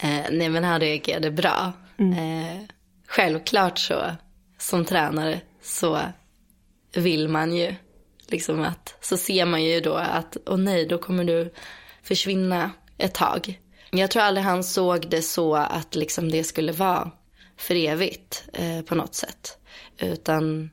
Eh, 0.00 0.24
nej 0.30 0.48
men 0.48 0.64
han 0.64 0.80
reagerade 0.80 1.30
bra. 1.30 1.72
Eh, 1.98 2.62
självklart 3.06 3.78
så, 3.78 4.02
som 4.58 4.84
tränare 4.84 5.40
så 5.62 6.00
vill 6.94 7.28
man 7.28 7.56
ju 7.56 7.74
liksom 8.26 8.62
att, 8.62 8.94
så 9.00 9.16
ser 9.16 9.44
man 9.44 9.64
ju 9.64 9.80
då 9.80 9.94
att, 9.94 10.36
åh 10.46 10.56
nej, 10.56 10.86
då 10.86 10.98
kommer 10.98 11.24
du 11.24 11.52
försvinna 12.08 12.70
ett 12.98 13.14
tag. 13.14 13.60
Jag 13.90 14.10
tror 14.10 14.22
aldrig 14.22 14.44
han 14.44 14.64
såg 14.64 15.10
det 15.10 15.22
så 15.22 15.54
att 15.54 15.94
liksom 15.94 16.30
det 16.30 16.44
skulle 16.44 16.72
vara 16.72 17.10
för 17.56 17.74
evigt 17.74 18.44
eh, 18.52 18.80
på 18.82 18.94
något 18.94 19.14
sätt. 19.14 19.58
Utan 19.98 20.70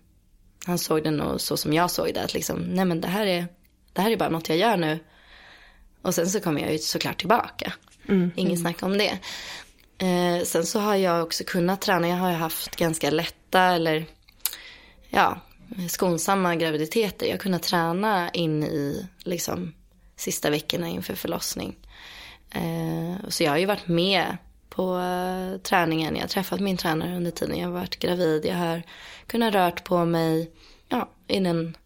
han 0.65 0.77
såg 0.77 1.03
det 1.03 1.11
nog 1.11 1.41
så 1.41 1.57
som 1.57 1.73
jag 1.73 1.91
såg 1.91 2.13
det, 2.13 2.23
att 2.23 2.33
liksom, 2.33 2.59
nej 2.59 2.85
men 2.85 3.01
det 3.01 3.07
här 3.07 3.25
är, 3.25 3.47
det 3.93 4.01
här 4.01 4.11
är 4.11 4.17
bara 4.17 4.29
något 4.29 4.49
jag 4.49 4.57
gör 4.57 4.77
nu. 4.77 4.99
Och 6.01 6.15
sen 6.15 6.29
så 6.29 6.39
kommer 6.39 6.61
jag 6.61 6.71
ju 6.71 6.77
såklart 6.77 7.19
tillbaka. 7.19 7.73
Inget 8.35 8.59
snack 8.59 8.83
om 8.83 8.97
det. 8.97 9.19
Eh, 9.97 10.43
sen 10.43 10.65
så 10.65 10.79
har 10.79 10.95
jag 10.95 11.23
också 11.23 11.43
kunnat 11.43 11.81
träna. 11.81 12.07
Jag 12.07 12.15
har 12.17 12.29
ju 12.29 12.35
haft 12.35 12.75
ganska 12.75 13.09
lätta 13.09 13.61
eller 13.61 14.05
ja, 15.09 15.41
skonsamma 15.89 16.55
graviditeter. 16.55 17.25
Jag 17.25 17.33
har 17.33 17.39
kunnat 17.39 17.63
träna 17.63 18.29
in 18.29 18.63
i 18.63 19.07
liksom 19.19 19.73
sista 20.25 20.49
veckorna 20.49 20.87
inför 20.87 21.15
förlossning. 21.15 21.75
Eh, 22.51 23.29
så 23.29 23.43
jag 23.43 23.51
har 23.51 23.57
ju 23.57 23.65
varit 23.65 23.87
med 23.87 24.37
på 24.69 24.97
eh, 24.97 25.61
träningen. 25.61 26.15
Jag 26.15 26.23
har 26.23 26.27
träffat 26.27 26.59
min 26.59 26.77
tränare 26.77 27.15
under 27.15 27.31
tiden 27.31 27.57
jag 27.57 27.67
har 27.67 27.73
varit 27.73 27.99
gravid. 27.99 28.45
Jag 28.45 28.55
har 28.55 28.81
kunnat 29.27 29.53
rört 29.53 29.83
på 29.83 30.05
mig 30.05 30.51
ja, 30.89 31.09
i 31.27 31.39
den 31.39 31.77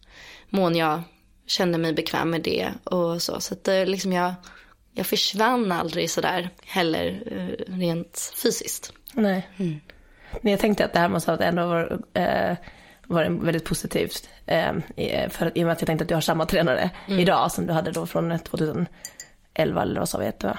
mån 0.48 0.76
jag 0.76 1.02
kände 1.46 1.78
mig 1.78 1.92
bekväm 1.92 2.30
med 2.30 2.42
det 2.42 2.72
och 2.84 3.22
så. 3.22 3.40
Så 3.40 3.54
att 3.54 3.64
det, 3.64 3.86
liksom 3.86 4.12
jag, 4.12 4.34
jag 4.92 5.06
försvann 5.06 5.72
aldrig 5.72 6.10
sådär 6.10 6.50
heller 6.64 7.22
eh, 7.26 7.74
rent 7.74 8.32
fysiskt. 8.42 8.92
Nej. 9.12 9.48
Men 10.40 10.50
jag 10.52 10.60
tänkte 10.60 10.84
att 10.84 10.92
det 10.92 10.98
här 10.98 11.08
måste 11.08 11.30
ha 11.30 11.38
ändå 11.38 11.66
var, 11.66 12.00
eh, 12.14 12.56
varit 13.14 13.30
väldigt 13.30 13.64
positivt. 13.64 14.28
Eh, 14.46 14.72
för, 15.30 15.46
att- 15.46 15.56
I 15.56 15.62
och 15.62 15.66
med 15.66 15.72
att 15.72 15.80
jag 15.80 15.86
tänkte 15.86 16.02
att 16.02 16.08
du 16.08 16.14
har 16.14 16.20
samma 16.20 16.46
tränare 16.46 16.90
idag 17.08 17.52
som 17.52 17.66
du 17.66 17.72
hade 17.72 17.90
då 17.90 18.06
från 18.06 18.38
2011 18.38 18.88
eller 19.54 19.98
vad 20.00 20.08
sa 20.08 20.18
vi? 20.18 20.26
att 20.26 20.38
det 20.38 20.46
var? 20.46 20.58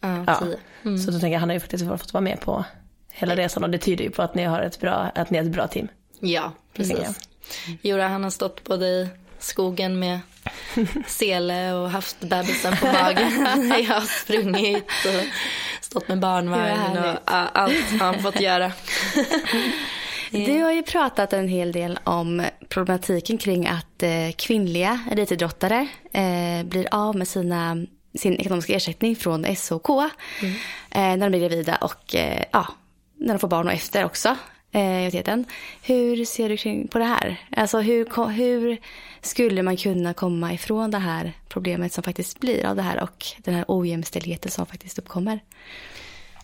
Ja, 0.00 0.24
Ja. 0.26 0.40
tio. 0.82 0.98
Så 0.98 1.10
då 1.10 1.18
tänker 1.18 1.32
jag, 1.32 1.40
han 1.40 1.48
har 1.48 1.54
ju 1.54 1.60
faktiskt 1.60 1.88
fått 1.88 2.12
vara 2.12 2.20
med 2.20 2.40
på 2.40 2.64
hela 3.10 3.36
resan 3.36 3.64
och 3.64 3.70
det 3.70 3.78
tyder 3.78 4.04
ju 4.04 4.10
på 4.10 4.22
att 4.22 4.34
ni 4.34 4.44
har 4.44 4.60
ett 4.60 4.80
bra, 4.80 5.10
att 5.14 5.30
ni 5.30 5.38
är 5.38 5.42
ett 5.42 5.48
bra 5.52 5.66
team. 5.68 5.88
Ja, 6.20 6.52
precis. 6.76 7.28
Jura 7.82 8.08
han 8.08 8.22
har 8.24 8.30
stått 8.30 8.64
både 8.64 8.86
i 8.86 9.08
skogen 9.38 9.98
med 9.98 10.18
sele 11.06 11.72
och 11.72 11.90
haft 11.90 12.20
bebisen 12.20 12.76
på 12.76 12.86
magen 12.86 13.32
jag 13.88 13.94
har 13.94 14.00
sprungit 14.24 14.84
och 14.84 15.24
stått 15.80 16.08
med 16.08 16.18
barnvagn 16.18 16.98
och 16.98 17.18
allt 17.24 17.90
har 17.90 17.98
han 17.98 18.18
fått 18.22 18.40
göra. 18.40 18.72
Du 20.34 20.62
har 20.62 20.72
ju 20.72 20.82
pratat 20.82 21.32
en 21.32 21.48
hel 21.48 21.72
del 21.72 21.98
om 22.04 22.42
problematiken 22.68 23.38
kring 23.38 23.66
att 23.66 24.02
eh, 24.02 24.30
kvinnliga 24.36 25.00
elitidrottare 25.10 25.88
eh, 26.12 26.64
blir 26.64 26.88
av 26.90 27.16
med 27.16 27.28
sina, 27.28 27.86
sin 28.14 28.36
ekonomiska 28.36 28.74
ersättning 28.74 29.16
från 29.16 29.56
SOK 29.56 29.88
eh, 29.90 30.06
när 30.90 31.16
de 31.16 31.28
blir 31.28 31.40
gravida 31.40 31.76
och 31.76 32.14
ja, 32.50 32.66
när 33.14 33.34
de 33.34 33.38
får 33.38 33.48
barn 33.48 33.66
och 33.66 33.72
efter 33.72 34.04
också. 34.04 34.36
Hur 35.82 36.24
ser 36.24 36.48
du 36.48 36.88
på 36.88 36.98
det 36.98 37.04
här? 37.04 37.40
Alltså 37.56 37.80
hur, 37.80 38.28
hur 38.28 38.78
skulle 39.20 39.62
man 39.62 39.76
kunna 39.76 40.14
komma 40.14 40.52
ifrån 40.52 40.90
det 40.90 40.98
här 40.98 41.32
problemet 41.48 41.92
som 41.92 42.04
faktiskt 42.04 42.40
blir 42.40 42.66
av 42.66 42.76
det 42.76 42.82
här 42.82 43.02
och 43.02 43.26
den 43.38 43.54
här 43.54 43.64
ojämställdheten 43.68 44.50
som 44.50 44.66
faktiskt 44.66 44.98
uppkommer? 44.98 45.40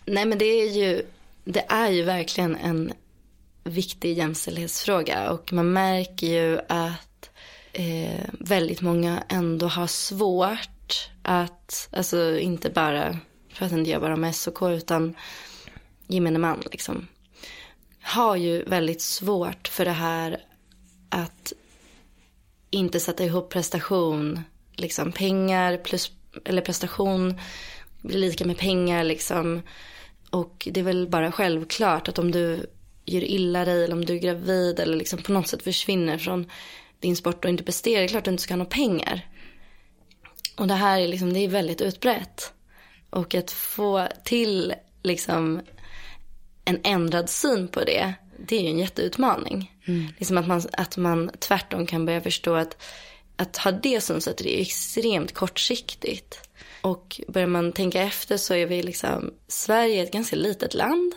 Nej 0.05 0.25
men 0.25 0.37
det 0.37 0.45
är 0.45 0.69
ju, 0.69 1.05
det 1.43 1.65
är 1.69 1.89
ju 1.89 2.03
verkligen 2.03 2.55
en 2.55 2.93
viktig 3.63 4.17
jämställdhetsfråga 4.17 5.31
och 5.31 5.53
man 5.53 5.73
märker 5.73 6.27
ju 6.27 6.59
att 6.69 7.29
eh, 7.73 8.25
väldigt 8.39 8.81
många 8.81 9.23
ändå 9.29 9.67
har 9.67 9.87
svårt 9.87 11.09
att, 11.21 11.89
alltså 11.91 12.39
inte 12.39 12.69
bara, 12.69 13.19
för 13.53 13.65
att 13.65 13.71
inte 13.71 13.91
jag 13.91 14.01
bara 14.01 14.15
med 14.15 14.35
SOK 14.35 14.61
utan 14.61 15.15
gemene 16.07 16.39
man 16.39 16.63
liksom, 16.71 17.07
har 18.01 18.35
ju 18.35 18.63
väldigt 18.63 19.01
svårt 19.01 19.67
för 19.67 19.85
det 19.85 19.91
här 19.91 20.41
att 21.09 21.53
inte 22.69 22.99
sätta 22.99 23.23
ihop 23.23 23.49
prestation, 23.49 24.39
liksom 24.75 25.11
pengar 25.11 25.77
plus, 25.77 26.11
eller 26.45 26.61
prestation 26.61 27.39
blir 28.01 28.17
lika 28.17 28.45
med 28.45 28.57
pengar 28.57 29.03
liksom. 29.03 29.61
Och 30.29 30.67
det 30.71 30.79
är 30.79 30.83
väl 30.83 31.07
bara 31.07 31.31
självklart 31.31 32.07
att 32.07 32.19
om 32.19 32.31
du 32.31 32.65
gör 33.05 33.23
illa 33.23 33.65
dig 33.65 33.83
eller 33.83 33.95
om 33.95 34.05
du 34.05 34.15
är 34.15 34.19
gravid 34.19 34.79
eller 34.79 34.97
liksom 34.97 35.21
på 35.21 35.31
något 35.31 35.47
sätt 35.47 35.63
försvinner 35.63 36.17
från 36.17 36.51
din 36.99 37.15
sport 37.15 37.45
och 37.45 37.49
inte 37.49 37.63
presterar, 37.63 37.99
det 37.99 38.05
är 38.05 38.07
klart 38.07 38.19
att 38.19 38.25
du 38.25 38.31
inte 38.31 38.43
ska 38.43 38.53
ha 38.53 38.57
några 38.57 38.69
pengar. 38.69 39.27
Och 40.57 40.67
det 40.67 40.73
här 40.73 40.99
är 40.99 41.07
liksom, 41.07 41.33
det 41.33 41.39
är 41.39 41.47
väldigt 41.47 41.81
utbrett. 41.81 42.53
Och 43.09 43.35
att 43.35 43.51
få 43.51 44.07
till 44.23 44.73
liksom 45.03 45.61
en 46.65 46.79
ändrad 46.83 47.29
syn 47.29 47.67
på 47.67 47.79
det, 47.83 48.13
det 48.47 48.55
är 48.55 48.61
ju 48.61 48.67
en 48.67 48.79
jätteutmaning. 48.79 49.71
Liksom 50.17 50.37
att 50.37 50.47
man, 50.47 50.61
att 50.73 50.97
man 50.97 51.31
tvärtom 51.39 51.85
kan 51.85 52.05
börja 52.05 52.21
förstå 52.21 52.55
att, 52.55 52.83
att 53.35 53.57
ha 53.57 53.71
det 53.71 54.01
synsättet 54.01 54.47
är 54.47 54.61
extremt 54.61 55.33
kortsiktigt. 55.33 56.49
Och 56.81 57.21
börjar 57.27 57.47
man 57.47 57.71
tänka 57.71 58.01
efter 58.01 58.37
så 58.37 58.53
är 58.53 58.65
vi 58.65 58.83
liksom, 58.83 59.33
Sverige 59.47 59.99
är 59.99 60.03
ett 60.03 60.13
ganska 60.13 60.35
litet 60.35 60.73
land. 60.73 61.13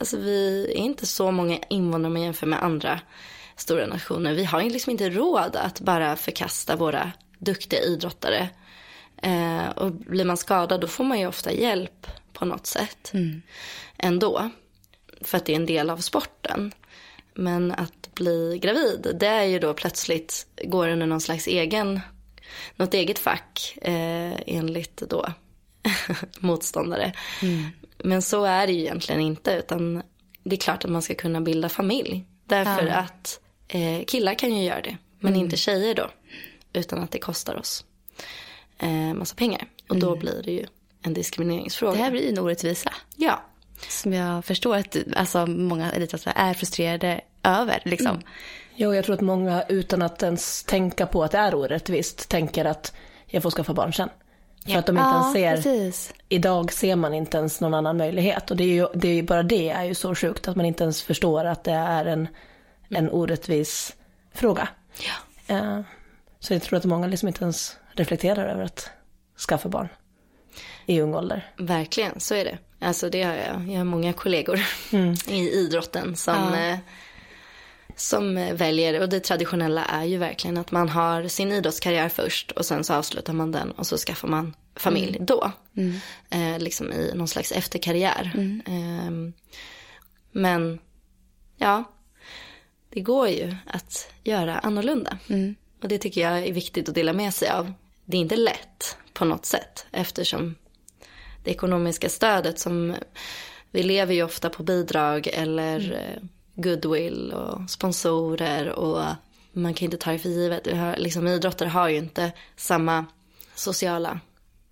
Alltså 0.00 0.16
vi 0.16 0.64
är 0.64 0.76
inte 0.76 1.06
så 1.06 1.30
många 1.30 1.58
invånare 1.68 2.06
om 2.06 2.12
man 2.12 2.22
jämför 2.22 2.46
med 2.46 2.62
andra 2.62 3.00
stora 3.56 3.86
nationer. 3.86 4.34
Vi 4.34 4.44
har 4.44 4.60
ju 4.60 4.70
liksom 4.70 4.90
inte 4.90 5.10
råd 5.10 5.56
att 5.56 5.80
bara 5.80 6.16
förkasta 6.16 6.76
våra 6.76 7.12
duktiga 7.38 7.80
idrottare. 7.80 8.48
Eh, 9.22 9.68
och 9.68 9.92
blir 9.92 10.24
man 10.24 10.36
skadad 10.36 10.80
då 10.80 10.86
får 10.86 11.04
man 11.04 11.20
ju 11.20 11.26
ofta 11.26 11.52
hjälp 11.52 12.06
på 12.32 12.44
något 12.44 12.66
sätt 12.66 13.12
ändå. 13.98 14.50
För 15.20 15.36
att 15.38 15.44
det 15.44 15.52
är 15.52 15.56
en 15.56 15.66
del 15.66 15.90
av 15.90 15.98
sporten. 15.98 16.72
Men 17.34 17.72
att 17.72 18.14
bli 18.14 18.58
gravid, 18.62 19.16
det 19.20 19.26
är 19.26 19.44
ju 19.44 19.58
då 19.58 19.74
plötsligt, 19.74 20.46
går 20.64 20.88
under 20.88 21.06
någon 21.06 21.20
slags 21.20 21.46
egen, 21.46 22.00
något 22.76 22.94
eget 22.94 23.18
fack 23.18 23.78
eh, 23.82 24.34
enligt 24.46 24.96
då 24.96 25.26
motståndare. 26.38 27.12
Men 28.04 28.22
så 28.22 28.44
är 28.44 28.66
det 28.66 28.72
ju 28.72 28.80
egentligen 28.80 29.20
inte, 29.20 29.52
utan 29.52 30.02
det 30.42 30.56
är 30.56 30.60
klart 30.60 30.84
att 30.84 30.90
man 30.90 31.02
ska 31.02 31.14
kunna 31.14 31.40
bilda 31.40 31.68
familj. 31.68 32.24
Därför 32.44 32.86
att 32.86 33.40
eh, 33.68 34.04
killar 34.06 34.34
kan 34.34 34.56
ju 34.56 34.64
göra 34.64 34.80
det, 34.80 34.96
men 35.20 35.36
inte 35.36 35.56
tjejer 35.56 35.94
då. 35.94 36.10
Utan 36.72 36.98
att 36.98 37.10
det 37.10 37.18
kostar 37.18 37.56
oss 37.56 37.84
eh, 38.78 39.14
massa 39.14 39.34
pengar. 39.34 39.66
Och 39.88 39.96
då 39.96 40.16
blir 40.16 40.42
det 40.44 40.52
ju 40.52 40.66
en 41.02 41.14
diskrimineringsfråga. 41.14 41.92
Det 41.92 41.98
här 41.98 42.10
blir 42.10 42.22
ju 42.22 42.28
en 42.28 42.38
orättvisa. 42.38 42.92
Ja, 43.16 43.42
Som 43.88 44.12
jag 44.12 44.44
förstår 44.44 44.76
att 44.76 44.96
alltså, 45.16 45.46
många 45.46 45.92
elitidrottare 45.92 46.34
är 46.36 46.54
frustrerade 46.54 47.20
över. 47.42 47.82
Liksom. 47.84 48.20
Jo, 48.74 48.94
jag 48.94 49.04
tror 49.04 49.14
att 49.14 49.20
många 49.20 49.62
utan 49.68 50.02
att 50.02 50.22
ens 50.22 50.62
tänka 50.64 51.06
på 51.06 51.24
att 51.24 51.30
det 51.30 51.38
är 51.38 51.54
orättvist 51.54 52.28
tänker 52.28 52.64
att 52.64 52.92
jag 53.26 53.42
får 53.42 53.50
skaffa 53.50 53.74
barn 53.74 53.92
sen. 53.92 54.08
För 54.66 54.78
att 54.78 54.86
de 54.86 54.98
inte 54.98 55.10
ens 55.10 55.32
ser, 55.32 55.56
precis. 55.56 56.12
idag 56.28 56.72
ser 56.72 56.96
man 56.96 57.14
inte 57.14 57.36
ens 57.38 57.60
någon 57.60 57.74
annan 57.74 57.96
möjlighet. 57.96 58.50
Och 58.50 58.56
det 58.56 58.64
är 58.64 58.74
ju, 58.74 58.86
det 58.94 59.08
är 59.08 59.14
ju 59.14 59.22
bara 59.22 59.42
det 59.42 59.68
är 59.70 59.84
ju 59.84 59.94
så 59.94 60.14
sjukt 60.14 60.48
att 60.48 60.56
man 60.56 60.66
inte 60.66 60.82
ens 60.84 61.02
förstår 61.02 61.44
att 61.44 61.64
det 61.64 61.72
är 61.72 62.04
en, 62.04 62.28
en 62.88 63.10
orättvis 63.10 63.96
fråga. 64.34 64.68
Ja. 65.48 65.54
Eh, 65.56 65.80
Så 66.40 66.52
jag 66.54 66.62
tror 66.62 66.76
att 66.78 66.84
många 66.84 67.06
liksom 67.06 67.28
inte 67.28 67.42
ens 67.44 67.76
reflekterar 67.92 68.46
över 68.48 68.64
att 68.64 68.90
skaffa 69.48 69.68
barn 69.68 69.88
i 70.86 71.00
ung 71.00 71.14
ålder. 71.14 71.50
verkligen 71.58 72.20
så 72.20 72.34
är 72.34 72.44
det. 72.44 72.58
Alltså 72.80 73.10
det 73.10 73.22
har 73.22 73.34
jag. 73.34 73.68
Jag 73.68 73.78
har 73.78 73.84
många 73.84 74.12
kollegor 74.12 74.60
i 75.28 75.50
idrotten 75.50 76.16
som, 76.16 76.54
eh, 76.54 76.78
som 78.00 78.36
eh, 78.36 78.54
väljer. 78.54 79.00
Och 79.00 79.08
det 79.08 79.20
traditionella 79.20 79.84
är 79.84 80.04
ju 80.04 80.18
verkligen 80.18 80.58
att 80.58 80.70
man 80.70 80.88
har 80.88 81.28
sin 81.28 81.52
idrottskarriär 81.52 82.08
först 82.08 82.50
och 82.50 82.66
sen 82.66 82.84
så 82.84 82.94
avslutar 82.94 83.32
man 83.32 83.52
den 83.52 83.70
och 83.70 83.86
så 83.86 83.96
skaffar 83.96 84.28
man 84.28 84.54
familj 84.76 85.18
då. 85.20 85.52
Eh, 86.30 86.58
liksom 86.58 86.92
i 86.92 87.12
någon 87.14 87.28
slags 87.28 87.52
efterkarriär. 87.52 88.32
Eh, 88.66 89.32
men 90.32 90.78
ja, 91.56 91.84
det 92.90 93.00
går 93.00 93.28
ju 93.28 93.56
att 93.66 94.12
göra 94.24 94.58
annorlunda. 94.58 95.18
Och 95.82 95.88
det 95.88 95.98
tycker 95.98 96.20
jag 96.20 96.46
är 96.46 96.52
viktigt 96.52 96.88
att 96.88 96.94
dela 96.94 97.12
med 97.12 97.34
sig 97.34 97.48
av. 97.48 97.72
Det 98.04 98.16
är 98.16 98.20
inte 98.20 98.36
lätt 98.36 98.96
på 99.12 99.24
något 99.24 99.46
sätt 99.46 99.86
eftersom 99.92 100.54
det 101.44 101.50
ekonomiska 101.50 102.08
stödet 102.08 102.58
som 102.58 102.94
vi 103.70 103.82
lever 103.82 104.14
ju 104.14 104.22
ofta 104.22 104.50
på 104.50 104.62
bidrag 104.62 105.26
eller 105.32 105.92
eh, 105.92 106.22
goodwill 106.62 107.32
och 107.32 107.70
sponsorer 107.70 108.68
och 108.68 109.04
man 109.52 109.74
kan 109.74 109.84
inte 109.84 109.96
ta 109.96 110.12
det 110.12 110.18
för 110.18 110.28
givet. 110.28 110.68
Liksom, 110.96 111.26
idrottare 111.26 111.68
har 111.68 111.88
ju 111.88 111.96
inte 111.96 112.32
samma 112.56 113.06
sociala 113.54 114.20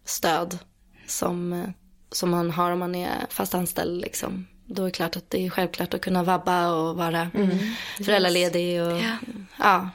stöd 0.04 0.58
som, 1.06 1.52
eh, 1.52 1.68
som 2.12 2.30
man 2.30 2.50
har 2.50 2.70
om 2.70 2.78
man 2.78 2.94
är 2.94 3.26
fast 3.30 3.54
anställd. 3.54 4.00
Liksom. 4.00 4.46
Då 4.66 4.82
är 4.82 4.86
det 4.86 4.92
klart 4.92 5.16
att 5.16 5.30
det 5.30 5.46
är 5.46 5.50
självklart 5.50 5.94
att 5.94 6.00
kunna 6.00 6.22
vabba 6.22 6.72
och 6.72 6.96
vara 6.96 7.30
föräldraledig 8.04 8.82
och 8.82 9.00
ja, 9.58 9.90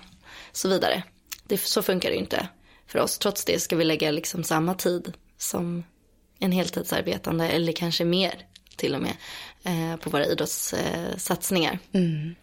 så 0.52 0.70
vidare. 0.70 1.04
Det, 1.44 1.58
så 1.58 1.82
funkar 1.82 2.10
det 2.10 2.16
ju 2.16 2.22
inte 2.22 2.48
för 2.88 3.00
oss. 3.00 3.18
Trots 3.18 3.46
det 3.46 3.60
ska 3.60 3.76
vi 3.76 3.84
lägga 3.84 4.12
liksom 4.12 4.44
samma 4.44 4.74
tid 4.74 5.14
som 5.38 5.84
en 6.40 6.52
heltidsarbetande 6.52 7.50
eller 7.50 7.74
kanske 7.74 8.06
mer 8.06 8.46
till 8.76 8.96
och 8.96 9.02
med 9.02 9.14
på 10.02 10.10
våra 10.10 10.26
idrottssatsningar. 10.26 11.80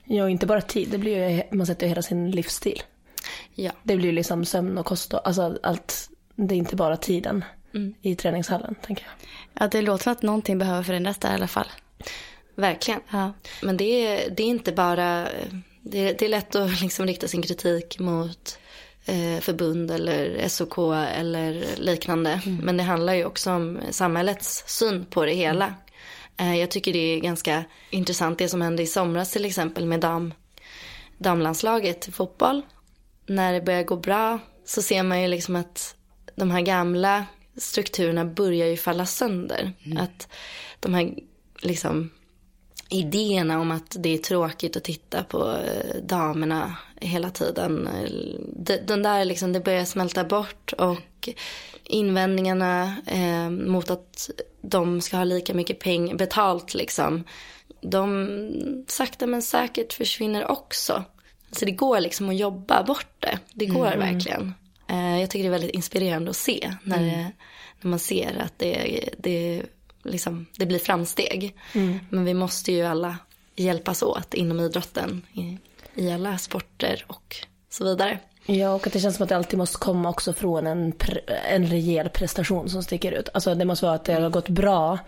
Ja, 0.05 0.25
och 0.25 0.31
inte 0.31 0.47
bara 0.47 0.61
tid, 0.61 0.89
det 0.91 0.99
blir 0.99 1.29
ju, 1.29 1.43
man 1.51 1.67
sätter 1.67 1.87
ju 1.87 1.89
hela 1.89 2.03
sin 2.03 2.31
livsstil. 2.31 2.83
Ja. 3.55 3.73
Det 3.83 3.97
blir 3.97 4.07
ju 4.07 4.13
liksom 4.13 4.45
sömn 4.45 4.79
och 4.79 4.87
kost 4.87 5.15
och 5.15 5.27
alltså 5.27 5.59
allt, 5.63 6.11
det 6.37 6.55
är 6.55 6.59
inte 6.59 6.77
bara 6.77 6.97
tiden 6.97 7.45
i 8.03 8.17
träningshallen, 8.17 8.75
tänker 8.75 9.05
jag. 9.05 9.29
Ja, 9.63 9.69
det 9.69 9.83
låter 9.83 10.05
som 10.05 10.13
att 10.13 10.23
någonting 10.23 10.59
behöver 10.59 10.83
förändras 10.83 11.19
där 11.19 11.31
i 11.31 11.35
alla 11.35 11.49
fall. 11.49 11.69
Verkligen. 12.55 13.01
Ja. 13.11 13.33
Men 13.63 13.77
det 13.77 14.07
är, 14.07 14.31
det 14.31 14.43
är 14.43 14.47
inte 14.47 14.73
bara, 14.73 15.29
det 15.81 15.99
är, 15.99 16.15
det 16.19 16.25
är 16.25 16.29
lätt 16.29 16.55
att 16.55 16.81
liksom 16.81 17.07
rikta 17.07 17.29
sin 17.29 17.43
kritik 17.43 17.99
mot 17.99 18.59
eh, 19.05 19.41
förbund 19.41 19.91
eller 19.91 20.49
SOK 20.49 20.79
eller 20.95 21.65
liknande. 21.77 22.41
Men 22.63 22.77
det 22.77 22.83
handlar 22.83 23.15
ju 23.15 23.25
också 23.25 23.51
om 23.51 23.79
samhällets 23.91 24.65
syn 24.67 25.05
på 25.05 25.25
det 25.25 25.33
hela. 25.33 25.75
Eh, 26.41 26.57
jag 26.57 26.71
tycker 26.71 26.93
det 26.93 26.99
är 26.99 27.21
ganska 27.21 27.65
intressant 27.91 28.39
det 28.39 28.49
som 28.49 28.61
hände 28.61 28.83
i 28.83 28.87
somras 28.87 29.33
till 29.33 29.45
exempel 29.45 29.87
med 29.87 30.01
dam, 30.01 30.35
damlandslaget 31.19 32.09
i 32.09 32.13
fotboll. 32.13 32.63
När 33.27 33.53
det 33.53 33.61
börjar 33.61 33.83
gå 33.83 33.97
bra 33.97 34.39
så 34.65 34.83
ser 34.83 35.03
man 35.03 35.23
ju 35.23 35.29
liksom 35.29 35.57
att 35.57 35.95
de 36.35 36.51
här 36.51 36.61
gamla 36.61 37.25
strukturerna 37.57 38.25
börjar 38.25 38.67
ju 38.67 38.77
falla 38.77 39.07
sönder. 39.07 39.73
Att 39.99 40.29
de 40.81 40.95
här 40.95 41.15
liksom 41.63 42.11
idéerna 42.89 43.61
om 43.61 43.71
att 43.71 43.97
det 43.99 44.15
är 44.15 44.19
tråkigt 44.19 44.77
att 44.77 44.85
titta 44.85 45.25
på 45.25 45.57
eh, 45.57 46.03
damerna 46.03 46.77
hela 47.01 47.31
tiden. 47.31 47.89
de- 48.57 48.77
Den 48.87 49.03
där 49.03 49.25
liksom, 49.25 49.53
det 49.53 49.61
börjar 49.61 49.85
smälta 49.85 50.25
bort 50.25 50.73
och 50.73 51.29
invändningarna 51.85 52.97
eh, 53.07 53.51
mot 53.51 53.91
att 53.91 54.31
de 54.61 55.01
ska 55.01 55.17
ha 55.17 55.25
lika 55.25 55.55
mycket 55.55 55.79
peng 55.79 56.17
betalt 56.17 56.75
liksom. 56.75 57.25
De 57.81 58.85
sakta 58.89 59.27
men 59.27 59.43
säkert 59.43 59.93
försvinner 59.93 60.51
också. 60.51 61.05
Så 61.53 61.65
det 61.65 61.71
går 61.71 62.01
liksom 62.01 62.29
att 62.29 62.37
jobba 62.37 62.83
bort 62.83 63.15
det. 63.21 63.39
Det 63.53 63.67
går 63.67 63.87
verkligen. 63.97 64.55
Eh, 64.89 65.21
jag 65.21 65.31
tycker 65.31 65.43
det 65.43 65.49
är 65.49 65.59
väldigt 65.59 65.71
inspirerande 65.75 66.31
att 66.31 66.37
se 66.37 66.75
när, 66.85 66.99
det, 67.01 67.33
när 67.81 67.91
man 67.91 67.99
ser 67.99 68.39
att 68.45 68.59
det, 68.59 69.05
det, 69.19 69.63
liksom, 70.03 70.47
det 70.57 70.67
blir 70.67 70.79
framsteg. 70.79 71.55
Men 72.11 72.25
vi 72.25 72.35
måste 72.35 72.73
ju 72.73 72.83
alla 72.83 73.19
hjälpas 73.57 74.03
åt 74.03 74.35
inom 74.35 74.61
idrotten 74.61 75.23
i, 75.95 76.13
alla 76.13 76.39
sporter 76.39 77.05
och 77.07 77.37
så 77.69 77.85
vidare. 77.85 78.19
Ja, 78.47 78.75
och 78.75 78.87
att 78.87 78.93
det 78.93 79.01
känns 79.01 79.17
som 79.17 79.23
att 79.23 79.29
det 79.29 79.37
alltid 79.37 79.59
måste 79.59 79.79
komma 79.79 80.09
också 80.09 80.33
från 80.33 80.67
en, 80.67 80.93
pre- 80.93 81.31
en 81.51 81.67
rejäl 81.67 82.09
prestation 82.09 82.71
som 82.71 82.83
sticker 82.83 83.13
ut. 83.13 83.29
Alltså 83.35 83.55
det 83.55 83.65
måste 83.65 83.87
vara 83.87 83.95
att 83.95 84.05
det 84.05 84.15
har 84.15 84.31
gått 84.31 84.49
bra 84.49 84.99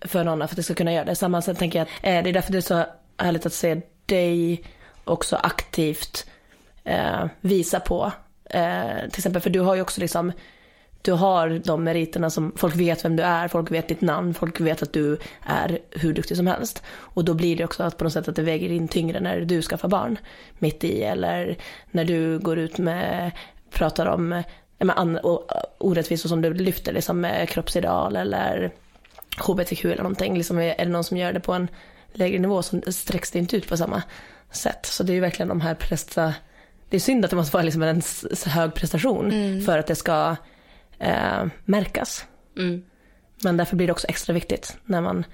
för 0.00 0.24
någon 0.24 0.38
för 0.38 0.44
att 0.44 0.56
det 0.56 0.62
ska 0.62 0.74
kunna 0.74 0.92
göra 0.92 1.04
det. 1.04 1.14
Samma 1.14 1.42
sätt 1.42 1.58
tänker 1.58 1.78
jag 1.78 1.86
att 1.86 1.92
eh, 2.02 2.22
det 2.22 2.30
är 2.30 2.32
därför 2.32 2.52
det 2.52 2.58
är 2.58 2.62
så 2.62 2.84
härligt 3.16 3.46
att 3.46 3.52
se 3.52 3.80
dig 4.06 4.64
också 5.04 5.36
aktivt 5.36 6.26
eh, 6.84 7.26
visa 7.40 7.80
på. 7.80 8.12
Eh, 8.50 8.98
till 9.10 9.20
exempel, 9.20 9.42
för 9.42 9.50
du 9.50 9.60
har 9.60 9.74
ju 9.74 9.80
också 9.82 10.00
liksom, 10.00 10.32
du 11.02 11.12
har 11.12 11.60
de 11.64 11.84
meriterna 11.84 12.30
som 12.30 12.52
folk 12.56 12.76
vet 12.76 13.04
vem 13.04 13.16
du 13.16 13.22
är, 13.22 13.48
folk 13.48 13.70
vet 13.70 13.88
ditt 13.88 14.00
namn, 14.00 14.34
folk 14.34 14.60
vet 14.60 14.82
att 14.82 14.92
du 14.92 15.18
är 15.42 15.78
hur 15.90 16.12
duktig 16.12 16.36
som 16.36 16.46
helst. 16.46 16.82
Och 16.88 17.24
då 17.24 17.34
blir 17.34 17.56
det 17.56 17.64
också 17.64 17.82
att 17.82 17.96
på 17.96 18.04
något 18.04 18.12
sätt 18.12 18.28
att 18.28 18.36
det 18.36 18.42
väger 18.42 18.70
in 18.70 18.88
tyngre 18.88 19.20
när 19.20 19.40
du 19.40 19.62
skaffar 19.62 19.88
barn 19.88 20.18
mitt 20.58 20.84
i 20.84 21.02
eller 21.02 21.56
när 21.90 22.04
du 22.04 22.38
går 22.38 22.58
ut 22.58 22.78
med, 22.78 23.30
pratar 23.70 24.06
om 24.06 24.42
med 24.78 25.20
orättvisor 25.78 26.28
som 26.28 26.42
du 26.42 26.54
lyfter, 26.54 26.92
liksom 26.92 27.20
med 27.20 27.48
kroppsideal 27.48 28.16
eller 28.16 28.70
hbtq 29.38 29.84
eller 29.84 30.02
någonting. 30.02 30.36
Liksom 30.36 30.58
är 30.58 30.76
det 30.78 30.84
någon 30.84 31.04
som 31.04 31.16
gör 31.16 31.32
det 31.32 31.40
på 31.40 31.52
en 31.52 31.68
lägre 32.12 32.38
nivå 32.38 32.62
så 32.62 32.80
sträcks 32.92 33.30
det 33.30 33.38
inte 33.38 33.56
ut 33.56 33.68
på 33.68 33.76
samma 33.76 34.02
sätt. 34.50 34.86
Så 34.86 35.02
det 35.02 35.12
är 35.12 35.14
ju 35.14 35.20
verkligen 35.20 35.48
de 35.48 35.60
här 35.60 35.74
presta... 35.74 36.34
Det 36.90 36.96
är 36.96 37.00
synd 37.00 37.24
att 37.24 37.30
det 37.30 37.36
måste 37.36 37.54
vara 37.54 37.64
liksom 37.64 37.82
en 37.82 38.02
hög 38.46 38.74
prestation 38.74 39.32
mm. 39.32 39.64
för 39.64 39.78
att 39.78 39.86
det 39.86 39.94
ska 39.94 40.36
eh, 40.98 41.46
märkas. 41.64 42.24
Mm. 42.56 42.84
Men 43.42 43.56
därför 43.56 43.76
blir 43.76 43.86
det 43.86 43.92
också 43.92 44.06
extra 44.06 44.32
viktigt 44.32 44.76
när 44.84 45.00
man, 45.00 45.24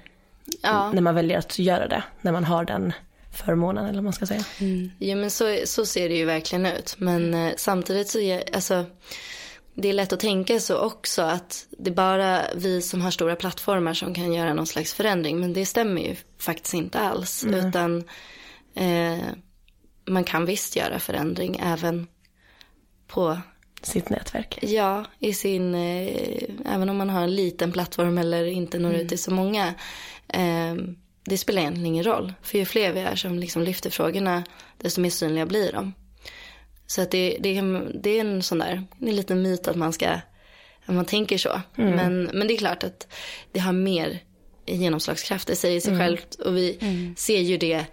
ja. 0.63 0.93
när 0.93 1.03
man 1.03 1.15
väljer 1.15 1.39
att 1.39 1.59
göra 1.59 1.89
det. 1.89 2.03
När 2.21 2.33
man 2.33 2.45
har 2.45 2.65
den 2.65 2.93
förmånen 3.33 3.85
eller 3.85 3.95
vad 3.95 4.05
man 4.05 4.13
ska 4.13 4.27
säga. 4.27 4.45
Mm. 4.61 4.91
Ja 4.99 5.17
men 5.17 5.31
så, 5.31 5.57
så 5.65 5.87
ser 5.87 6.09
det 6.09 6.15
ju 6.15 6.25
verkligen 6.25 6.67
ut. 6.67 6.95
Men 6.99 7.35
eh, 7.35 7.53
samtidigt 7.57 8.09
så 8.09 8.19
är, 8.19 8.55
alltså 8.55 8.85
det 9.75 9.89
är 9.89 9.93
lätt 9.93 10.13
att 10.13 10.21
tänka 10.21 10.61
så 10.61 10.79
också 10.79 11.23
att 11.23 11.67
det 11.79 11.91
är 11.91 11.95
bara 11.95 12.43
vi 12.55 12.83
som 12.83 13.03
har 13.03 13.11
stora 13.11 13.37
plattformar 13.37 13.95
som 13.95 14.15
kan 14.15 14.33
göra 14.33 14.55
någon 14.55 14.67
slags 14.67 14.95
förändring. 14.95 15.41
Men 15.41 15.53
det 15.53 15.67
stämmer 15.67 16.03
ju 16.03 16.17
faktiskt 16.39 16.75
inte 16.75 16.99
alls. 16.99 17.45
Mm. 17.45 17.69
Utan 17.69 18.05
eh, 18.75 19.25
man 20.05 20.25
kan 20.25 20.47
visst 20.47 20.77
göra 20.77 20.99
förändring 20.99 21.61
även 21.63 22.07
på 23.07 23.39
sitt 23.87 24.11
nätverk. 24.11 24.59
Ja, 24.63 25.05
i 25.19 25.35
sin, 25.35 25.75
eh, 25.75 26.43
även 26.67 26.89
om 26.89 26.97
man 26.97 27.11
har 27.11 27.23
en 27.23 27.35
liten 27.35 27.73
plattform 27.73 28.19
eller 28.19 28.45
inte 28.45 28.79
når 28.79 28.89
mm. 28.89 29.01
ut 29.01 29.09
till 29.09 29.19
så 29.19 29.31
många. 29.31 29.75
Eh, 30.29 30.75
det 31.25 31.39
spelar 31.39 31.61
egentligen 31.61 31.87
ingen 31.87 32.05
roll. 32.05 32.35
För 32.43 32.59
ju 32.59 32.65
fler 32.65 32.93
vi 32.93 33.01
är 33.01 33.17
som 33.17 33.39
liksom 33.39 33.63
lyfter 33.63 33.91
frågorna, 33.91 34.45
desto 34.79 35.01
mer 35.01 35.11
synliga 35.11 35.47
blir 35.47 35.73
de. 35.73 35.93
Så 36.87 37.03
att 37.03 37.11
det, 37.11 37.37
det, 37.41 37.63
det 37.95 38.11
är 38.11 38.21
en 38.21 38.43
sån 38.43 38.59
där, 38.59 38.85
en 39.01 39.17
liten 39.17 39.43
myt 39.43 39.69
att 39.69 39.77
man 39.77 39.93
ska, 39.93 40.09
att 40.85 40.95
man 40.95 41.05
tänker 41.05 41.39
så. 41.39 41.61
Mm. 41.79 41.97
Men, 41.97 42.25
men 42.25 42.49
det 42.49 42.55
är 42.55 42.59
klart 42.59 42.85
att 42.85 43.09
det 43.53 43.61
har 43.61 43.73
mer 43.73 44.21
genomslagskraft, 44.67 45.49
det 45.49 45.57
säger 45.57 45.81
sig 45.81 45.93
mm. 45.93 46.01
självt. 46.01 46.35
Och 46.35 46.57
vi 46.57 46.79
mm. 46.81 47.15
ser 47.17 47.41
ju 47.41 47.57
det, 47.57 47.87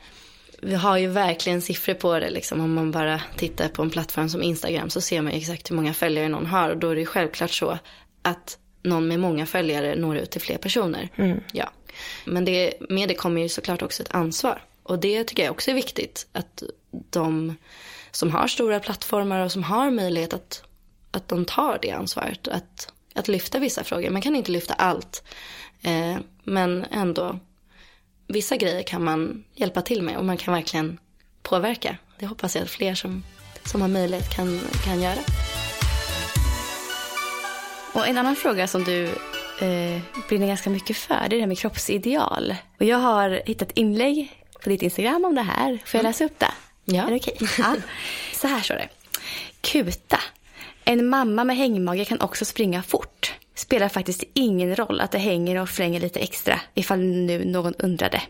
vi 0.61 0.75
har 0.75 0.97
ju 0.97 1.07
verkligen 1.07 1.61
siffror 1.61 1.93
på 1.93 2.19
det 2.19 2.29
liksom. 2.29 2.61
Om 2.61 2.73
man 2.73 2.91
bara 2.91 3.21
tittar 3.37 3.67
på 3.67 3.81
en 3.81 3.89
plattform 3.89 4.29
som 4.29 4.43
Instagram 4.43 4.89
så 4.89 5.01
ser 5.01 5.21
man 5.21 5.33
exakt 5.33 5.71
hur 5.71 5.75
många 5.75 5.93
följare 5.93 6.29
någon 6.29 6.45
har. 6.45 6.69
Och 6.69 6.77
då 6.77 6.89
är 6.89 6.95
det 6.95 7.05
självklart 7.05 7.51
så 7.51 7.77
att 8.21 8.57
någon 8.83 9.07
med 9.07 9.19
många 9.19 9.45
följare 9.45 9.95
når 9.95 10.17
ut 10.17 10.31
till 10.31 10.41
fler 10.41 10.57
personer. 10.57 11.09
Mm. 11.15 11.39
Ja. 11.53 11.71
Men 12.25 12.45
det, 12.45 12.73
med 12.89 13.07
det 13.09 13.13
kommer 13.13 13.41
ju 13.41 13.49
såklart 13.49 13.81
också 13.81 14.03
ett 14.03 14.11
ansvar. 14.11 14.61
Och 14.83 14.99
det 14.99 15.23
tycker 15.23 15.43
jag 15.43 15.51
också 15.51 15.71
är 15.71 15.75
viktigt. 15.75 16.27
Att 16.31 16.63
de 17.09 17.55
som 18.11 18.31
har 18.31 18.47
stora 18.47 18.79
plattformar 18.79 19.39
och 19.39 19.51
som 19.51 19.63
har 19.63 19.91
möjlighet 19.91 20.33
att, 20.33 20.63
att 21.11 21.27
de 21.27 21.45
tar 21.45 21.79
det 21.81 21.91
ansvaret. 21.91 22.47
Att, 22.47 22.93
att 23.15 23.27
lyfta 23.27 23.59
vissa 23.59 23.83
frågor. 23.83 24.09
Man 24.09 24.21
kan 24.21 24.35
inte 24.35 24.51
lyfta 24.51 24.73
allt. 24.73 25.23
Eh, 25.81 26.17
men 26.43 26.85
ändå, 26.91 27.39
vissa 28.31 28.57
grejer 28.57 28.83
kan 28.83 29.03
man 29.03 29.43
hjälpa 29.55 29.81
till 29.81 30.01
med 30.01 30.17
och 30.17 30.25
man 30.25 30.37
kan 30.37 30.53
verkligen 30.53 30.99
påverka. 31.43 31.97
Det 32.19 32.25
hoppas 32.25 32.55
jag 32.55 32.63
att 32.63 32.69
fler 32.69 32.95
som, 32.95 33.23
som 33.65 33.81
har 33.81 33.87
möjlighet 33.87 34.35
kan, 34.35 34.59
kan 34.85 35.01
göra. 35.01 35.19
Och 37.93 38.07
en 38.07 38.17
annan 38.17 38.35
fråga 38.35 38.67
som 38.67 38.83
du 38.83 39.03
eh, 39.61 40.01
brinner 40.27 40.47
ganska 40.47 40.69
mycket 40.69 40.97
för, 40.97 41.15
det 41.15 41.25
är 41.25 41.29
det 41.29 41.39
här 41.39 41.47
med 41.47 41.57
kroppsideal. 41.57 42.55
Och 42.79 42.85
jag 42.85 42.97
har 42.97 43.41
hittat 43.45 43.71
inlägg 43.71 44.43
på 44.63 44.69
ditt 44.69 44.81
Instagram 44.81 45.25
om 45.25 45.35
det 45.35 45.41
här. 45.41 45.69
Får 45.85 45.97
jag 45.97 45.99
mm. 45.99 46.09
läsa 46.09 46.25
upp 46.25 46.39
det? 46.39 46.51
Ja. 46.85 47.03
Är 47.03 47.11
det 47.11 47.15
okej? 47.15 47.37
Ja. 47.57 47.75
Så 48.33 48.47
här 48.47 48.61
står 48.61 48.75
det. 48.75 48.89
Kuta. 49.61 50.19
En 50.83 51.07
mamma 51.07 51.43
med 51.43 51.57
hängmage 51.57 52.07
kan 52.07 52.21
också 52.21 52.45
springa 52.45 52.83
fort. 52.83 53.33
Spelar 53.55 53.89
faktiskt 53.89 54.23
ingen 54.33 54.75
roll 54.75 55.01
att 55.01 55.11
det 55.11 55.17
hänger 55.17 55.61
och 55.61 55.69
flänger 55.69 55.99
lite 55.99 56.19
extra, 56.19 56.61
ifall 56.73 56.99
nu 56.99 57.45
någon 57.45 57.73
undrade. 57.73 58.21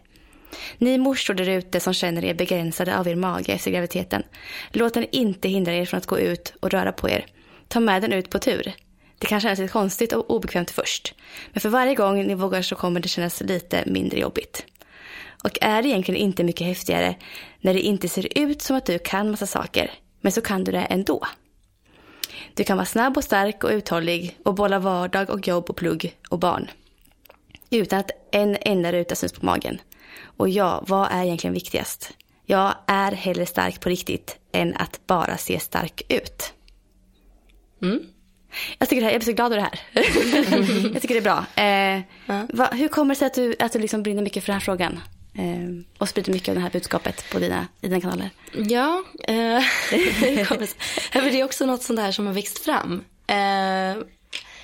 Ni 0.77 0.97
morsor 0.97 1.33
där 1.33 1.49
ute 1.49 1.79
som 1.79 1.93
känner 1.93 2.25
er 2.25 2.33
begränsade 2.33 2.97
av 2.97 3.07
er 3.07 3.15
mage 3.15 3.53
efter 3.53 3.71
graviditeten. 3.71 4.23
Låt 4.71 4.93
den 4.93 5.05
inte 5.11 5.49
hindra 5.49 5.73
er 5.73 5.85
från 5.85 5.97
att 5.97 6.05
gå 6.05 6.19
ut 6.19 6.53
och 6.59 6.69
röra 6.69 6.91
på 6.91 7.09
er. 7.09 7.25
Ta 7.67 7.79
med 7.79 8.01
den 8.01 8.13
ut 8.13 8.29
på 8.29 8.39
tur. 8.39 8.73
Det 9.17 9.27
kan 9.27 9.41
kännas 9.41 9.59
lite 9.59 9.71
konstigt 9.71 10.13
och 10.13 10.31
obekvämt 10.31 10.71
först. 10.71 11.13
Men 11.51 11.61
för 11.61 11.69
varje 11.69 11.95
gång 11.95 12.27
ni 12.27 12.35
vågar 12.35 12.61
så 12.61 12.75
kommer 12.75 12.99
det 12.99 13.07
kännas 13.07 13.41
lite 13.41 13.83
mindre 13.85 14.19
jobbigt. 14.19 14.65
Och 15.43 15.57
är 15.61 15.81
det 15.81 15.87
egentligen 15.87 16.21
inte 16.21 16.43
mycket 16.43 16.67
häftigare 16.67 17.15
när 17.59 17.73
det 17.73 17.81
inte 17.81 18.09
ser 18.09 18.37
ut 18.37 18.61
som 18.61 18.75
att 18.75 18.85
du 18.85 18.99
kan 18.99 19.31
massa 19.31 19.47
saker, 19.47 19.91
men 20.21 20.31
så 20.31 20.41
kan 20.41 20.63
du 20.63 20.71
det 20.71 20.79
ändå. 20.79 21.27
Du 22.53 22.63
kan 22.63 22.77
vara 22.77 22.85
snabb 22.85 23.17
och 23.17 23.23
stark 23.23 23.63
och 23.63 23.69
uthållig 23.69 24.37
och 24.45 24.55
bolla 24.55 24.79
vardag 24.79 25.29
och 25.29 25.47
jobb 25.47 25.69
och 25.69 25.75
plugg 25.75 26.17
och 26.29 26.39
barn. 26.39 26.71
Utan 27.69 27.99
att 27.99 28.11
en 28.31 28.57
enda 28.61 28.91
ruta 28.91 29.15
syns 29.15 29.33
på 29.33 29.45
magen. 29.45 29.81
Och 30.23 30.49
ja, 30.49 30.83
vad 30.87 31.11
är 31.11 31.23
egentligen 31.23 31.53
viktigast? 31.53 32.13
Jag 32.45 32.73
är 32.87 33.11
hellre 33.11 33.45
stark 33.45 33.79
på 33.79 33.89
riktigt 33.89 34.37
än 34.51 34.75
att 34.75 35.07
bara 35.07 35.37
se 35.37 35.59
stark 35.59 36.01
ut. 36.09 36.53
Mm. 37.81 37.99
Jag, 38.77 38.89
tycker 38.89 39.01
det 39.01 39.05
här, 39.05 39.13
jag 39.13 39.21
blir 39.21 39.33
så 39.33 39.35
glad 39.35 39.53
över 39.53 39.57
det 39.57 39.69
här. 39.71 39.79
jag 40.93 41.01
tycker 41.01 41.15
det 41.15 41.19
är 41.19 41.21
bra. 41.21 41.45
Eh, 41.55 42.01
ja. 42.25 42.47
va, 42.53 42.69
hur 42.73 42.87
kommer 42.87 43.15
det 43.15 43.19
sig 43.19 43.25
att 43.25 43.33
du, 43.33 43.55
att 43.59 43.73
du 43.73 43.79
liksom 43.79 44.03
brinner 44.03 44.23
mycket 44.23 44.43
för 44.43 44.47
den 44.47 44.59
här 44.59 44.65
frågan? 44.65 44.99
Eh, 45.33 45.69
och 45.97 46.09
sprider 46.09 46.33
mycket 46.33 46.49
av 46.49 46.55
det 46.55 46.61
här 46.61 46.69
budskapet 46.69 47.29
på 47.31 47.39
dina, 47.39 47.67
i 47.81 47.87
dina 47.87 48.01
kanaler. 48.01 48.29
Ja, 48.53 49.03
eh, 49.27 49.63
det 51.13 51.39
är 51.39 51.43
också 51.43 51.65
något 51.65 51.83
sånt 51.83 51.99
här 51.99 52.11
som 52.11 52.27
har 52.27 52.33
växt 52.33 52.59
fram. 52.59 53.03
Eh, 53.27 54.03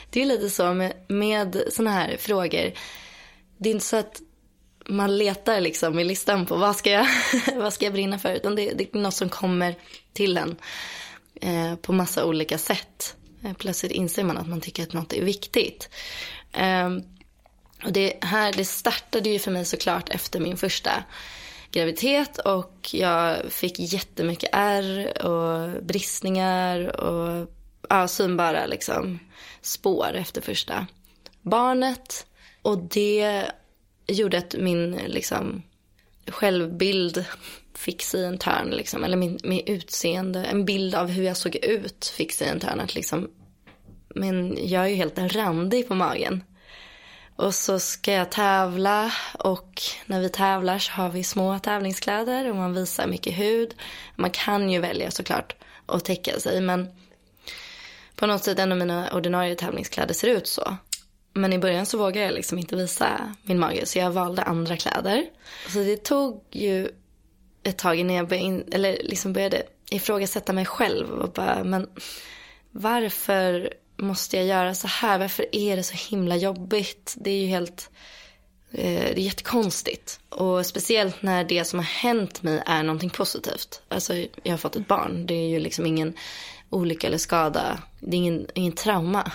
det 0.09 0.21
är 0.21 0.25
lite 0.25 0.49
så 0.49 0.73
med, 0.73 0.93
med 1.07 1.63
såna 1.71 1.91
här 1.91 2.17
frågor. 2.19 2.71
Det 3.57 3.69
är 3.69 3.73
inte 3.73 3.85
så 3.85 3.97
att 3.97 4.21
man 4.85 5.17
letar 5.17 5.61
liksom 5.61 5.99
i 5.99 6.03
listan 6.03 6.45
på 6.45 6.55
vad 6.55 6.75
ska 6.75 6.91
jag, 6.91 7.07
vad 7.55 7.73
ska 7.73 7.85
jag 7.85 7.93
brinna 7.93 8.19
för. 8.19 8.33
Utan 8.33 8.55
det, 8.55 8.73
det 8.73 8.95
är 8.95 8.97
något 8.97 9.13
som 9.13 9.29
kommer 9.29 9.75
till 10.13 10.37
en 10.37 10.55
eh, 11.41 11.75
på 11.75 11.93
massa 11.93 12.25
olika 12.25 12.57
sätt. 12.57 13.15
Eh, 13.43 13.53
plötsligt 13.53 13.91
inser 13.91 14.23
man 14.23 14.37
att 14.37 14.47
man 14.47 14.61
tycker 14.61 14.83
att 14.83 14.93
något 14.93 15.13
är 15.13 15.23
viktigt. 15.23 15.89
Eh, 16.53 16.89
och 17.83 17.91
det 17.91 18.13
här 18.21 18.53
det 18.53 18.65
startade 18.65 19.29
ju 19.29 19.39
för 19.39 19.51
mig 19.51 19.65
såklart 19.65 20.09
efter 20.09 20.39
min 20.39 20.57
första 20.57 21.03
graviditet 21.71 22.37
och 22.37 22.89
jag 22.91 23.51
fick 23.51 23.79
jättemycket 23.79 24.49
ärr 24.53 25.25
och 25.25 25.83
bristningar 25.83 27.01
och 27.01 27.51
ja, 27.89 28.07
synbara 28.07 28.65
liksom 28.65 29.19
spår 29.61 30.13
efter 30.13 30.41
första 30.41 30.87
barnet. 31.41 32.25
Och 32.61 32.77
det 32.77 33.45
gjorde 34.07 34.37
att 34.37 34.55
min 34.59 34.91
liksom, 35.07 35.63
självbild 36.27 37.25
fick 37.73 38.01
sig 38.01 38.25
en 38.25 38.37
törn. 38.37 38.69
Liksom, 38.69 39.03
eller 39.03 39.17
min, 39.17 39.39
min 39.43 39.61
utseende, 39.65 40.43
en 40.43 40.65
bild 40.65 40.95
av 40.95 41.07
hur 41.07 41.23
jag 41.23 41.37
såg 41.37 41.55
ut 41.55 42.13
fick 42.17 42.31
sig 42.31 42.47
en 42.47 42.59
törn. 42.59 42.79
Att 42.79 42.95
liksom, 42.95 43.29
men 44.15 44.57
jag 44.67 44.83
är 44.83 44.87
ju 44.87 44.95
helt 44.95 45.19
randig 45.19 45.87
på 45.87 45.95
magen. 45.95 46.43
Och 47.37 47.55
så 47.55 47.79
ska 47.79 48.11
jag 48.11 48.31
tävla 48.31 49.11
och 49.39 49.81
när 50.05 50.21
vi 50.21 50.29
tävlar 50.29 50.79
så 50.79 50.91
har 50.91 51.09
vi 51.09 51.23
små 51.23 51.59
tävlingskläder 51.59 52.49
och 52.49 52.55
man 52.55 52.73
visar 52.73 53.07
mycket 53.07 53.37
hud. 53.37 53.75
Man 54.15 54.31
kan 54.31 54.69
ju 54.69 54.79
välja 54.79 55.11
såklart 55.11 55.55
att 55.85 56.05
täcka 56.05 56.39
sig 56.39 56.61
men 56.61 56.87
på 58.15 58.27
något 58.27 58.43
sätt 58.43 58.59
en 58.59 58.71
av 58.71 58.77
mina 58.77 59.13
ordinarie 59.13 59.55
tävlingskläder 59.55 60.13
ser 60.13 60.27
ut 60.27 60.47
så. 60.47 60.77
Men 61.33 61.53
i 61.53 61.59
början 61.59 61.85
så 61.85 61.97
vågade 61.97 62.25
jag 62.25 62.33
liksom 62.33 62.59
inte 62.59 62.75
visa 62.75 63.35
min 63.43 63.59
mage 63.59 63.85
så 63.85 63.99
jag 63.99 64.11
valde 64.11 64.43
andra 64.43 64.77
kläder. 64.77 65.25
Så 65.69 65.79
det 65.79 66.03
tog 66.03 66.43
ju 66.51 66.89
ett 67.63 67.77
tag 67.77 67.99
innan 67.99 68.15
jag 68.15 68.27
började, 68.27 68.63
eller 68.71 69.01
liksom 69.03 69.33
började 69.33 69.63
ifrågasätta 69.91 70.53
mig 70.53 70.65
själv 70.65 71.11
och 71.11 71.31
bara 71.31 71.63
men 71.63 71.89
varför 72.71 73.73
måste 73.97 74.37
jag 74.37 74.45
göra 74.45 74.75
så 74.75 74.87
här? 74.87 75.19
Varför 75.19 75.45
är 75.51 75.75
det 75.75 75.83
så 75.83 75.93
himla 76.09 76.35
jobbigt? 76.35 77.15
Det 77.17 77.29
är 77.29 77.41
ju 77.41 77.47
helt, 77.47 77.89
eh, 78.71 79.03
det 79.15 79.19
är 79.19 79.25
jättekonstigt. 79.25 80.19
Och 80.29 80.65
speciellt 80.65 81.21
när 81.21 81.43
det 81.43 81.65
som 81.65 81.79
har 81.79 81.85
hänt 81.85 82.43
mig 82.43 82.63
är 82.65 82.83
någonting 82.83 83.09
positivt. 83.09 83.81
Alltså 83.87 84.13
jag 84.15 84.53
har 84.53 84.57
fått 84.57 84.75
ett 84.75 84.87
barn. 84.87 85.25
Det 85.25 85.33
är 85.33 85.47
ju 85.47 85.59
liksom 85.59 85.85
ingen 85.85 86.13
olycka 86.69 87.07
eller 87.07 87.17
skada. 87.17 87.81
Det 87.99 88.15
är 88.15 88.17
ingen, 88.17 88.47
ingen 88.53 88.73
trauma 88.73 89.31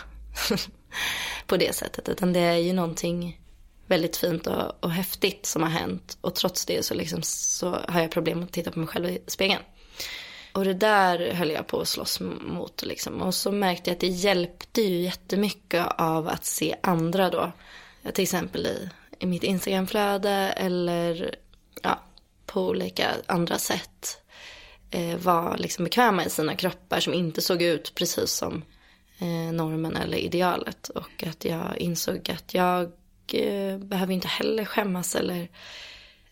på 1.46 1.56
det 1.56 1.74
sättet. 1.74 2.08
Utan 2.08 2.32
det 2.32 2.40
är 2.40 2.56
ju 2.56 2.72
någonting 2.72 3.40
väldigt 3.86 4.16
fint 4.16 4.46
och, 4.46 4.84
och 4.84 4.90
häftigt 4.90 5.46
som 5.46 5.62
har 5.62 5.70
hänt. 5.70 6.18
Och 6.20 6.34
trots 6.34 6.66
det 6.66 6.84
så, 6.84 6.94
liksom, 6.94 7.22
så 7.22 7.78
har 7.88 8.00
jag 8.00 8.10
problem 8.10 8.42
att 8.42 8.52
titta 8.52 8.70
på 8.70 8.78
mig 8.78 8.88
själv 8.88 9.08
i 9.08 9.22
spegeln. 9.26 9.62
Och 10.52 10.64
det 10.64 10.74
där 10.74 11.32
höll 11.32 11.50
jag 11.50 11.66
på 11.66 11.80
att 11.80 11.88
slåss 11.88 12.20
mot. 12.20 12.82
Liksom. 12.82 13.22
Och 13.22 13.34
så 13.34 13.52
märkte 13.52 13.90
jag 13.90 13.94
att 13.94 14.00
det 14.00 14.06
hjälpte 14.06 14.82
ju 14.82 15.00
jättemycket 15.00 15.86
av 15.98 16.28
att 16.28 16.44
se 16.44 16.76
andra 16.82 17.30
då. 17.30 17.52
Till 18.12 18.22
exempel 18.22 18.66
i, 18.66 18.88
i 19.18 19.26
mitt 19.26 19.42
Instagramflöde 19.42 20.30
eller 20.56 21.34
ja, 21.82 22.02
på 22.46 22.68
olika 22.68 23.10
andra 23.26 23.58
sätt. 23.58 24.18
Eh, 24.90 25.16
var 25.16 25.58
liksom 25.58 25.84
bekväma 25.84 26.24
i 26.24 26.30
sina 26.30 26.56
kroppar 26.56 27.00
som 27.00 27.14
inte 27.14 27.42
såg 27.42 27.62
ut 27.62 27.94
precis 27.94 28.30
som 28.30 28.64
eh, 29.18 29.52
normen 29.52 29.96
eller 29.96 30.18
idealet. 30.18 30.88
Och 30.88 31.24
att 31.26 31.44
jag 31.44 31.76
insåg 31.78 32.30
att 32.30 32.54
jag 32.54 32.82
eh, 33.32 33.78
behöver 33.78 34.14
inte 34.14 34.28
heller 34.28 34.64
skämmas 34.64 35.14
eller 35.14 35.48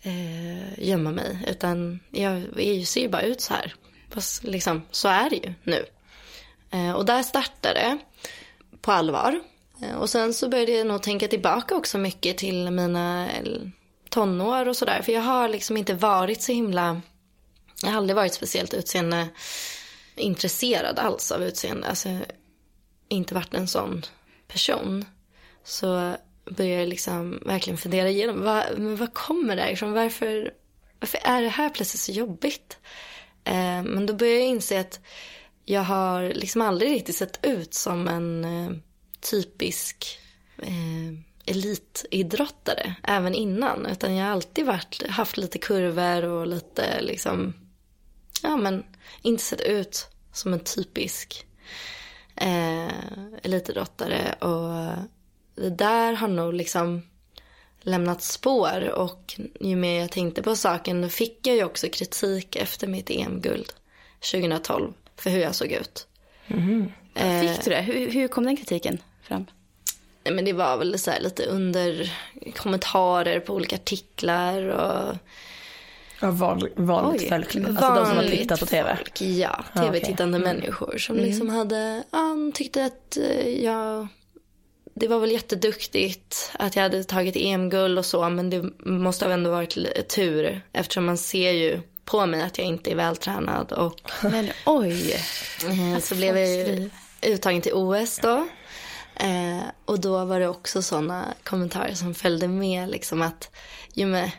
eh, 0.02 0.88
gömma 0.88 1.10
mig. 1.10 1.38
Utan 1.48 2.00
jag, 2.10 2.42
jag 2.56 2.86
ser 2.86 3.00
ju 3.00 3.08
bara 3.08 3.22
ut 3.22 3.40
så 3.40 3.54
här. 3.54 3.74
Fast 4.10 4.44
liksom, 4.44 4.82
så 4.90 5.08
är 5.08 5.30
det 5.30 5.36
ju 5.36 5.52
nu. 5.64 5.86
Eh, 6.70 6.92
och 6.92 7.04
där 7.04 7.22
startade 7.22 7.74
det 7.74 7.98
på 8.80 8.92
allvar. 8.92 9.40
Eh, 9.82 9.96
och 9.96 10.10
sen 10.10 10.34
så 10.34 10.48
började 10.48 10.72
jag 10.72 10.86
nog 10.86 11.02
tänka 11.02 11.28
tillbaka 11.28 11.76
också 11.76 11.98
mycket 11.98 12.38
till 12.38 12.70
mina 12.70 13.30
eh, 13.30 13.44
tonår 14.08 14.68
och 14.68 14.76
sådär. 14.76 15.02
För 15.02 15.12
jag 15.12 15.20
har 15.20 15.48
liksom 15.48 15.76
inte 15.76 15.94
varit 15.94 16.42
så 16.42 16.52
himla, 16.52 17.00
jag 17.82 17.90
har 17.90 17.96
aldrig 17.96 18.16
varit 18.16 18.34
speciellt 18.34 18.74
utseende 18.74 19.28
intresserad 20.16 20.98
alls 20.98 21.32
av 21.32 21.42
utseende. 21.42 21.86
Alltså 21.86 22.18
inte 23.08 23.34
varit 23.34 23.54
en 23.54 23.68
sån 23.68 24.02
person. 24.48 25.04
Så 25.64 26.16
började 26.44 26.80
jag 26.80 26.88
liksom 26.88 27.42
verkligen 27.46 27.78
fundera 27.78 28.08
igenom, 28.08 28.42
vad, 28.42 28.78
men 28.78 28.96
vad 28.96 29.14
kommer 29.14 29.56
det 29.56 29.70
ifrån? 29.70 29.92
Varför, 29.92 30.54
varför 31.00 31.18
är 31.24 31.42
det 31.42 31.48
här 31.48 31.70
plötsligt 31.70 32.00
så 32.00 32.12
jobbigt? 32.12 32.78
Eh, 33.44 33.82
men 33.82 34.06
då 34.06 34.14
började 34.14 34.38
jag 34.38 34.48
inse 34.48 34.80
att 34.80 35.00
jag 35.64 35.82
har 35.82 36.28
liksom 36.28 36.62
aldrig 36.62 36.90
riktigt 36.90 37.16
sett 37.16 37.44
ut 37.44 37.74
som 37.74 38.08
en 38.08 38.44
eh, 38.44 38.70
typisk 39.20 40.18
eh, 40.58 41.18
elitidrottare, 41.46 42.94
även 43.02 43.34
innan. 43.34 43.86
Utan 43.86 44.14
jag 44.14 44.24
har 44.24 44.32
alltid 44.32 44.66
varit, 44.66 45.02
haft 45.08 45.36
lite 45.36 45.58
kurvor 45.58 46.24
och 46.24 46.46
lite 46.46 47.00
liksom, 47.00 47.54
ja 48.42 48.56
men 48.56 48.84
inte 49.22 49.42
sett 49.42 49.60
ut 49.60 50.06
som 50.32 50.52
en 50.52 50.64
typisk 50.64 51.46
eh, 52.36 52.92
elitidrottare. 53.42 54.32
Och 54.32 55.08
det 55.54 55.70
där 55.70 56.12
har 56.12 56.28
nog 56.28 56.54
liksom 56.54 57.02
lämnat 57.80 58.22
spår 58.22 58.90
och 58.90 59.40
ju 59.60 59.76
mer 59.76 60.00
jag 60.00 60.10
tänkte 60.10 60.42
på 60.42 60.56
saken 60.56 61.02
då 61.02 61.08
fick 61.08 61.46
jag 61.46 61.56
ju 61.56 61.64
också 61.64 61.88
kritik 61.88 62.56
efter 62.56 62.86
mitt 62.86 63.10
EM-guld 63.10 63.72
2012 64.32 64.92
för 65.16 65.30
hur 65.30 65.40
jag 65.40 65.54
såg 65.54 65.72
ut. 65.72 66.06
Mm. 66.46 66.92
Eh, 67.14 67.40
fick 67.40 67.64
du 67.64 67.70
det? 67.70 67.80
Hur, 67.80 68.10
hur, 68.10 68.28
kom 68.28 68.44
den 68.44 68.56
kritiken 68.56 68.98
fram? 69.22 69.46
Men 70.24 70.44
det 70.44 70.52
var 70.52 70.76
väl 70.76 70.98
så 70.98 71.12
under 71.48 72.12
kommentarer 72.56 73.40
på 73.40 73.54
olika 73.54 73.76
artiklar 73.76 74.62
och 74.62 75.16
Ja, 76.22 76.30
vanligt, 76.30 76.72
vanligt 76.76 77.28
folk. 77.28 77.56
Alltså 77.56 77.72
vanligt 77.72 78.04
de 78.04 78.06
som 78.06 78.16
har 78.16 78.24
tittat 78.24 78.60
på 78.60 78.66
tv? 78.66 78.96
Folk, 78.96 79.20
ja, 79.20 79.64
tv-tittande 79.74 80.38
ah, 80.38 80.40
okay. 80.40 80.50
mm. 80.50 80.60
människor 80.60 80.98
som 80.98 81.16
mm. 81.16 81.26
liksom 81.26 81.48
hade, 81.48 82.04
ja, 82.10 82.36
tyckte 82.54 82.84
att 82.84 83.16
eh, 83.16 83.48
jag 83.64 84.08
det 85.00 85.08
var 85.08 85.18
väl 85.18 85.30
jätteduktigt 85.30 86.52
att 86.52 86.76
jag 86.76 86.82
hade 86.82 87.04
tagit 87.04 87.36
EM-guld 87.36 87.98
och 87.98 88.06
så, 88.06 88.28
men 88.28 88.50
det 88.50 88.70
måste 88.78 89.24
ha 89.24 89.32
ändå 89.32 89.50
varit 89.50 90.08
tur 90.08 90.60
eftersom 90.72 91.04
man 91.04 91.18
ser 91.18 91.52
ju 91.52 91.80
på 92.04 92.26
mig 92.26 92.42
att 92.42 92.58
jag 92.58 92.66
inte 92.66 92.90
är 92.90 92.94
vältränad. 92.94 93.72
Och, 93.72 94.00
men 94.22 94.50
oj! 94.66 95.14
Eh, 95.66 95.98
så 96.00 96.14
blev 96.14 96.38
jag 96.38 96.90
uttagen 97.26 97.62
till 97.62 97.74
OS 97.74 98.18
då. 98.18 98.48
Eh, 99.14 99.62
och 99.84 100.00
då 100.00 100.24
var 100.24 100.40
det 100.40 100.48
också 100.48 100.82
sådana 100.82 101.34
kommentarer 101.44 101.94
som 101.94 102.14
följde 102.14 102.48
med, 102.48 102.90
liksom 102.90 103.22
att, 103.22 103.56
jo 103.94 104.08
men, 104.08 104.30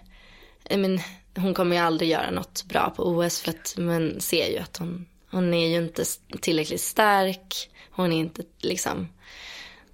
men 0.70 1.00
hon 1.36 1.54
kommer 1.54 1.76
ju 1.76 1.82
aldrig 1.82 2.10
göra 2.10 2.32
något 2.32 2.64
bra 2.64 2.94
på 2.96 3.04
OS 3.04 3.42
för 3.42 3.50
att 3.50 3.76
man 3.78 4.20
ser 4.20 4.52
ju 4.52 4.58
att 4.58 4.78
hon, 4.78 5.06
hon 5.32 5.54
är 5.54 5.68
ju 5.68 5.78
inte 5.78 6.04
tillräckligt 6.42 6.82
stark. 6.82 7.70
Hon 7.92 8.14
är 8.14 8.18
inte 8.18 8.44
liksom 8.60 9.08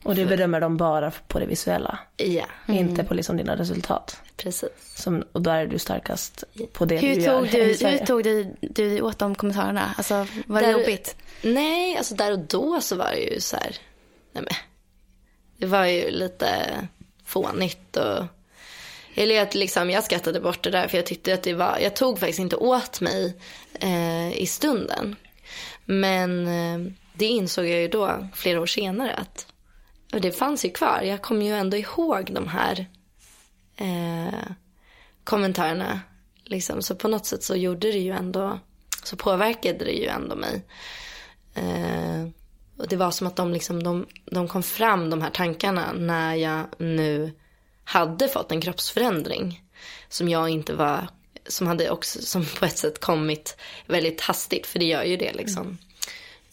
och 0.07 0.15
det 0.15 0.25
bedömer 0.25 0.61
de 0.61 0.77
bara 0.77 1.11
på 1.27 1.39
det 1.39 1.45
visuella? 1.45 1.99
Ja. 2.17 2.45
Mm. 2.67 2.79
Inte 2.79 3.03
på 3.03 3.13
liksom 3.13 3.37
dina 3.37 3.55
resultat? 3.55 4.21
Precis. 4.37 4.69
Som, 4.95 5.23
och 5.31 5.41
då 5.41 5.49
är 5.49 5.67
du 5.67 5.79
starkast 5.79 6.43
på 6.73 6.85
det 6.85 6.97
hur 6.97 7.15
du 7.15 7.15
tog 7.15 7.25
gör. 7.25 7.51
Du, 7.51 7.87
hur 7.87 7.97
tog 7.97 8.23
du, 8.23 8.55
du 8.61 9.01
åt 9.01 9.19
de 9.19 9.35
kommentarerna? 9.35 9.93
Alltså, 9.97 10.27
var 10.45 10.61
det 10.61 10.71
jobbigt? 10.71 11.15
Nej, 11.41 11.97
alltså 11.97 12.15
där 12.15 12.31
och 12.31 12.39
då 12.39 12.81
så 12.81 12.95
var 12.95 13.11
det 13.11 13.19
ju 13.19 13.39
så 13.39 13.57
här, 13.57 13.75
nej 14.31 14.43
men, 14.43 14.53
det 15.57 15.65
var 15.65 15.85
ju 15.85 16.11
lite 16.11 16.47
fånigt 17.25 17.97
och 17.97 18.25
eller 19.15 19.41
att 19.41 19.55
liksom, 19.55 19.89
jag 19.89 20.03
skrattade 20.03 20.39
bort 20.39 20.63
det 20.63 20.69
där 20.69 20.87
för 20.87 20.97
jag 20.97 21.05
tyckte 21.05 21.33
att 21.33 21.43
det 21.43 21.53
var, 21.53 21.79
jag 21.81 21.95
tog 21.95 22.19
faktiskt 22.19 22.39
inte 22.39 22.55
åt 22.55 23.01
mig 23.01 23.37
eh, 23.73 24.41
i 24.41 24.45
stunden. 24.47 25.15
Men 25.85 26.47
eh, 26.47 26.91
det 27.13 27.25
insåg 27.25 27.65
jag 27.65 27.81
ju 27.81 27.87
då 27.87 28.27
flera 28.35 28.61
år 28.61 28.65
senare 28.65 29.13
att 29.13 29.47
och 30.17 30.21
det 30.21 30.31
fanns 30.31 30.65
ju 30.65 30.69
kvar. 30.69 31.01
Jag 31.01 31.21
kommer 31.21 31.45
ju 31.45 31.51
ändå 31.51 31.77
ihåg 31.77 32.33
de 32.33 32.47
här 32.47 32.85
eh, 33.75 34.51
kommentarerna. 35.23 36.01
Liksom. 36.43 36.81
Så 36.81 36.95
på 36.95 37.07
något 37.07 37.25
sätt 37.25 37.43
så 37.43 37.55
gjorde 37.55 37.91
det 37.91 37.97
ju 37.97 38.11
ändå, 38.11 38.59
så 39.03 39.15
påverkade 39.17 39.85
det 39.85 39.91
ju 39.91 40.05
ändå 40.05 40.35
mig. 40.35 40.65
Eh, 41.53 42.27
och 42.77 42.87
det 42.87 42.95
var 42.95 43.11
som 43.11 43.27
att 43.27 43.35
de, 43.35 43.51
liksom, 43.51 43.83
de, 43.83 44.07
de 44.25 44.47
kom 44.47 44.63
fram, 44.63 45.09
de 45.09 45.21
här 45.21 45.29
tankarna, 45.29 45.93
när 45.93 46.35
jag 46.35 46.65
nu 46.77 47.31
hade 47.83 48.27
fått 48.27 48.51
en 48.51 48.61
kroppsförändring. 48.61 49.63
Som 50.09 50.29
jag 50.29 50.49
inte 50.49 50.73
var, 50.73 51.07
som 51.47 51.67
hade 51.67 51.89
också, 51.89 52.21
som 52.21 52.45
på 52.59 52.65
ett 52.65 52.77
sätt 52.77 52.99
kommit 52.99 53.57
väldigt 53.85 54.21
hastigt, 54.21 54.67
för 54.67 54.79
det 54.79 54.85
gör 54.85 55.03
ju 55.03 55.17
det 55.17 55.33
liksom. 55.33 55.77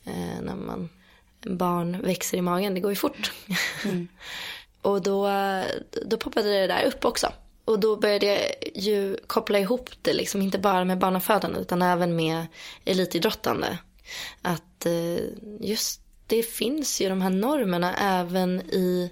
Mm. 0.05 0.21
Eh, 0.21 0.43
när 0.43 0.55
man 0.55 0.89
barn 1.47 2.01
växer 2.03 2.39
i 2.39 2.43
magen, 2.43 2.75
det 2.75 2.81
går 2.81 2.93
ju 2.93 2.97
fort. 2.97 3.33
Mm. 3.85 4.09
och 4.83 5.03
då, 5.03 5.31
då 6.07 6.17
poppade 6.17 6.61
det 6.61 6.67
där 6.67 6.85
upp 6.85 7.05
också. 7.05 7.33
Och 7.65 7.81
då 7.81 7.97
började 7.97 8.27
jag 8.27 8.41
ju 8.75 9.17
koppla 9.27 9.59
ihop 9.59 9.91
det, 10.03 10.13
liksom, 10.13 10.43
inte 10.43 10.59
bara 10.59 10.85
med 10.85 10.99
barnafödande 10.99 11.61
utan 11.61 11.83
även 11.83 12.17
med 12.17 12.47
elitidrottande. 12.85 13.79
Att 14.43 14.87
eh, 14.87 15.25
just 15.61 16.01
det 16.27 16.43
finns 16.43 17.01
ju 17.01 17.09
de 17.09 17.23
här 17.23 17.31
normerna 17.31 17.95
även 17.95 18.61
i, 18.61 19.11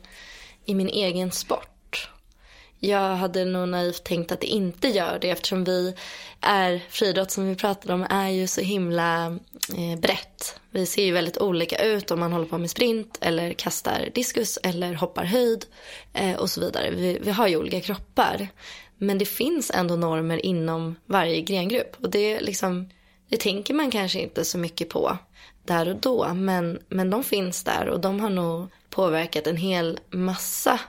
i 0.64 0.74
min 0.74 0.88
egen 0.88 1.30
sport. 1.30 1.71
Jag 2.84 3.16
hade 3.16 3.44
nog 3.44 3.68
naivt 3.68 4.04
tänkt 4.04 4.32
att 4.32 4.40
det 4.40 4.46
inte 4.46 4.88
gör 4.88 5.18
det 5.20 5.30
eftersom 5.30 5.64
vi 5.64 5.94
är, 6.40 6.82
friidrott 6.88 7.30
som 7.30 7.48
vi 7.48 7.56
pratade 7.56 7.94
om 7.94 8.06
är 8.10 8.28
ju 8.28 8.46
så 8.46 8.60
himla 8.60 9.26
eh, 9.76 10.00
brett. 10.00 10.60
Vi 10.70 10.86
ser 10.86 11.04
ju 11.04 11.12
väldigt 11.12 11.38
olika 11.38 11.84
ut 11.84 12.10
om 12.10 12.20
man 12.20 12.32
håller 12.32 12.46
på 12.46 12.58
med 12.58 12.70
sprint 12.70 13.18
eller 13.20 13.52
kastar 13.52 14.08
diskus 14.14 14.58
eller 14.62 14.94
hoppar 14.94 15.24
höjd 15.24 15.64
eh, 16.12 16.36
och 16.36 16.50
så 16.50 16.60
vidare. 16.60 16.90
Vi, 16.90 17.18
vi 17.22 17.30
har 17.30 17.48
ju 17.48 17.56
olika 17.56 17.80
kroppar. 17.80 18.48
Men 18.98 19.18
det 19.18 19.26
finns 19.26 19.70
ändå 19.74 19.96
normer 19.96 20.46
inom 20.46 20.96
varje 21.06 21.40
grengrupp 21.40 21.96
och 22.00 22.10
det, 22.10 22.40
liksom, 22.40 22.90
det 23.28 23.36
tänker 23.36 23.74
man 23.74 23.90
kanske 23.90 24.20
inte 24.20 24.44
så 24.44 24.58
mycket 24.58 24.88
på 24.88 25.18
där 25.64 25.88
och 25.88 25.96
då. 25.96 26.34
Men, 26.34 26.80
men 26.88 27.10
de 27.10 27.24
finns 27.24 27.64
där 27.64 27.88
och 27.88 28.00
de 28.00 28.20
har 28.20 28.30
nog 28.30 28.66
påverkat 28.90 29.46
en 29.46 29.56
hel 29.56 29.98
massa 30.10 30.80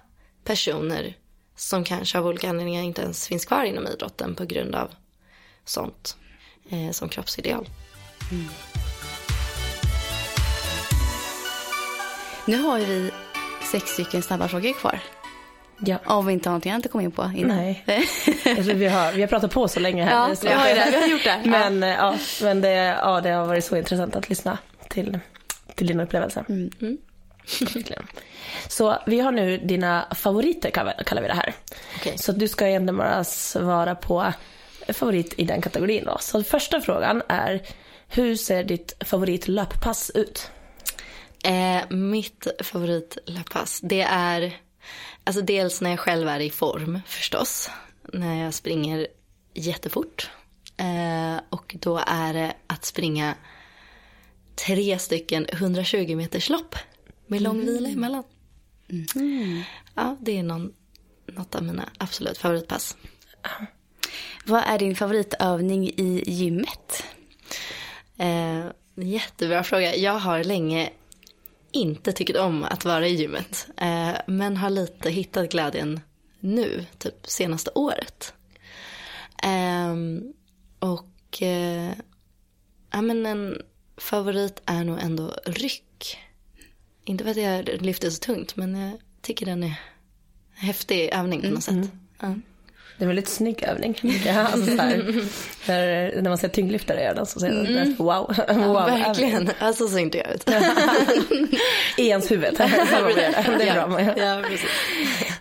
personer 0.43 1.15
som 1.63 1.83
kanske 1.83 2.19
av 2.19 2.27
olika 2.27 2.49
anledningar 2.49 2.83
inte 2.83 3.01
ens 3.01 3.27
finns 3.27 3.45
kvar 3.45 3.63
inom 3.63 3.87
idrotten 3.87 4.35
på 4.35 4.45
grund 4.45 4.75
av 4.75 4.91
sånt 5.65 6.17
eh, 6.69 6.91
som 6.91 7.09
kroppsideal. 7.09 7.69
Mm. 8.31 8.45
Nu 12.45 12.57
har 12.57 12.79
vi 12.79 13.11
sex 13.71 13.89
stycken 13.89 14.21
snabba 14.21 14.47
frågor 14.47 14.73
kvar. 14.73 14.99
Ja. 15.79 15.97
Om 16.05 16.25
vi 16.25 16.33
inte 16.33 16.49
har 16.49 16.51
någonting 16.51 16.71
annat 16.71 16.85
att 16.85 16.91
komma 16.91 17.03
in 17.03 17.11
på 17.11 17.31
innan. 17.35 17.57
Nej. 17.57 17.83
alltså, 18.57 18.73
vi, 18.73 18.87
har, 18.87 19.11
vi 19.11 19.21
har 19.21 19.27
pratat 19.27 19.51
på 19.51 19.67
så 19.67 19.79
länge 19.79 20.03
här. 20.03 20.11
Ja, 20.11 20.35
vi 20.41 20.49
har, 20.49 20.65
det, 20.65 20.87
vi 20.91 21.01
har 21.01 21.07
gjort 21.07 21.23
det. 21.23 21.41
Men, 21.49 21.81
ja. 21.81 21.95
ja 21.95 22.17
men 22.41 22.61
det, 22.61 22.73
ja, 22.73 23.21
det 23.21 23.29
har 23.29 23.45
varit 23.45 23.65
så 23.65 23.77
intressant 23.77 24.15
att 24.15 24.29
lyssna 24.29 24.57
till, 24.89 25.19
till 25.75 25.87
dina 25.87 26.03
upplevelser. 26.03 26.45
Mm. 26.49 26.71
Mm. 26.81 26.97
Så 28.67 28.97
vi 29.05 29.19
har 29.19 29.31
nu 29.31 29.57
dina 29.57 30.07
favoriter 30.15 30.69
kallar 31.05 31.21
vi 31.21 31.27
det 31.27 31.33
här. 31.33 31.55
Okay. 31.95 32.17
Så 32.17 32.31
du 32.31 32.47
ska 32.47 32.67
egentligen 32.67 32.97
bara 32.97 33.23
svara 33.23 33.95
på 33.95 34.33
favorit 34.89 35.33
i 35.37 35.43
den 35.43 35.61
kategorin 35.61 36.05
då. 36.05 36.17
Så 36.19 36.43
första 36.43 36.81
frågan 36.81 37.21
är, 37.27 37.61
hur 38.07 38.35
ser 38.35 38.63
ditt 38.63 38.95
favoritlöppass 38.99 40.11
ut? 40.15 40.51
Eh, 41.43 41.89
mitt 41.89 42.47
favoritlöppass, 42.61 43.79
det 43.83 44.01
är 44.01 44.53
Alltså 45.23 45.41
dels 45.41 45.81
när 45.81 45.89
jag 45.89 45.99
själv 45.99 46.27
är 46.27 46.39
i 46.39 46.49
form 46.49 46.99
förstås. 47.07 47.69
När 48.13 48.43
jag 48.43 48.53
springer 48.53 49.07
jättefort. 49.53 50.29
Eh, 50.77 51.43
och 51.49 51.75
då 51.79 52.03
är 52.07 52.33
det 52.33 52.53
att 52.67 52.85
springa 52.85 53.35
tre 54.67 54.99
stycken 54.99 55.47
120 55.51 56.15
meters 56.15 56.49
lopp 56.49 56.75
med 57.27 57.41
lång 57.41 57.59
vila 57.59 57.89
emellan. 57.89 58.23
Ja, 59.95 60.17
det 60.21 60.37
är 60.37 60.43
någon, 60.43 60.73
något 61.25 61.55
av 61.55 61.63
mina 61.63 61.89
absolut 61.97 62.37
favoritpass. 62.37 62.97
Vad 64.45 64.63
är 64.63 64.79
din 64.79 64.95
favoritövning 64.95 65.89
i 65.89 66.23
gymmet? 66.27 67.03
Eh, 68.17 68.65
jättebra 68.95 69.63
fråga. 69.63 69.95
Jag 69.95 70.19
har 70.19 70.43
länge 70.43 70.89
inte 71.71 72.11
tyckt 72.11 72.37
om 72.37 72.63
att 72.63 72.85
vara 72.85 73.07
i 73.07 73.15
gymmet. 73.15 73.67
Eh, 73.77 74.13
men 74.27 74.57
har 74.57 74.69
lite 74.69 75.09
hittat 75.09 75.51
glädjen 75.51 75.99
nu, 76.39 76.85
typ 76.97 77.27
senaste 77.27 77.71
året. 77.75 78.33
Ehm, 79.43 80.33
och 80.79 81.41
eh, 81.41 81.91
ja, 82.91 83.01
men 83.01 83.25
en 83.25 83.61
favorit 83.97 84.61
är 84.65 84.83
nog 84.83 84.99
ändå 84.99 85.35
ryck. 85.45 86.17
Inte 87.05 87.23
för 87.23 87.31
att 87.31 87.37
jag 87.37 87.81
lyfter 87.81 88.09
så 88.09 88.19
tungt, 88.19 88.55
men 88.55 88.81
jag 88.81 88.91
tycker 89.21 89.45
den 89.45 89.63
är 89.63 89.67
en 89.67 89.73
häftig 90.67 91.09
övning 91.13 91.41
på 91.41 91.47
något 91.47 91.63
sätt. 91.63 91.91
Ja. 92.21 92.35
Det 92.97 93.03
är 93.03 93.05
en 93.05 93.07
väldigt 93.07 93.27
snygg 93.27 93.63
övning. 93.63 94.21
Ja, 94.25 94.39
alltså 94.39 94.65
så 94.65 94.81
här, 94.81 95.25
när, 95.67 96.21
när 96.21 96.29
man 96.29 96.37
ser 96.37 96.47
tyngdlyftare 96.47 97.01
göra 97.01 97.13
den 97.13 97.25
så 97.25 97.39
ser 97.39 97.51
man 97.53 97.65
mm. 97.65 97.95
wow. 97.95 98.35
wow 98.47 98.73
Verkligen, 98.73 99.49
alltså 99.59 99.87
så 99.87 99.97
inte 99.97 100.17
jag 100.17 100.31
ut. 100.35 100.49
I 101.97 102.07
ens 102.07 102.31
huvud. 102.31 102.53
det 102.57 102.63
är 102.63 103.87
bra. 103.87 104.01
Ja, 104.01 104.43
precis. 104.49 104.69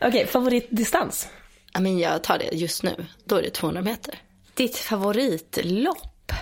Okej, 0.01 0.27
favoritdistans? 0.27 1.29
Ja, 1.73 1.81
men 1.81 1.99
jag 1.99 2.23
tar 2.23 2.39
det 2.39 2.57
just 2.57 2.83
nu. 2.83 3.07
Då 3.25 3.37
är 3.37 3.43
det 3.43 3.51
200 3.51 3.83
meter. 3.83 4.15
Ditt 4.55 4.77
favoritlopp? 4.77 6.33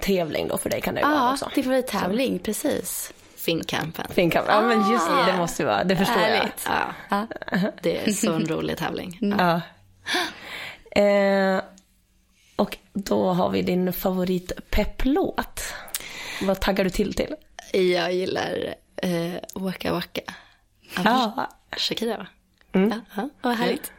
Tävling 0.00 0.48
då 0.48 0.58
för 0.58 0.70
dig 0.70 0.80
kan 0.80 0.94
det 0.94 1.00
ju 1.00 1.06
vara 1.06 1.16
Ja, 1.16 1.32
också. 1.32 1.50
din 1.54 1.64
favorittävling, 1.64 2.38
precis. 2.38 3.12
Finnkampen. 3.46 4.06
Finnkamp. 4.10 4.46
Ja 4.48 4.62
men 4.62 4.90
just 4.90 5.08
det, 5.08 5.32
det 5.32 5.38
måste 5.38 5.62
ju 5.62 5.66
vara, 5.66 5.84
det 5.84 5.96
förstår 5.96 6.14
Härligt. 6.14 6.68
Ja, 7.08 7.26
det 7.82 8.08
är 8.08 8.12
så 8.12 8.32
en 8.32 8.46
rolig 8.46 8.76
tävling. 8.78 9.18
jag. 9.20 9.40
Ja. 9.40 9.60
Eh, 11.02 11.62
och 12.56 12.76
då 12.92 13.32
har 13.32 13.50
vi 13.50 13.62
din 13.62 13.92
favoritpepplåt. 13.92 15.62
Vad 16.42 16.60
taggar 16.60 16.84
du 16.84 16.90
till 16.90 17.14
till? 17.14 17.34
Jag 17.72 18.12
gillar 18.12 18.74
eh, 19.02 19.34
Waka 19.54 19.92
Waka 19.92 20.20
Ja. 21.04 21.48
Shakira. 21.76 22.16
va? 22.16 22.26
Mm. 22.72 22.90
Ja, 22.90 23.00
ja. 23.22 23.28
Vad 23.42 23.56
härligt. 23.56 23.92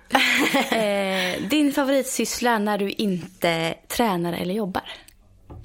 eh, 1.43 1.49
din 1.49 1.71
favoritsyssla 1.73 2.57
när 2.59 2.77
du 2.77 2.89
inte 2.89 3.73
tränar 3.87 4.33
eller 4.33 4.53
jobbar? 4.53 4.83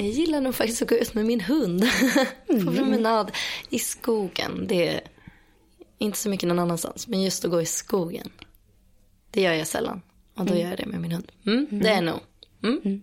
Jag 0.02 0.10
gillar 0.10 0.40
nog 0.40 0.54
faktiskt 0.54 0.82
att 0.82 0.88
gå 0.88 0.94
ut 0.94 1.14
med 1.14 1.26
min 1.26 1.40
hund 1.40 1.84
på 2.46 2.72
promenad 2.72 3.30
i 3.70 3.78
skogen. 3.78 4.66
Det 4.66 4.88
är 4.88 5.00
inte 5.98 6.18
så 6.18 6.28
mycket 6.28 6.48
någon 6.48 6.58
annanstans, 6.58 7.08
men 7.08 7.22
just 7.22 7.44
att 7.44 7.50
gå 7.50 7.60
i 7.62 7.66
skogen. 7.66 8.30
Det 9.30 9.40
gör 9.40 9.52
jag 9.52 9.66
sällan. 9.66 10.02
Och 10.34 10.44
då 10.44 10.54
gör 10.54 10.68
jag 10.68 10.78
det 10.78 10.86
med 10.86 11.00
min 11.00 11.12
hund. 11.12 11.32
Mm, 11.46 11.66
Det 11.70 11.88
är 11.88 12.02
nog. 12.02 12.20
Mm. 12.62 13.02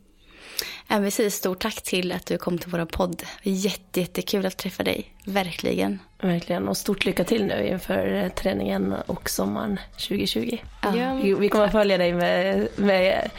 Jag 0.88 1.02
vill 1.02 1.12
säga 1.12 1.32
stort 1.32 1.60
tack 1.62 1.82
till 1.82 2.12
att 2.12 2.26
du 2.26 2.38
kom 2.38 2.58
till 2.58 2.70
vår 2.70 2.86
podd. 2.86 3.24
Det 3.44 3.50
är 3.50 3.54
jätte, 3.54 4.00
jättekul 4.00 4.46
att 4.46 4.58
träffa 4.58 4.84
dig. 4.84 5.14
Verkligen. 5.26 6.00
Verkligen, 6.22 6.68
och 6.68 6.78
stort 6.78 7.06
lycka 7.06 7.24
till 7.24 7.46
nu 7.46 7.68
inför 7.68 8.14
eh, 8.24 8.30
träningen 8.30 8.94
och 9.06 9.30
sommaren 9.30 9.80
2020. 9.92 10.58
Ja, 10.82 11.20
Vi, 11.24 11.34
vi 11.34 11.50
kommer 11.50 11.66
att 11.66 11.72
följa 11.72 11.98
dig 11.98 12.14
med, 12.14 12.68
med 12.76 13.32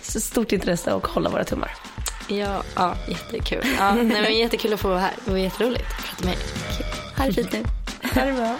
stort 0.00 0.52
intresse 0.52 0.92
och 0.92 1.06
hålla 1.06 1.30
våra 1.30 1.44
tummar. 1.44 1.70
Ja, 2.28 2.62
ja 2.76 2.96
jättekul. 3.08 3.62
Ja, 3.78 3.94
nej, 3.94 4.22
men 4.22 4.36
jättekul 4.38 4.72
att 4.74 4.80
få 4.80 4.88
vara 4.88 5.00
här. 5.00 5.12
Det 5.24 5.30
var 5.30 5.38
jätteroligt 5.38 5.84
att 5.98 6.04
prata 6.04 6.24
med 6.24 6.32
er. 6.32 6.38
Ha 7.18 7.26
det 7.26 7.32
fint 7.32 7.52
nu. 7.52 7.64
Ha 8.14 8.24
det 8.24 8.32
bra. 8.32 8.56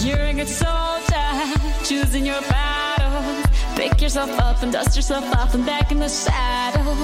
You're 0.00 0.30
a 0.30 0.32
good 0.32 0.48
soldier, 0.48 1.58
choosing 1.84 2.26
your 2.26 2.40
battles. 2.48 3.46
Pick 3.76 4.00
yourself 4.02 4.30
up 4.38 4.62
and 4.62 4.72
dust 4.72 4.96
yourself 4.96 5.24
off 5.36 5.54
and 5.54 5.66
back 5.66 5.92
in 5.92 6.00
the 6.00 6.08
saddle. 6.08 6.96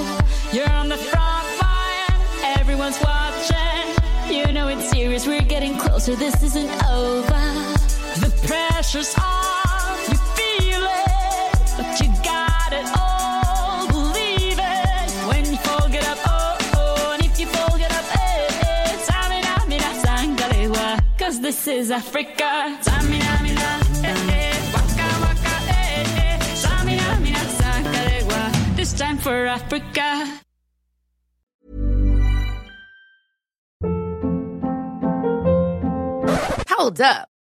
You're 0.51 0.71
on 0.71 0.89
the 0.89 0.97
front 0.97 1.47
line, 1.61 2.21
everyone's 2.59 2.99
watching. 3.01 3.85
You 4.29 4.51
know 4.51 4.67
it's 4.67 4.89
serious, 4.89 5.27
we're 5.27 5.41
getting 5.41 5.77
closer, 5.77 6.15
this 6.15 6.41
isn't 6.43 6.69
over. 6.89 7.43
The 8.19 8.31
pressure's 8.47 9.13
on, 9.17 9.97
you 10.09 10.17
feel 10.35 10.81
it, 10.83 11.71
but 11.77 11.99
you 12.01 12.16
this 21.47 21.65
is 21.65 21.91
Africa. 21.91 22.77
Tamina, 22.83 23.41
mina, 23.41 23.79
eh, 24.03 24.73
waka, 24.73 25.07
waka, 25.23 25.55
eh, 25.69 26.03
eh. 26.21 26.39
This 28.75 28.91
time 28.91 29.17
for 29.17 29.45
Africa. 29.45 30.41
Hold 36.67 36.99
up. 36.99 37.36